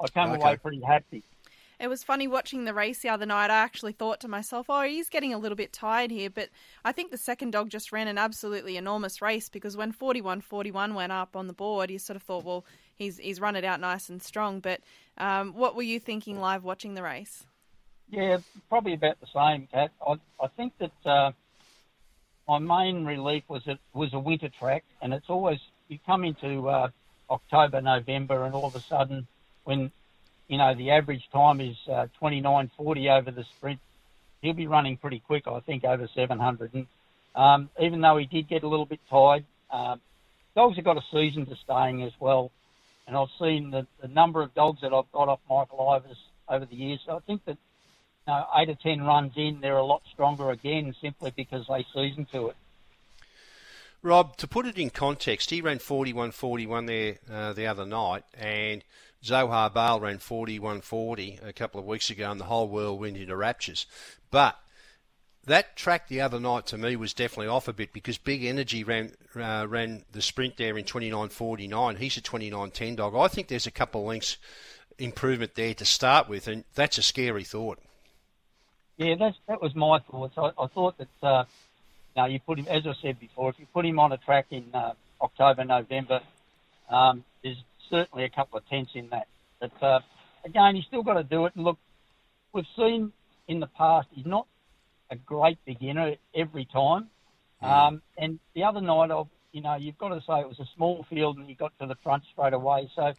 I 0.00 0.08
came 0.08 0.32
Okay. 0.32 0.40
away 0.40 0.56
pretty 0.56 0.82
happy. 0.82 1.22
It 1.78 1.88
was 1.88 2.02
funny 2.02 2.26
watching 2.26 2.64
the 2.64 2.72
race 2.72 3.00
the 3.00 3.10
other 3.10 3.26
night. 3.26 3.50
I 3.50 3.56
actually 3.56 3.92
thought 3.92 4.20
to 4.20 4.28
myself, 4.28 4.66
oh, 4.70 4.82
he's 4.82 5.10
getting 5.10 5.34
a 5.34 5.38
little 5.38 5.56
bit 5.56 5.74
tired 5.74 6.10
here. 6.10 6.30
But 6.30 6.48
I 6.84 6.92
think 6.92 7.10
the 7.10 7.18
second 7.18 7.50
dog 7.50 7.68
just 7.68 7.92
ran 7.92 8.08
an 8.08 8.16
absolutely 8.16 8.78
enormous 8.78 9.20
race 9.20 9.50
because 9.50 9.76
when 9.76 9.92
41 9.92 10.40
41 10.40 10.94
went 10.94 11.12
up 11.12 11.36
on 11.36 11.48
the 11.48 11.52
board, 11.52 11.90
you 11.90 11.98
sort 11.98 12.16
of 12.16 12.22
thought, 12.22 12.44
well, 12.44 12.64
he's, 12.96 13.18
he's 13.18 13.40
run 13.40 13.56
it 13.56 13.64
out 13.64 13.80
nice 13.80 14.08
and 14.08 14.22
strong. 14.22 14.60
But 14.60 14.80
um, 15.18 15.54
what 15.54 15.76
were 15.76 15.82
you 15.82 16.00
thinking 16.00 16.40
live 16.40 16.64
watching 16.64 16.94
the 16.94 17.02
race? 17.02 17.44
Yeah, 18.10 18.38
probably 18.68 18.94
about 18.94 19.18
the 19.20 19.26
same, 19.34 19.68
Kat. 19.72 19.90
I, 20.06 20.14
I 20.40 20.48
think 20.56 20.74
that 20.78 20.92
uh, 21.04 21.32
my 22.46 22.58
main 22.58 23.04
relief 23.04 23.44
was 23.48 23.62
it 23.66 23.78
was 23.92 24.12
a 24.12 24.18
winter 24.18 24.48
track, 24.48 24.84
and 25.02 25.12
it's 25.12 25.28
always 25.28 25.58
you 25.88 25.98
come 26.06 26.24
into 26.24 26.68
uh, 26.68 26.88
October, 27.30 27.80
November, 27.80 28.44
and 28.44 28.54
all 28.54 28.66
of 28.66 28.76
a 28.76 28.80
sudden, 28.80 29.26
when 29.64 29.90
you 30.48 30.58
know 30.58 30.74
the 30.74 30.92
average 30.92 31.28
time 31.32 31.60
is 31.60 31.76
uh, 31.88 32.06
29:40 32.20 33.18
over 33.18 33.30
the 33.32 33.44
sprint, 33.56 33.80
he'll 34.40 34.54
be 34.54 34.68
running 34.68 34.96
pretty 34.96 35.20
quick. 35.20 35.48
I 35.48 35.60
think 35.60 35.84
over 35.84 36.08
700. 36.14 36.74
And 36.74 36.86
um, 37.34 37.70
even 37.80 38.00
though 38.00 38.16
he 38.16 38.26
did 38.26 38.48
get 38.48 38.62
a 38.62 38.68
little 38.68 38.86
bit 38.86 39.00
tired, 39.10 39.44
um, 39.70 40.00
dogs 40.54 40.76
have 40.76 40.84
got 40.84 40.96
a 40.96 41.02
season 41.12 41.46
to 41.46 41.56
staying 41.56 42.02
as 42.04 42.12
well. 42.20 42.52
And 43.06 43.16
I've 43.16 43.28
seen 43.40 43.70
the, 43.70 43.86
the 44.00 44.08
number 44.08 44.42
of 44.42 44.54
dogs 44.54 44.80
that 44.82 44.92
I've 44.92 45.10
got 45.12 45.28
off 45.28 45.40
Michael 45.48 45.78
Ivers 45.78 46.16
over 46.48 46.64
the 46.64 46.74
years. 46.74 47.00
So 47.06 47.16
I 47.16 47.20
think 47.20 47.44
that 47.44 47.56
you 48.26 48.34
know, 48.34 48.46
eight 48.56 48.68
or 48.68 48.74
ten 48.74 49.02
runs 49.02 49.32
in, 49.36 49.60
they're 49.60 49.76
a 49.76 49.84
lot 49.84 50.02
stronger 50.12 50.50
again 50.50 50.94
simply 51.00 51.32
because 51.36 51.66
they 51.68 51.86
season 51.94 52.26
to 52.32 52.48
it. 52.48 52.56
Rob, 54.02 54.36
to 54.36 54.46
put 54.46 54.66
it 54.66 54.78
in 54.78 54.90
context, 54.90 55.50
he 55.50 55.60
ran 55.60 55.78
41-41 55.78 56.86
there 56.86 57.18
uh, 57.30 57.52
the 57.52 57.66
other 57.66 57.86
night, 57.86 58.24
and 58.38 58.84
Zohar 59.24 59.70
Bale 59.70 60.00
ran 60.00 60.18
41-40 60.18 61.44
a 61.44 61.52
couple 61.52 61.80
of 61.80 61.86
weeks 61.86 62.10
ago, 62.10 62.30
and 62.30 62.38
the 62.38 62.44
whole 62.44 62.68
world 62.68 63.00
went 63.00 63.16
into 63.16 63.36
raptures. 63.36 63.86
But 64.30 64.58
that 65.46 65.76
track 65.76 66.08
the 66.08 66.20
other 66.20 66.40
night 66.40 66.66
to 66.66 66.78
me 66.78 66.96
was 66.96 67.14
definitely 67.14 67.48
off 67.48 67.68
a 67.68 67.72
bit 67.72 67.92
because 67.92 68.18
Big 68.18 68.44
Energy 68.44 68.84
ran 68.84 69.12
uh, 69.34 69.66
ran 69.68 70.04
the 70.12 70.20
sprint 70.22 70.56
there 70.56 70.76
in 70.76 70.84
29.49. 70.84 71.98
He's 71.98 72.16
a 72.16 72.20
29.10 72.20 72.96
dog. 72.96 73.14
I 73.14 73.28
think 73.28 73.48
there's 73.48 73.66
a 73.66 73.70
couple 73.70 74.02
of 74.02 74.08
lengths 74.08 74.36
improvement 74.98 75.54
there 75.54 75.74
to 75.74 75.84
start 75.84 76.28
with, 76.28 76.48
and 76.48 76.64
that's 76.74 76.98
a 76.98 77.02
scary 77.02 77.44
thought. 77.44 77.78
Yeah, 78.96 79.14
that's, 79.18 79.36
that 79.46 79.60
was 79.60 79.74
my 79.74 79.98
thoughts. 80.10 80.34
I, 80.38 80.50
I 80.58 80.66
thought 80.68 80.96
that, 80.98 81.08
uh, 81.22 81.44
now 82.16 82.26
you 82.26 82.40
put 82.40 82.58
him, 82.58 82.66
as 82.68 82.86
I 82.86 82.94
said 83.02 83.20
before, 83.20 83.50
if 83.50 83.58
you 83.58 83.66
put 83.74 83.84
him 83.84 83.98
on 83.98 84.10
a 84.12 84.16
track 84.16 84.46
in 84.50 84.64
uh, 84.72 84.94
October, 85.20 85.64
November, 85.64 86.20
um, 86.88 87.22
there's 87.42 87.62
certainly 87.90 88.24
a 88.24 88.30
couple 88.30 88.58
of 88.58 88.66
tenths 88.68 88.92
in 88.94 89.10
that. 89.10 89.26
But 89.60 89.82
uh, 89.82 90.00
again, 90.44 90.76
he's 90.76 90.86
still 90.86 91.02
got 91.02 91.14
to 91.14 91.24
do 91.24 91.44
it. 91.44 91.52
And 91.56 91.64
look, 91.64 91.78
we've 92.54 92.64
seen 92.74 93.12
in 93.48 93.60
the 93.60 93.66
past 93.66 94.08
he's 94.12 94.24
not 94.24 94.46
a 95.10 95.16
great 95.16 95.58
beginner 95.64 96.16
every 96.34 96.66
time. 96.66 97.08
Um, 97.62 98.02
and 98.18 98.38
the 98.54 98.64
other 98.64 98.80
night, 98.80 99.10
I've, 99.10 99.26
you 99.52 99.62
know, 99.62 99.76
you've 99.76 99.98
got 99.98 100.10
to 100.10 100.20
say 100.20 100.40
it 100.40 100.48
was 100.48 100.60
a 100.60 100.68
small 100.76 101.06
field 101.08 101.38
and 101.38 101.48
he 101.48 101.54
got 101.54 101.72
to 101.80 101.86
the 101.86 101.96
front 102.02 102.22
straight 102.32 102.52
away. 102.52 102.90
So, 102.94 103.12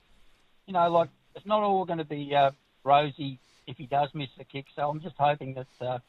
you 0.68 0.74
know, 0.74 0.90
like 0.90 1.10
it's 1.36 1.46
not 1.46 1.64
all 1.64 1.86
going 1.86 1.98
to 1.98 2.06
be 2.06 2.34
uh, 2.36 2.52
rosy 2.84 3.40
if 3.66 3.78
he 3.78 3.88
does 3.88 4.10
miss 4.14 4.30
the 4.38 4.44
kick. 4.44 4.66
So 4.76 4.90
I'm 4.90 5.02
just 5.02 5.16
hoping 5.18 5.56
that 5.56 5.86
uh, 5.86 6.00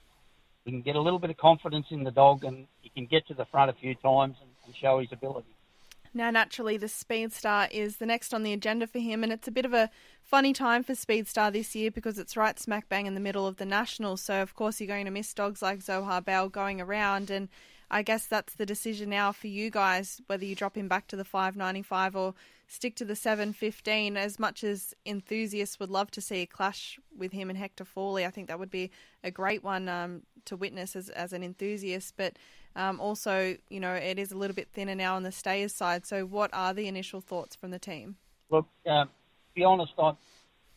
we 0.64 0.73
can 0.73 0.83
get 0.83 0.97
a 0.97 1.01
little 1.01 1.19
bit 1.19 1.31
of 1.31 1.37
confidence 1.37 1.87
in 1.91 2.05
the 2.05 2.11
dog 2.11 2.45
and 2.45 2.67
he 2.83 2.91
can 2.91 3.07
get 3.07 3.27
to 3.29 3.35
the 3.35 3.47
front 3.47 3.71
a 3.71 3.75
few 3.75 3.95
times 3.95 4.37
and, 4.41 4.51
and 4.67 4.75
show 4.77 5.01
his 5.01 5.09
ability. 5.12 5.49
Now, 6.14 6.31
naturally, 6.31 6.77
the 6.77 6.87
Speedstar 6.87 7.71
is 7.71 7.97
the 7.97 8.07
next 8.07 8.33
on 8.33 8.42
the 8.42 8.53
agenda 8.53 8.87
for 8.87 8.99
him, 8.99 9.23
and 9.23 9.33
it's 9.33 9.49
a 9.49 9.53
bit 9.53 9.64
of 9.64 9.73
a 9.73 9.90
funny 10.23 10.53
time 10.53 10.83
for 10.83 10.94
Speedstar 10.94 11.53
this 11.53 11.75
year 11.75 11.90
because 11.90 12.18
it's 12.18 12.37
right 12.37 12.59
smack 12.59 12.88
bang 12.88 13.07
in 13.07 13.14
the 13.14 13.21
middle 13.21 13.47
of 13.47 13.57
the 13.57 13.66
Nationals. 13.66 14.21
So, 14.21 14.42
of 14.42 14.55
course, 14.55 14.81
you're 14.81 14.88
going 14.88 15.05
to 15.07 15.11
miss 15.11 15.33
dogs 15.35 15.62
like 15.62 15.83
Zohar 15.83 16.21
Bell 16.21 16.49
going 16.49 16.81
around, 16.81 17.31
and 17.31 17.49
I 17.90 18.03
guess 18.03 18.27
that's 18.27 18.55
the 18.55 18.66
decision 18.66 19.11
now 19.11 19.33
for 19.33 19.47
you 19.47 19.71
guys 19.71 20.21
whether 20.27 20.44
you 20.44 20.55
drop 20.55 20.77
him 20.77 20.88
back 20.88 21.07
to 21.09 21.16
the 21.16 21.25
595 21.25 22.16
or 22.16 22.35
stick 22.66 22.97
to 22.97 23.05
the 23.05 23.16
715. 23.16 24.16
As 24.16 24.38
much 24.38 24.62
as 24.62 24.94
enthusiasts 25.07 25.81
would 25.81 25.90
love 25.90 26.11
to 26.12 26.21
see 26.21 26.42
a 26.42 26.47
clash 26.47 26.99
with 27.16 27.33
him 27.33 27.49
and 27.49 27.59
Hector 27.59 27.85
Fawley, 27.85 28.27
I 28.27 28.31
think 28.31 28.49
that 28.49 28.59
would 28.59 28.71
be 28.71 28.90
a 29.25 29.31
great 29.31 29.64
one 29.64 29.88
um, 29.88 30.23
to 30.44 30.57
witness 30.57 30.94
as, 30.94 31.09
as 31.09 31.33
an 31.33 31.42
enthusiast. 31.42 32.14
But 32.16 32.37
um, 32.79 33.01
also, 33.01 33.57
you 33.69 33.81
know, 33.81 33.93
it 33.93 34.21
is 34.21 34.31
a 34.31 34.37
little 34.37 34.55
bit 34.55 34.69
thinner 34.73 34.95
now 34.95 35.17
on 35.17 35.25
the 35.25 35.33
stayers 35.33 35.75
side. 35.75 36.07
So, 36.07 36.25
what 36.25 36.49
are 36.53 36.73
the 36.73 36.87
initial 36.87 37.21
thoughts 37.21 37.57
from 37.57 37.73
the 37.73 37.79
team? 37.79 38.17
Look, 38.51 38.67
um, 38.87 39.09
to 39.09 39.55
be 39.57 39.64
honest, 39.64 39.93
I, 39.99 40.12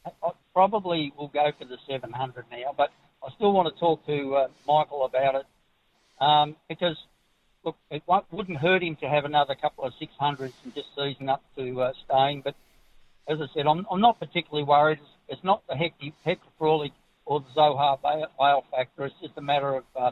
I 0.05 0.31
probably 0.51 1.13
will 1.15 1.27
go 1.27 1.51
for 1.59 1.65
the 1.65 1.77
700 1.87 2.45
now, 2.49 2.73
but 2.75 2.89
I 3.23 3.31
still 3.35 3.53
want 3.53 3.71
to 3.71 3.79
talk 3.79 4.03
to 4.07 4.35
uh, 4.35 4.47
Michael 4.67 5.05
about 5.05 5.35
it 5.35 5.45
um, 6.19 6.55
because, 6.67 6.97
look, 7.63 7.75
it 7.91 8.01
wouldn't 8.31 8.57
hurt 8.57 8.81
him 8.81 8.95
to 9.01 9.07
have 9.07 9.25
another 9.25 9.53
couple 9.53 9.83
of 9.83 9.93
600s 10.01 10.53
and 10.63 10.73
just 10.73 10.87
season 10.97 11.29
up 11.29 11.43
to 11.55 11.81
uh, 11.81 11.93
staying. 12.05 12.41
But 12.43 12.55
as 13.27 13.37
I 13.39 13.45
said, 13.53 13.67
I'm, 13.67 13.85
I'm 13.91 14.01
not 14.01 14.19
particularly 14.19 14.63
worried. 14.63 14.97
It's, 14.99 15.37
it's 15.37 15.43
not 15.43 15.61
the 15.69 15.75
Hector, 15.75 16.07
Hector 16.25 16.49
Frawley 16.57 16.91
or 17.25 17.41
the 17.41 17.45
Barcia 17.55 18.01
Bale 18.01 18.63
factor. 18.71 19.05
It's 19.05 19.15
just 19.21 19.37
a 19.37 19.41
matter 19.41 19.75
of 19.75 19.83
uh, 19.95 20.11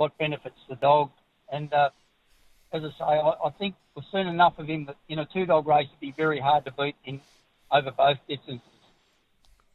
what 0.00 0.16
benefits 0.16 0.56
the 0.66 0.76
dog. 0.76 1.10
And 1.52 1.72
uh, 1.74 1.90
as 2.72 2.82
I 2.82 2.88
say, 2.88 3.04
I, 3.04 3.34
I 3.44 3.50
think 3.58 3.74
we've 3.94 4.04
seen 4.10 4.26
enough 4.26 4.58
of 4.58 4.66
him 4.66 4.86
that 4.86 4.96
you 5.08 5.16
know 5.16 5.26
two 5.30 5.44
dog 5.44 5.66
race 5.66 5.88
it'd 5.88 6.00
be 6.00 6.14
very 6.16 6.40
hard 6.40 6.64
to 6.64 6.72
beat 6.72 6.96
in 7.04 7.20
over 7.70 7.90
both 7.90 8.16
distances. 8.26 8.62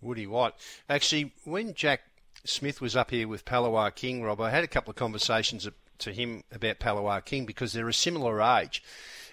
Woody 0.02 0.26
White. 0.26 0.54
Actually, 0.90 1.32
when 1.44 1.76
Jack 1.76 2.02
Smith 2.44 2.82
was 2.82 2.96
up 2.96 3.12
here 3.12 3.28
with 3.28 3.46
Palawa 3.46 3.94
King, 3.94 4.24
Rob, 4.24 4.42
I 4.42 4.50
had 4.50 4.64
a 4.64 4.68
couple 4.68 4.90
of 4.90 4.96
conversations 4.96 5.70
to 6.00 6.12
him 6.12 6.44
about 6.52 6.80
Palawa 6.80 7.24
King 7.24 7.46
because 7.46 7.74
they're 7.74 7.88
a 7.88 7.94
similar 7.94 8.42
age. 8.42 8.84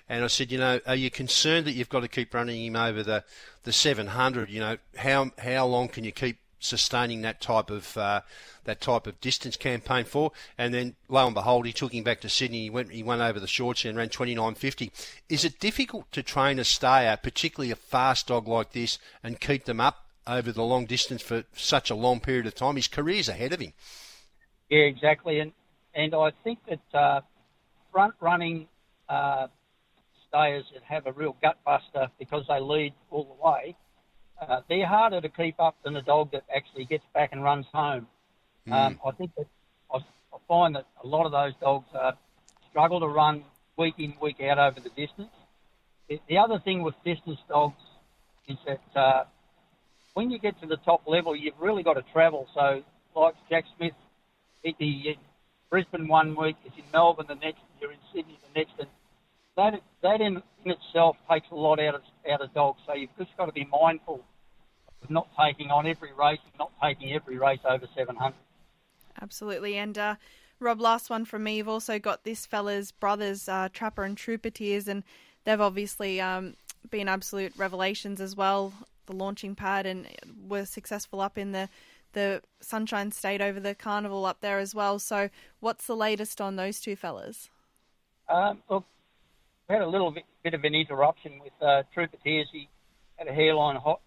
And 0.08 0.22
I 0.24 0.26
said, 0.26 0.52
you 0.52 0.58
know, 0.58 0.78
are 0.86 0.94
you 0.94 1.10
concerned 1.10 1.66
that 1.66 1.72
you've 1.72 1.88
got 1.88 2.00
to 2.00 2.08
keep 2.08 2.34
running 2.34 2.66
him 2.66 2.76
over 2.76 3.02
the, 3.02 3.24
the 3.62 3.72
700? 3.72 4.50
You 4.50 4.60
know, 4.60 4.76
how 4.98 5.30
how 5.38 5.64
long 5.66 5.88
can 5.88 6.04
you 6.04 6.12
keep 6.12 6.38
sustaining 6.62 7.22
that 7.22 7.40
type 7.40 7.70
of 7.70 7.96
uh, 7.96 8.22
that 8.64 8.80
type 8.80 9.06
of 9.06 9.20
distance 9.20 9.56
campaign 9.56 10.04
for. 10.04 10.32
And 10.56 10.72
then 10.72 10.94
lo 11.08 11.26
and 11.26 11.34
behold, 11.34 11.66
he 11.66 11.72
took 11.72 11.92
him 11.92 12.04
back 12.04 12.20
to 12.20 12.28
Sydney. 12.28 12.62
He 12.62 12.70
went 12.70 12.92
he 12.92 13.02
went 13.02 13.22
over 13.22 13.40
the 13.40 13.46
shorts 13.46 13.84
and 13.84 13.96
ran 13.96 14.08
29.50. 14.08 14.90
Is 15.28 15.44
it 15.44 15.58
difficult 15.58 16.10
to 16.12 16.22
train 16.22 16.58
a 16.58 16.64
stayer, 16.64 17.16
particularly 17.16 17.70
a 17.70 17.76
fast 17.76 18.28
dog 18.28 18.48
like 18.48 18.72
this, 18.72 18.98
and 19.22 19.40
keep 19.40 19.64
them 19.64 19.80
up 19.80 20.06
over 20.26 20.52
the 20.52 20.62
long 20.62 20.86
distance 20.86 21.22
for 21.22 21.44
such 21.54 21.90
a 21.90 21.94
long 21.94 22.20
period 22.20 22.46
of 22.46 22.54
time? 22.54 22.76
His 22.76 22.88
career's 22.88 23.28
ahead 23.28 23.52
of 23.52 23.60
him. 23.60 23.72
Yeah, 24.68 24.80
exactly. 24.80 25.40
And 25.40 25.52
and 25.94 26.14
I 26.14 26.32
think 26.44 26.60
that 26.68 26.98
uh, 26.98 27.20
front 27.90 28.14
running. 28.20 28.68
Uh, 29.08 29.48
stayers 30.28 30.64
that 30.72 30.82
have 30.82 31.06
a 31.06 31.12
real 31.12 31.36
gut 31.42 31.58
buster 31.62 32.08
because 32.18 32.42
they 32.48 32.58
lead 32.58 32.94
all 33.10 33.24
the 33.24 33.46
way 33.46 33.76
uh, 34.48 34.60
they're 34.68 34.86
harder 34.86 35.20
to 35.20 35.28
keep 35.28 35.58
up 35.60 35.76
than 35.84 35.96
a 35.96 36.02
dog 36.02 36.32
that 36.32 36.44
actually 36.54 36.84
gets 36.84 37.04
back 37.14 37.30
and 37.32 37.42
runs 37.42 37.66
home. 37.72 38.06
Mm. 38.66 38.72
Um, 38.72 39.00
I 39.06 39.10
think 39.12 39.34
that 39.36 39.46
I, 39.92 39.98
I, 39.98 40.38
find 40.48 40.74
that 40.76 40.86
a 41.02 41.06
lot 41.06 41.26
of 41.26 41.32
those 41.32 41.52
dogs 41.60 41.86
uh, 41.94 42.12
struggle 42.70 43.00
to 43.00 43.08
run 43.08 43.44
week 43.76 43.94
in, 43.98 44.14
week 44.20 44.40
out 44.40 44.58
over 44.58 44.80
the 44.80 44.90
distance. 44.90 45.30
The, 46.08 46.20
the 46.28 46.38
other 46.38 46.58
thing 46.58 46.82
with 46.82 46.94
distance 47.04 47.38
dogs 47.48 47.80
is 48.48 48.56
that 48.66 49.00
uh, 49.00 49.24
when 50.14 50.30
you 50.30 50.38
get 50.38 50.60
to 50.60 50.66
the 50.66 50.76
top 50.78 51.02
level, 51.06 51.34
you've 51.34 51.58
really 51.60 51.82
got 51.82 51.94
to 51.94 52.04
travel. 52.12 52.48
So, 52.54 52.82
like 53.14 53.34
Jack 53.48 53.64
Smith, 53.76 53.92
he, 54.62 54.74
in 54.78 55.16
Brisbane 55.70 56.08
one 56.08 56.36
week, 56.36 56.56
is 56.64 56.72
in 56.76 56.84
Melbourne 56.92 57.26
the 57.28 57.34
next, 57.34 57.60
you're 57.80 57.92
in 57.92 57.98
Sydney 58.12 58.38
the 58.52 58.60
next, 58.60 58.74
and 58.78 58.88
that 59.56 59.82
that 60.02 60.20
in, 60.20 60.42
in 60.64 60.72
itself 60.72 61.16
takes 61.30 61.46
a 61.50 61.54
lot 61.54 61.78
out 61.80 61.96
of 61.96 62.02
out 62.30 62.40
of 62.40 62.52
dogs. 62.54 62.80
So 62.86 62.94
you've 62.94 63.16
just 63.18 63.36
got 63.36 63.46
to 63.46 63.52
be 63.52 63.68
mindful 63.70 64.24
not 65.10 65.28
taking 65.40 65.70
on 65.70 65.86
every 65.86 66.12
race 66.12 66.40
and 66.44 66.58
not 66.58 66.72
taking 66.82 67.12
every 67.12 67.38
race 67.38 67.60
over 67.64 67.86
700. 67.96 68.34
Absolutely. 69.20 69.76
And 69.76 69.98
uh, 69.98 70.14
Rob, 70.58 70.80
last 70.80 71.10
one 71.10 71.24
from 71.24 71.44
me. 71.44 71.56
You've 71.56 71.68
also 71.68 71.98
got 71.98 72.24
this 72.24 72.46
fella's 72.46 72.92
brothers, 72.92 73.48
uh, 73.48 73.68
Trapper 73.72 74.04
and 74.04 74.16
Trooper 74.16 74.50
Tears, 74.50 74.88
and 74.88 75.02
they've 75.44 75.60
obviously 75.60 76.20
um, 76.20 76.54
been 76.90 77.08
absolute 77.08 77.52
revelations 77.56 78.20
as 78.20 78.36
well. 78.36 78.72
The 79.06 79.12
launching 79.12 79.54
pad 79.54 79.86
and 79.86 80.06
were 80.48 80.64
successful 80.64 81.20
up 81.20 81.36
in 81.36 81.52
the 81.52 81.68
the 82.12 82.42
Sunshine 82.60 83.10
State 83.10 83.40
over 83.40 83.58
the 83.58 83.74
carnival 83.74 84.26
up 84.26 84.40
there 84.40 84.58
as 84.58 84.74
well. 84.74 84.98
So, 84.98 85.30
what's 85.60 85.86
the 85.86 85.96
latest 85.96 86.40
on 86.40 86.56
those 86.56 86.80
two 86.80 86.94
fellas? 86.94 87.48
Um, 88.28 88.62
look, 88.68 88.84
we 89.68 89.74
had 89.74 89.82
a 89.82 89.88
little 89.88 90.10
bit, 90.10 90.24
bit 90.42 90.54
of 90.54 90.64
an 90.64 90.74
interruption 90.74 91.40
with 91.42 91.52
uh, 91.60 91.82
Trooper 91.94 92.18
Tears. 92.22 92.48
He 92.52 92.68
had 93.16 93.28
a 93.28 93.32
hairline 93.32 93.76
hot, 93.76 94.00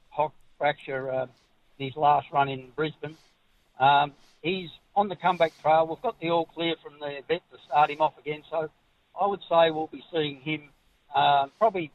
fracture 0.58 1.12
uh, 1.12 1.28
in 1.80 1.88
his 1.88 1.96
last 1.96 2.28
run 2.32 2.50
in 2.50 2.70
Brisbane. 2.76 3.18
Um, 3.80 4.14
he's 4.42 4.70
on 4.96 5.10
the 5.10 5.16
comeback 5.16 5.52
trail. 5.62 5.88
We've 5.88 6.02
got 6.02 6.20
the 6.20 6.30
all 6.30 6.46
clear 6.46 6.76
from 6.82 7.00
the 7.00 7.20
vet 7.28 7.42
to 7.52 7.58
start 7.68 7.90
him 7.90 8.02
off 8.02 8.18
again. 8.18 8.44
So 8.50 8.70
I 9.20 9.28
would 9.28 9.42
say 9.50 9.72
we'll 9.72 9.88
be 9.88 10.04
seeing 10.12 10.40
him 10.42 10.70
uh, 11.14 11.48
probably 11.58 11.92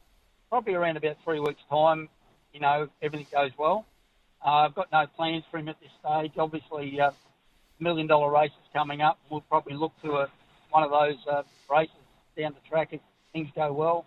probably 0.49 0.75
around 0.75 0.96
about 0.96 1.16
three 1.25 1.40
weeks' 1.40 1.61
time. 1.70 2.09
You 2.53 2.61
know, 2.61 2.88
everything 3.01 3.27
goes 3.33 3.53
well. 3.57 3.87
Uh, 4.44 4.66
I've 4.66 4.75
got 4.75 4.90
no 4.90 5.07
plans 5.16 5.44
for 5.51 5.59
him 5.59 5.68
at 5.68 5.77
this 5.81 5.90
stage. 6.01 6.33
Obviously, 6.37 7.01
uh, 7.01 7.11
million 7.79 8.07
dollar 8.07 8.31
race 8.33 8.51
is 8.51 8.68
coming 8.73 9.01
up. 9.01 9.18
We'll 9.31 9.42
probably 9.42 9.75
look 9.75 9.92
to 10.03 10.12
a, 10.12 10.29
one 10.70 10.83
of 10.83 10.90
those 10.90 11.16
uh, 11.31 11.42
races 11.70 11.94
down 12.37 12.55
the 12.55 12.68
track 12.68 12.88
if 12.92 13.01
things 13.33 13.49
go 13.55 13.73
well. 13.73 14.07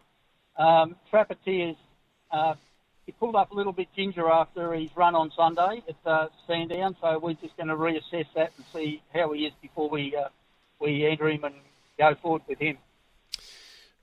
Um, 0.57 0.95
he 3.05 3.11
pulled 3.11 3.35
up 3.35 3.51
a 3.51 3.55
little 3.55 3.73
bit 3.73 3.87
ginger 3.95 4.29
after 4.29 4.73
his 4.73 4.89
run 4.95 5.15
on 5.15 5.31
Sunday 5.35 5.83
at 5.87 5.95
uh, 6.05 6.27
Sandown, 6.47 6.95
so 7.01 7.19
we're 7.19 7.33
just 7.33 7.55
going 7.57 7.67
to 7.67 7.75
reassess 7.75 8.25
that 8.35 8.51
and 8.57 8.65
see 8.73 9.01
how 9.13 9.33
he 9.33 9.45
is 9.45 9.53
before 9.61 9.89
we 9.89 10.15
uh, 10.15 10.29
we 10.79 11.05
enter 11.05 11.29
him 11.29 11.43
and 11.43 11.55
go 11.97 12.15
forward 12.15 12.41
with 12.47 12.59
him. 12.59 12.77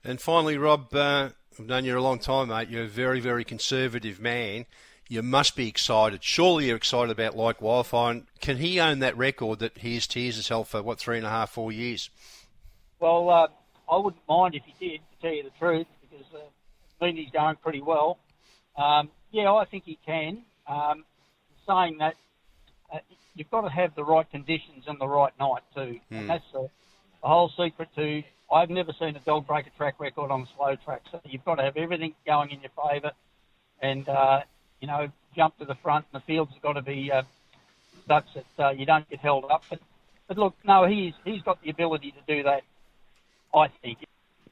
And 0.03 0.19
finally, 0.19 0.57
Rob, 0.57 0.93
uh, 0.93 1.29
I've 1.59 1.65
known 1.65 1.85
you 1.85 1.97
a 1.97 1.99
long 1.99 2.19
time, 2.19 2.49
mate. 2.49 2.69
You're 2.69 2.83
a 2.83 2.87
very, 2.87 3.19
very 3.19 3.43
conservative 3.43 4.19
man. 4.19 4.65
You 5.07 5.21
must 5.21 5.55
be 5.55 5.67
excited. 5.67 6.23
Surely 6.23 6.67
you're 6.67 6.77
excited 6.77 7.11
about 7.11 7.35
Like 7.35 7.61
Wildfire. 7.61 8.11
And 8.11 8.27
can 8.39 8.57
he 8.57 8.79
own 8.79 8.99
that 8.99 9.17
record 9.17 9.59
that 9.59 9.77
Here's 9.77 10.07
Tears 10.07 10.37
has 10.37 10.47
held 10.47 10.69
for, 10.69 10.81
what, 10.81 10.99
three 10.99 11.17
and 11.17 11.25
a 11.25 11.29
half, 11.29 11.51
four 11.51 11.71
years? 11.71 12.09
Well, 12.99 13.29
uh, 13.29 13.47
I 13.91 13.97
wouldn't 13.97 14.23
mind 14.27 14.55
if 14.55 14.63
he 14.65 14.89
did, 14.89 15.01
to 15.01 15.21
tell 15.21 15.33
you 15.33 15.43
the 15.43 15.51
truth, 15.59 15.87
because 16.01 16.25
uh, 16.33 16.39
I 17.01 17.07
mean 17.07 17.17
he's 17.17 17.29
going 17.31 17.57
pretty 17.57 17.81
well. 17.81 18.19
Um, 18.77 19.09
yeah, 19.31 19.51
I 19.51 19.65
think 19.65 19.83
he 19.85 19.97
can. 20.05 20.43
Um, 20.67 21.05
saying 21.67 21.97
that, 21.99 22.15
uh, 22.93 22.99
you've 23.35 23.49
got 23.51 23.61
to 23.61 23.69
have 23.69 23.95
the 23.95 24.03
right 24.03 24.29
conditions 24.29 24.85
and 24.87 24.99
the 24.99 25.07
right 25.07 25.33
night 25.39 25.61
too, 25.75 25.99
mm. 26.11 26.19
and 26.19 26.29
that's 26.29 26.43
the, 26.53 26.69
the 27.21 27.27
whole 27.27 27.49
secret 27.57 27.89
to. 27.95 28.23
I've 28.51 28.69
never 28.69 28.91
seen 28.99 29.15
a 29.15 29.19
dog 29.19 29.47
break 29.47 29.67
a 29.67 29.69
track 29.77 29.99
record 29.99 30.29
on 30.31 30.41
a 30.41 30.45
slow 30.57 30.75
track, 30.83 31.01
so 31.11 31.21
you've 31.25 31.45
got 31.45 31.55
to 31.55 31.63
have 31.63 31.77
everything 31.77 32.13
going 32.25 32.51
in 32.51 32.59
your 32.61 32.71
favour, 32.89 33.11
and 33.81 34.07
uh, 34.09 34.41
you 34.79 34.87
know 34.87 35.07
jump 35.35 35.57
to 35.59 35.65
the 35.65 35.75
front, 35.75 36.05
and 36.11 36.21
the 36.21 36.25
field's 36.25 36.51
got 36.61 36.73
to 36.73 36.81
be 36.81 37.11
uh, 37.11 37.23
such 38.07 38.25
that 38.35 38.65
uh, 38.65 38.71
you 38.71 38.85
don't 38.85 39.09
get 39.09 39.19
held 39.19 39.45
up. 39.49 39.63
But, 39.69 39.79
but 40.27 40.37
look, 40.37 40.55
no, 40.65 40.85
he's 40.85 41.13
he's 41.23 41.41
got 41.43 41.61
the 41.63 41.69
ability 41.69 42.11
to 42.11 42.35
do 42.35 42.43
that. 42.43 42.61
I 43.53 43.67
think. 43.81 43.99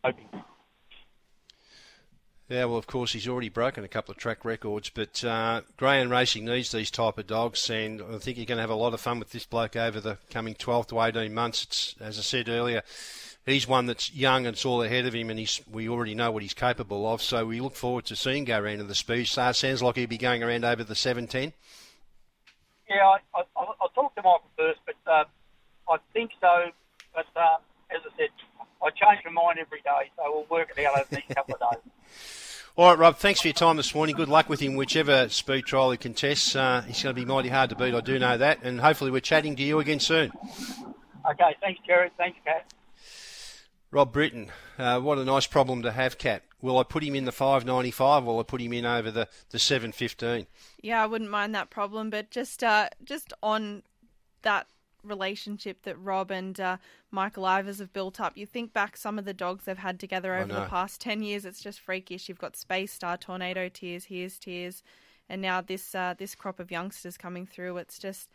Hoping. 0.04 0.30
Yeah, 2.50 2.66
well, 2.66 2.78
of 2.78 2.88
course, 2.88 3.14
he's 3.14 3.28
already 3.28 3.50
broken 3.50 3.84
a 3.84 3.88
couple 3.88 4.12
of 4.12 4.18
track 4.18 4.44
records, 4.44 4.90
but 4.90 5.24
uh, 5.24 5.62
Greyhound 5.78 6.10
Racing 6.10 6.46
needs 6.46 6.72
these 6.72 6.90
type 6.90 7.20
of 7.20 7.28
dogs, 7.28 7.70
and 7.70 8.02
I 8.02 8.18
think 8.18 8.38
you're 8.38 8.48
going 8.48 8.58
to 8.58 8.64
have 8.64 8.72
a 8.72 8.76
lot 8.76 8.96
of 8.96 9.00
fun 9.00 9.20
with 9.20 9.30
this 9.30 9.46
bloke 9.46 9.76
over 9.76 10.02
the 10.02 10.18
coming 10.32 10.56
12 10.56 10.88
to 10.88 11.00
18 11.00 11.32
months. 11.32 11.64
It's, 11.64 11.96
as 12.02 12.18
I 12.18 12.24
said 12.24 12.50
earlier, 12.50 12.82
he's 13.46 13.68
one 13.68 13.86
that's 13.86 14.12
young 14.16 14.48
and 14.48 14.56
it's 14.56 14.66
all 14.66 14.82
ahead 14.82 15.06
of 15.06 15.14
him, 15.14 15.30
and 15.30 15.38
he's, 15.38 15.62
we 15.72 15.88
already 15.88 16.16
know 16.16 16.32
what 16.32 16.42
he's 16.42 16.56
capable 16.56 17.06
of, 17.14 17.22
so 17.22 17.46
we 17.46 17.62
look 17.62 17.76
forward 17.76 18.06
to 18.06 18.16
seeing 18.16 18.46
go 18.46 18.60
around 18.60 18.80
in 18.80 18.88
the 18.88 18.96
speed. 18.96 19.28
So 19.28 19.48
it 19.48 19.54
sounds 19.54 19.84
like 19.84 19.98
he'll 19.98 20.08
be 20.08 20.18
going 20.18 20.42
around 20.42 20.66
over 20.66 20.84
the 20.84 20.96
710. 20.96 21.54
Yeah, 22.90 22.96
I, 22.96 23.18
I, 23.36 23.44
I'll 23.80 23.90
talk 23.90 24.16
to 24.16 24.24
Michael 24.24 24.50
first, 24.58 24.80
but 24.88 24.96
uh, 25.06 25.26
I 25.88 25.98
think 26.14 26.32
so. 26.42 26.72
But 27.14 27.28
uh, 27.36 27.58
as 27.92 28.02
I 28.04 28.18
said, 28.18 28.30
I 28.82 28.90
change 28.92 29.22
my 29.26 29.32
mind 29.32 29.60
every 29.60 29.82
day, 29.82 30.12
so 30.16 30.24
we'll 30.28 30.46
work 30.50 30.72
it 30.76 30.86
out 30.86 31.00
over 31.00 31.08
the 31.10 31.16
next 31.18 31.36
couple 31.36 31.56
of 31.56 31.72
days. 31.72 31.82
All 32.78 32.90
right, 32.90 32.98
Rob, 32.98 33.18
thanks 33.18 33.42
for 33.42 33.48
your 33.48 33.54
time 33.54 33.76
this 33.76 33.94
morning. 33.94 34.16
Good 34.16 34.30
luck 34.30 34.48
with 34.48 34.62
him, 34.62 34.76
whichever 34.76 35.28
speed 35.28 35.66
trial 35.66 35.92
he 35.92 35.98
contests. 35.98 36.56
Uh, 36.56 36.82
he's 36.88 37.04
going 37.04 37.14
to 37.14 37.22
be 37.22 37.26
mighty 37.26 37.50
hard 37.50 37.72
to 37.72 37.76
beat, 37.76 37.94
I 37.94 38.00
do 38.00 38.18
know 38.18 38.38
that. 38.38 38.60
And 38.64 38.80
hopefully 38.80 39.12
we're 39.12 39.20
chatting 39.20 39.58
to 39.58 39.64
you 39.64 39.80
again 39.80 40.00
soon. 40.00 40.32
Okay, 41.30 41.56
thanks, 41.60 41.82
Gerard. 41.86 42.12
Thanks, 42.18 42.40
Kat. 42.46 42.72
Rob 43.92 44.14
Britton, 44.14 44.52
uh, 44.78 45.00
what 45.00 45.18
a 45.18 45.26
nice 45.26 45.48
problem 45.48 45.82
to 45.82 45.92
have, 45.92 46.18
Kat. 46.18 46.44
Will 46.62 46.78
I 46.78 46.84
put 46.84 47.04
him 47.04 47.16
in 47.16 47.26
the 47.26 47.32
595 47.32 48.24
or 48.24 48.34
will 48.34 48.40
I 48.40 48.44
put 48.44 48.62
him 48.62 48.72
in 48.72 48.86
over 48.86 49.12
the, 49.12 49.28
the 49.50 49.60
715? 49.60 50.48
Yeah, 50.82 51.04
I 51.04 51.06
wouldn't 51.06 51.30
mind 51.30 51.56
that 51.56 51.70
problem, 51.70 52.10
but 52.10 52.30
just 52.32 52.64
uh, 52.64 52.90
just 53.04 53.34
on 53.42 53.84
that 54.44 54.68
relationship 55.04 55.84
that 55.84 56.00
Rob 56.00 56.32
and 56.32 56.60
uh, 56.60 56.78
Michael 57.12 57.44
Ivers 57.44 57.80
have 57.80 57.94
built 57.94 58.20
up. 58.20 58.38
You 58.38 58.46
think 58.46 58.74
back 58.74 58.98
some 58.98 59.20
of 59.20 59.26
the 59.26 59.34
dogs 59.34 59.66
they've 59.66 59.78
had 59.78 60.00
together 60.00 60.36
over 60.36 60.54
the 60.54 60.66
past 60.66 61.02
10 61.02 61.22
years, 61.22 61.46
it's 61.46 61.62
just 61.62 61.80
freakish. 61.80 62.30
You've 62.30 62.40
got 62.40 62.56
Space 62.56 62.92
Star, 62.92 63.18
Tornado 63.18 63.70
Tears, 63.70 64.06
Here's 64.06 64.38
Tears, 64.38 64.84
and 65.30 65.42
now 65.42 65.62
this 65.62 65.94
uh, 65.94 66.16
this 66.18 66.36
crop 66.36 66.60
of 66.60 66.72
youngsters 66.72 67.18
coming 67.18 67.46
through. 67.46 67.78
It's 67.78 68.00
just 68.00 68.30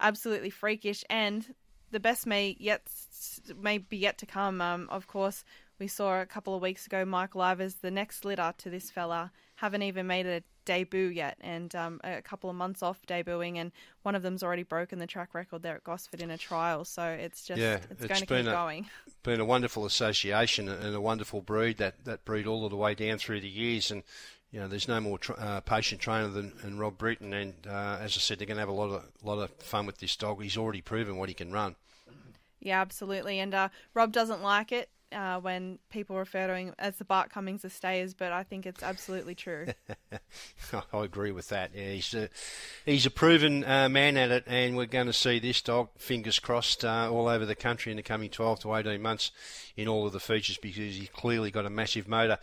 absolutely 0.00 0.50
freakish. 0.50 1.04
And 1.10 1.54
the 1.90 2.00
best 2.00 2.26
may 2.26 2.56
yet 2.58 2.82
may 3.60 3.78
be 3.78 3.96
yet 3.96 4.18
to 4.18 4.26
come. 4.26 4.60
Um, 4.60 4.88
of 4.90 5.06
course, 5.06 5.44
we 5.78 5.86
saw 5.86 6.20
a 6.20 6.26
couple 6.26 6.54
of 6.54 6.62
weeks 6.62 6.86
ago 6.86 7.04
Michael 7.04 7.40
Ivers, 7.40 7.80
the 7.80 7.90
next 7.90 8.24
litter 8.24 8.52
to 8.58 8.70
this 8.70 8.90
fella, 8.90 9.32
haven't 9.58 9.82
even 9.82 10.06
made 10.06 10.24
a 10.24 10.40
debut 10.64 11.06
yet, 11.06 11.36
and 11.40 11.74
um, 11.74 12.00
a 12.04 12.22
couple 12.22 12.48
of 12.48 12.54
months 12.54 12.80
off 12.80 13.00
debuting, 13.08 13.56
and 13.56 13.72
one 14.02 14.14
of 14.14 14.22
them's 14.22 14.44
already 14.44 14.62
broken 14.62 15.00
the 15.00 15.06
track 15.06 15.34
record 15.34 15.62
there 15.62 15.74
at 15.74 15.82
Gosford 15.82 16.22
in 16.22 16.30
a 16.30 16.38
trial. 16.38 16.84
So 16.84 17.02
it's 17.02 17.44
just 17.44 17.60
yeah, 17.60 17.80
it's, 17.90 18.04
it's 18.04 18.06
going 18.06 18.20
to 18.20 18.26
been 18.26 18.44
keep 18.44 18.52
a, 18.52 18.54
going. 18.54 18.86
Been 19.24 19.40
a 19.40 19.44
wonderful 19.44 19.84
association 19.84 20.68
and 20.68 20.94
a 20.94 21.00
wonderful 21.00 21.42
breed 21.42 21.78
that 21.78 22.04
that 22.04 22.24
breed 22.24 22.46
all 22.46 22.64
of 22.64 22.70
the 22.70 22.76
way 22.76 22.94
down 22.94 23.18
through 23.18 23.40
the 23.40 23.48
years, 23.48 23.90
and 23.90 24.04
you 24.52 24.60
know, 24.60 24.68
there's 24.68 24.86
no 24.86 25.00
more 25.00 25.18
tra- 25.18 25.34
uh, 25.34 25.60
patient 25.60 26.00
trainer 26.00 26.28
than, 26.28 26.52
than 26.62 26.78
Rob 26.78 26.96
Britton, 26.96 27.34
and 27.34 27.54
uh, 27.68 27.98
as 28.00 28.16
I 28.16 28.20
said, 28.20 28.38
they're 28.38 28.46
going 28.46 28.56
to 28.56 28.62
have 28.62 28.68
a 28.68 28.72
lot 28.72 28.90
of 28.90 29.04
lot 29.24 29.42
of 29.42 29.50
fun 29.56 29.86
with 29.86 29.98
this 29.98 30.14
dog. 30.14 30.40
He's 30.40 30.56
already 30.56 30.82
proven 30.82 31.16
what 31.16 31.28
he 31.28 31.34
can 31.34 31.50
run. 31.50 31.74
Yeah, 32.60 32.80
absolutely. 32.80 33.40
And 33.40 33.54
uh, 33.54 33.68
Rob 33.92 34.12
doesn't 34.12 34.42
like 34.42 34.70
it 34.70 34.88
uh, 35.12 35.40
when 35.40 35.78
people 35.90 36.16
refer 36.16 36.46
to 36.46 36.54
him 36.54 36.74
as 36.78 36.96
the 36.96 37.04
Bart 37.04 37.30
Cummings 37.30 37.64
of 37.64 37.72
stayers, 37.72 38.14
but 38.14 38.32
I 38.32 38.42
think 38.42 38.66
it's 38.66 38.82
absolutely 38.82 39.34
true. 39.34 39.66
I 40.72 41.04
agree 41.04 41.32
with 41.32 41.48
that. 41.48 41.70
Yeah, 41.74 41.92
he's 41.92 42.14
a, 42.14 42.28
he's 42.84 43.06
a 43.06 43.10
proven 43.10 43.64
uh, 43.64 43.88
man 43.88 44.16
at 44.16 44.30
it, 44.30 44.44
and 44.46 44.76
we're 44.76 44.86
going 44.86 45.06
to 45.06 45.12
see 45.12 45.38
this 45.38 45.62
dog, 45.62 45.88
fingers 45.96 46.38
crossed, 46.38 46.84
uh, 46.84 47.10
all 47.10 47.28
over 47.28 47.46
the 47.46 47.54
country 47.54 47.92
in 47.92 47.96
the 47.96 48.02
coming 48.02 48.30
12 48.30 48.60
to 48.60 48.74
18 48.74 49.00
months 49.00 49.30
in 49.76 49.88
all 49.88 50.06
of 50.06 50.12
the 50.12 50.20
features 50.20 50.58
because 50.58 50.96
he's 50.96 51.08
clearly 51.10 51.50
got 51.50 51.66
a 51.66 51.70
massive 51.70 52.08
motor. 52.08 52.38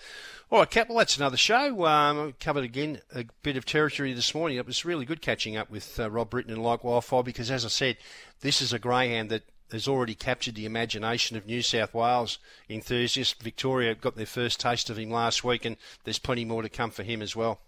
All 0.49 0.59
right, 0.59 0.69
Kat, 0.69 0.89
well, 0.89 0.99
that's 0.99 1.17
another 1.17 1.37
show. 1.37 1.85
Um, 1.85 2.33
covered 2.39 2.63
again 2.63 3.01
a 3.13 3.25
bit 3.43 3.57
of 3.57 3.65
territory 3.65 4.13
this 4.13 4.33
morning. 4.33 4.57
It 4.57 4.65
was 4.65 4.85
really 4.85 5.05
good 5.05 5.21
catching 5.21 5.57
up 5.57 5.69
with 5.69 5.99
uh, 5.99 6.09
Rob 6.09 6.29
Britton 6.29 6.53
and 6.53 6.63
Like 6.63 6.83
Wildfire 6.83 7.23
because, 7.23 7.51
as 7.51 7.65
I 7.65 7.69
said, 7.69 7.97
this 8.41 8.61
is 8.61 8.73
a 8.73 8.79
greyhound 8.79 9.29
that 9.31 9.43
has 9.71 9.87
already 9.87 10.15
captured 10.15 10.55
the 10.55 10.65
imagination 10.65 11.37
of 11.37 11.45
New 11.45 11.61
South 11.61 11.93
Wales 11.93 12.39
enthusiasts. 12.69 13.35
Victoria 13.41 13.95
got 13.95 14.15
their 14.15 14.25
first 14.25 14.59
taste 14.59 14.89
of 14.89 14.97
him 14.97 15.09
last 15.09 15.43
week, 15.43 15.65
and 15.65 15.77
there's 16.03 16.19
plenty 16.19 16.45
more 16.45 16.61
to 16.61 16.69
come 16.69 16.91
for 16.91 17.03
him 17.03 17.21
as 17.21 17.35
well. 17.35 17.59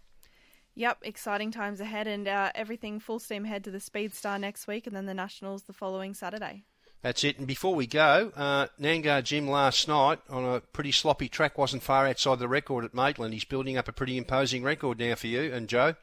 Yep, 0.75 0.99
exciting 1.01 1.49
times 1.51 1.81
ahead, 1.81 2.05
and 2.05 2.27
uh, 2.27 2.51
everything 2.53 2.99
full 2.99 3.17
steam 3.17 3.45
ahead 3.45 3.63
to 3.63 3.71
the 3.71 3.79
Speed 3.79 4.13
Star 4.13 4.37
next 4.37 4.67
week, 4.67 4.85
and 4.85 4.95
then 4.95 5.07
the 5.07 5.13
Nationals 5.13 5.63
the 5.63 5.73
following 5.73 6.13
Saturday. 6.13 6.63
That's 7.01 7.23
it. 7.23 7.37
And 7.37 7.47
before 7.47 7.75
we 7.75 7.87
go, 7.87 8.31
uh, 8.35 8.67
Nangar 8.79 9.23
Jim 9.23 9.47
last 9.47 9.87
night 9.87 10.19
on 10.29 10.43
a 10.43 10.59
pretty 10.59 10.91
sloppy 10.91 11.29
track 11.29 11.57
wasn't 11.57 11.83
far 11.83 12.07
outside 12.07 12.39
the 12.39 12.47
record 12.47 12.85
at 12.85 12.93
Maitland. 12.93 13.33
He's 13.33 13.45
building 13.45 13.77
up 13.77 13.87
a 13.87 13.93
pretty 13.93 14.17
imposing 14.17 14.63
record 14.63 14.99
now 14.99 15.15
for 15.15 15.27
you 15.27 15.53
and 15.53 15.67
Joe. 15.67 15.95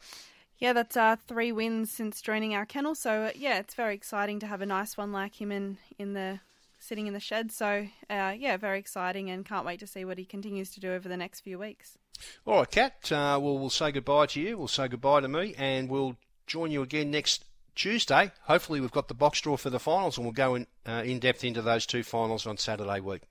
Yeah, 0.64 0.72
that's 0.72 0.96
uh, 0.96 1.16
three 1.28 1.52
wins 1.52 1.90
since 1.90 2.22
joining 2.22 2.54
our 2.54 2.64
kennel. 2.64 2.94
So 2.94 3.24
uh, 3.24 3.30
yeah, 3.34 3.58
it's 3.58 3.74
very 3.74 3.94
exciting 3.94 4.40
to 4.40 4.46
have 4.46 4.62
a 4.62 4.66
nice 4.66 4.96
one 4.96 5.12
like 5.12 5.38
him 5.38 5.52
in 5.52 5.76
in 5.98 6.14
the 6.14 6.40
sitting 6.78 7.06
in 7.06 7.12
the 7.12 7.20
shed. 7.20 7.52
So 7.52 7.86
uh, 8.08 8.32
yeah, 8.34 8.56
very 8.56 8.78
exciting, 8.78 9.28
and 9.28 9.44
can't 9.44 9.66
wait 9.66 9.78
to 9.80 9.86
see 9.86 10.06
what 10.06 10.16
he 10.16 10.24
continues 10.24 10.70
to 10.70 10.80
do 10.80 10.94
over 10.94 11.06
the 11.06 11.18
next 11.18 11.40
few 11.40 11.58
weeks. 11.58 11.98
All 12.46 12.60
right, 12.60 12.70
Kat. 12.70 13.12
Uh, 13.12 13.38
well, 13.42 13.58
we'll 13.58 13.68
say 13.68 13.92
goodbye 13.92 14.24
to 14.24 14.40
you. 14.40 14.56
We'll 14.56 14.68
say 14.68 14.88
goodbye 14.88 15.20
to 15.20 15.28
me, 15.28 15.54
and 15.58 15.90
we'll 15.90 16.16
join 16.46 16.70
you 16.70 16.80
again 16.80 17.10
next 17.10 17.44
Tuesday. 17.74 18.32
Hopefully, 18.44 18.80
we've 18.80 18.90
got 18.90 19.08
the 19.08 19.12
box 19.12 19.42
draw 19.42 19.58
for 19.58 19.68
the 19.68 19.78
finals, 19.78 20.16
and 20.16 20.24
we'll 20.24 20.32
go 20.32 20.54
in 20.54 20.66
uh, 20.86 21.02
in 21.04 21.18
depth 21.18 21.44
into 21.44 21.60
those 21.60 21.84
two 21.84 22.02
finals 22.02 22.46
on 22.46 22.56
Saturday 22.56 23.00
week. 23.00 23.20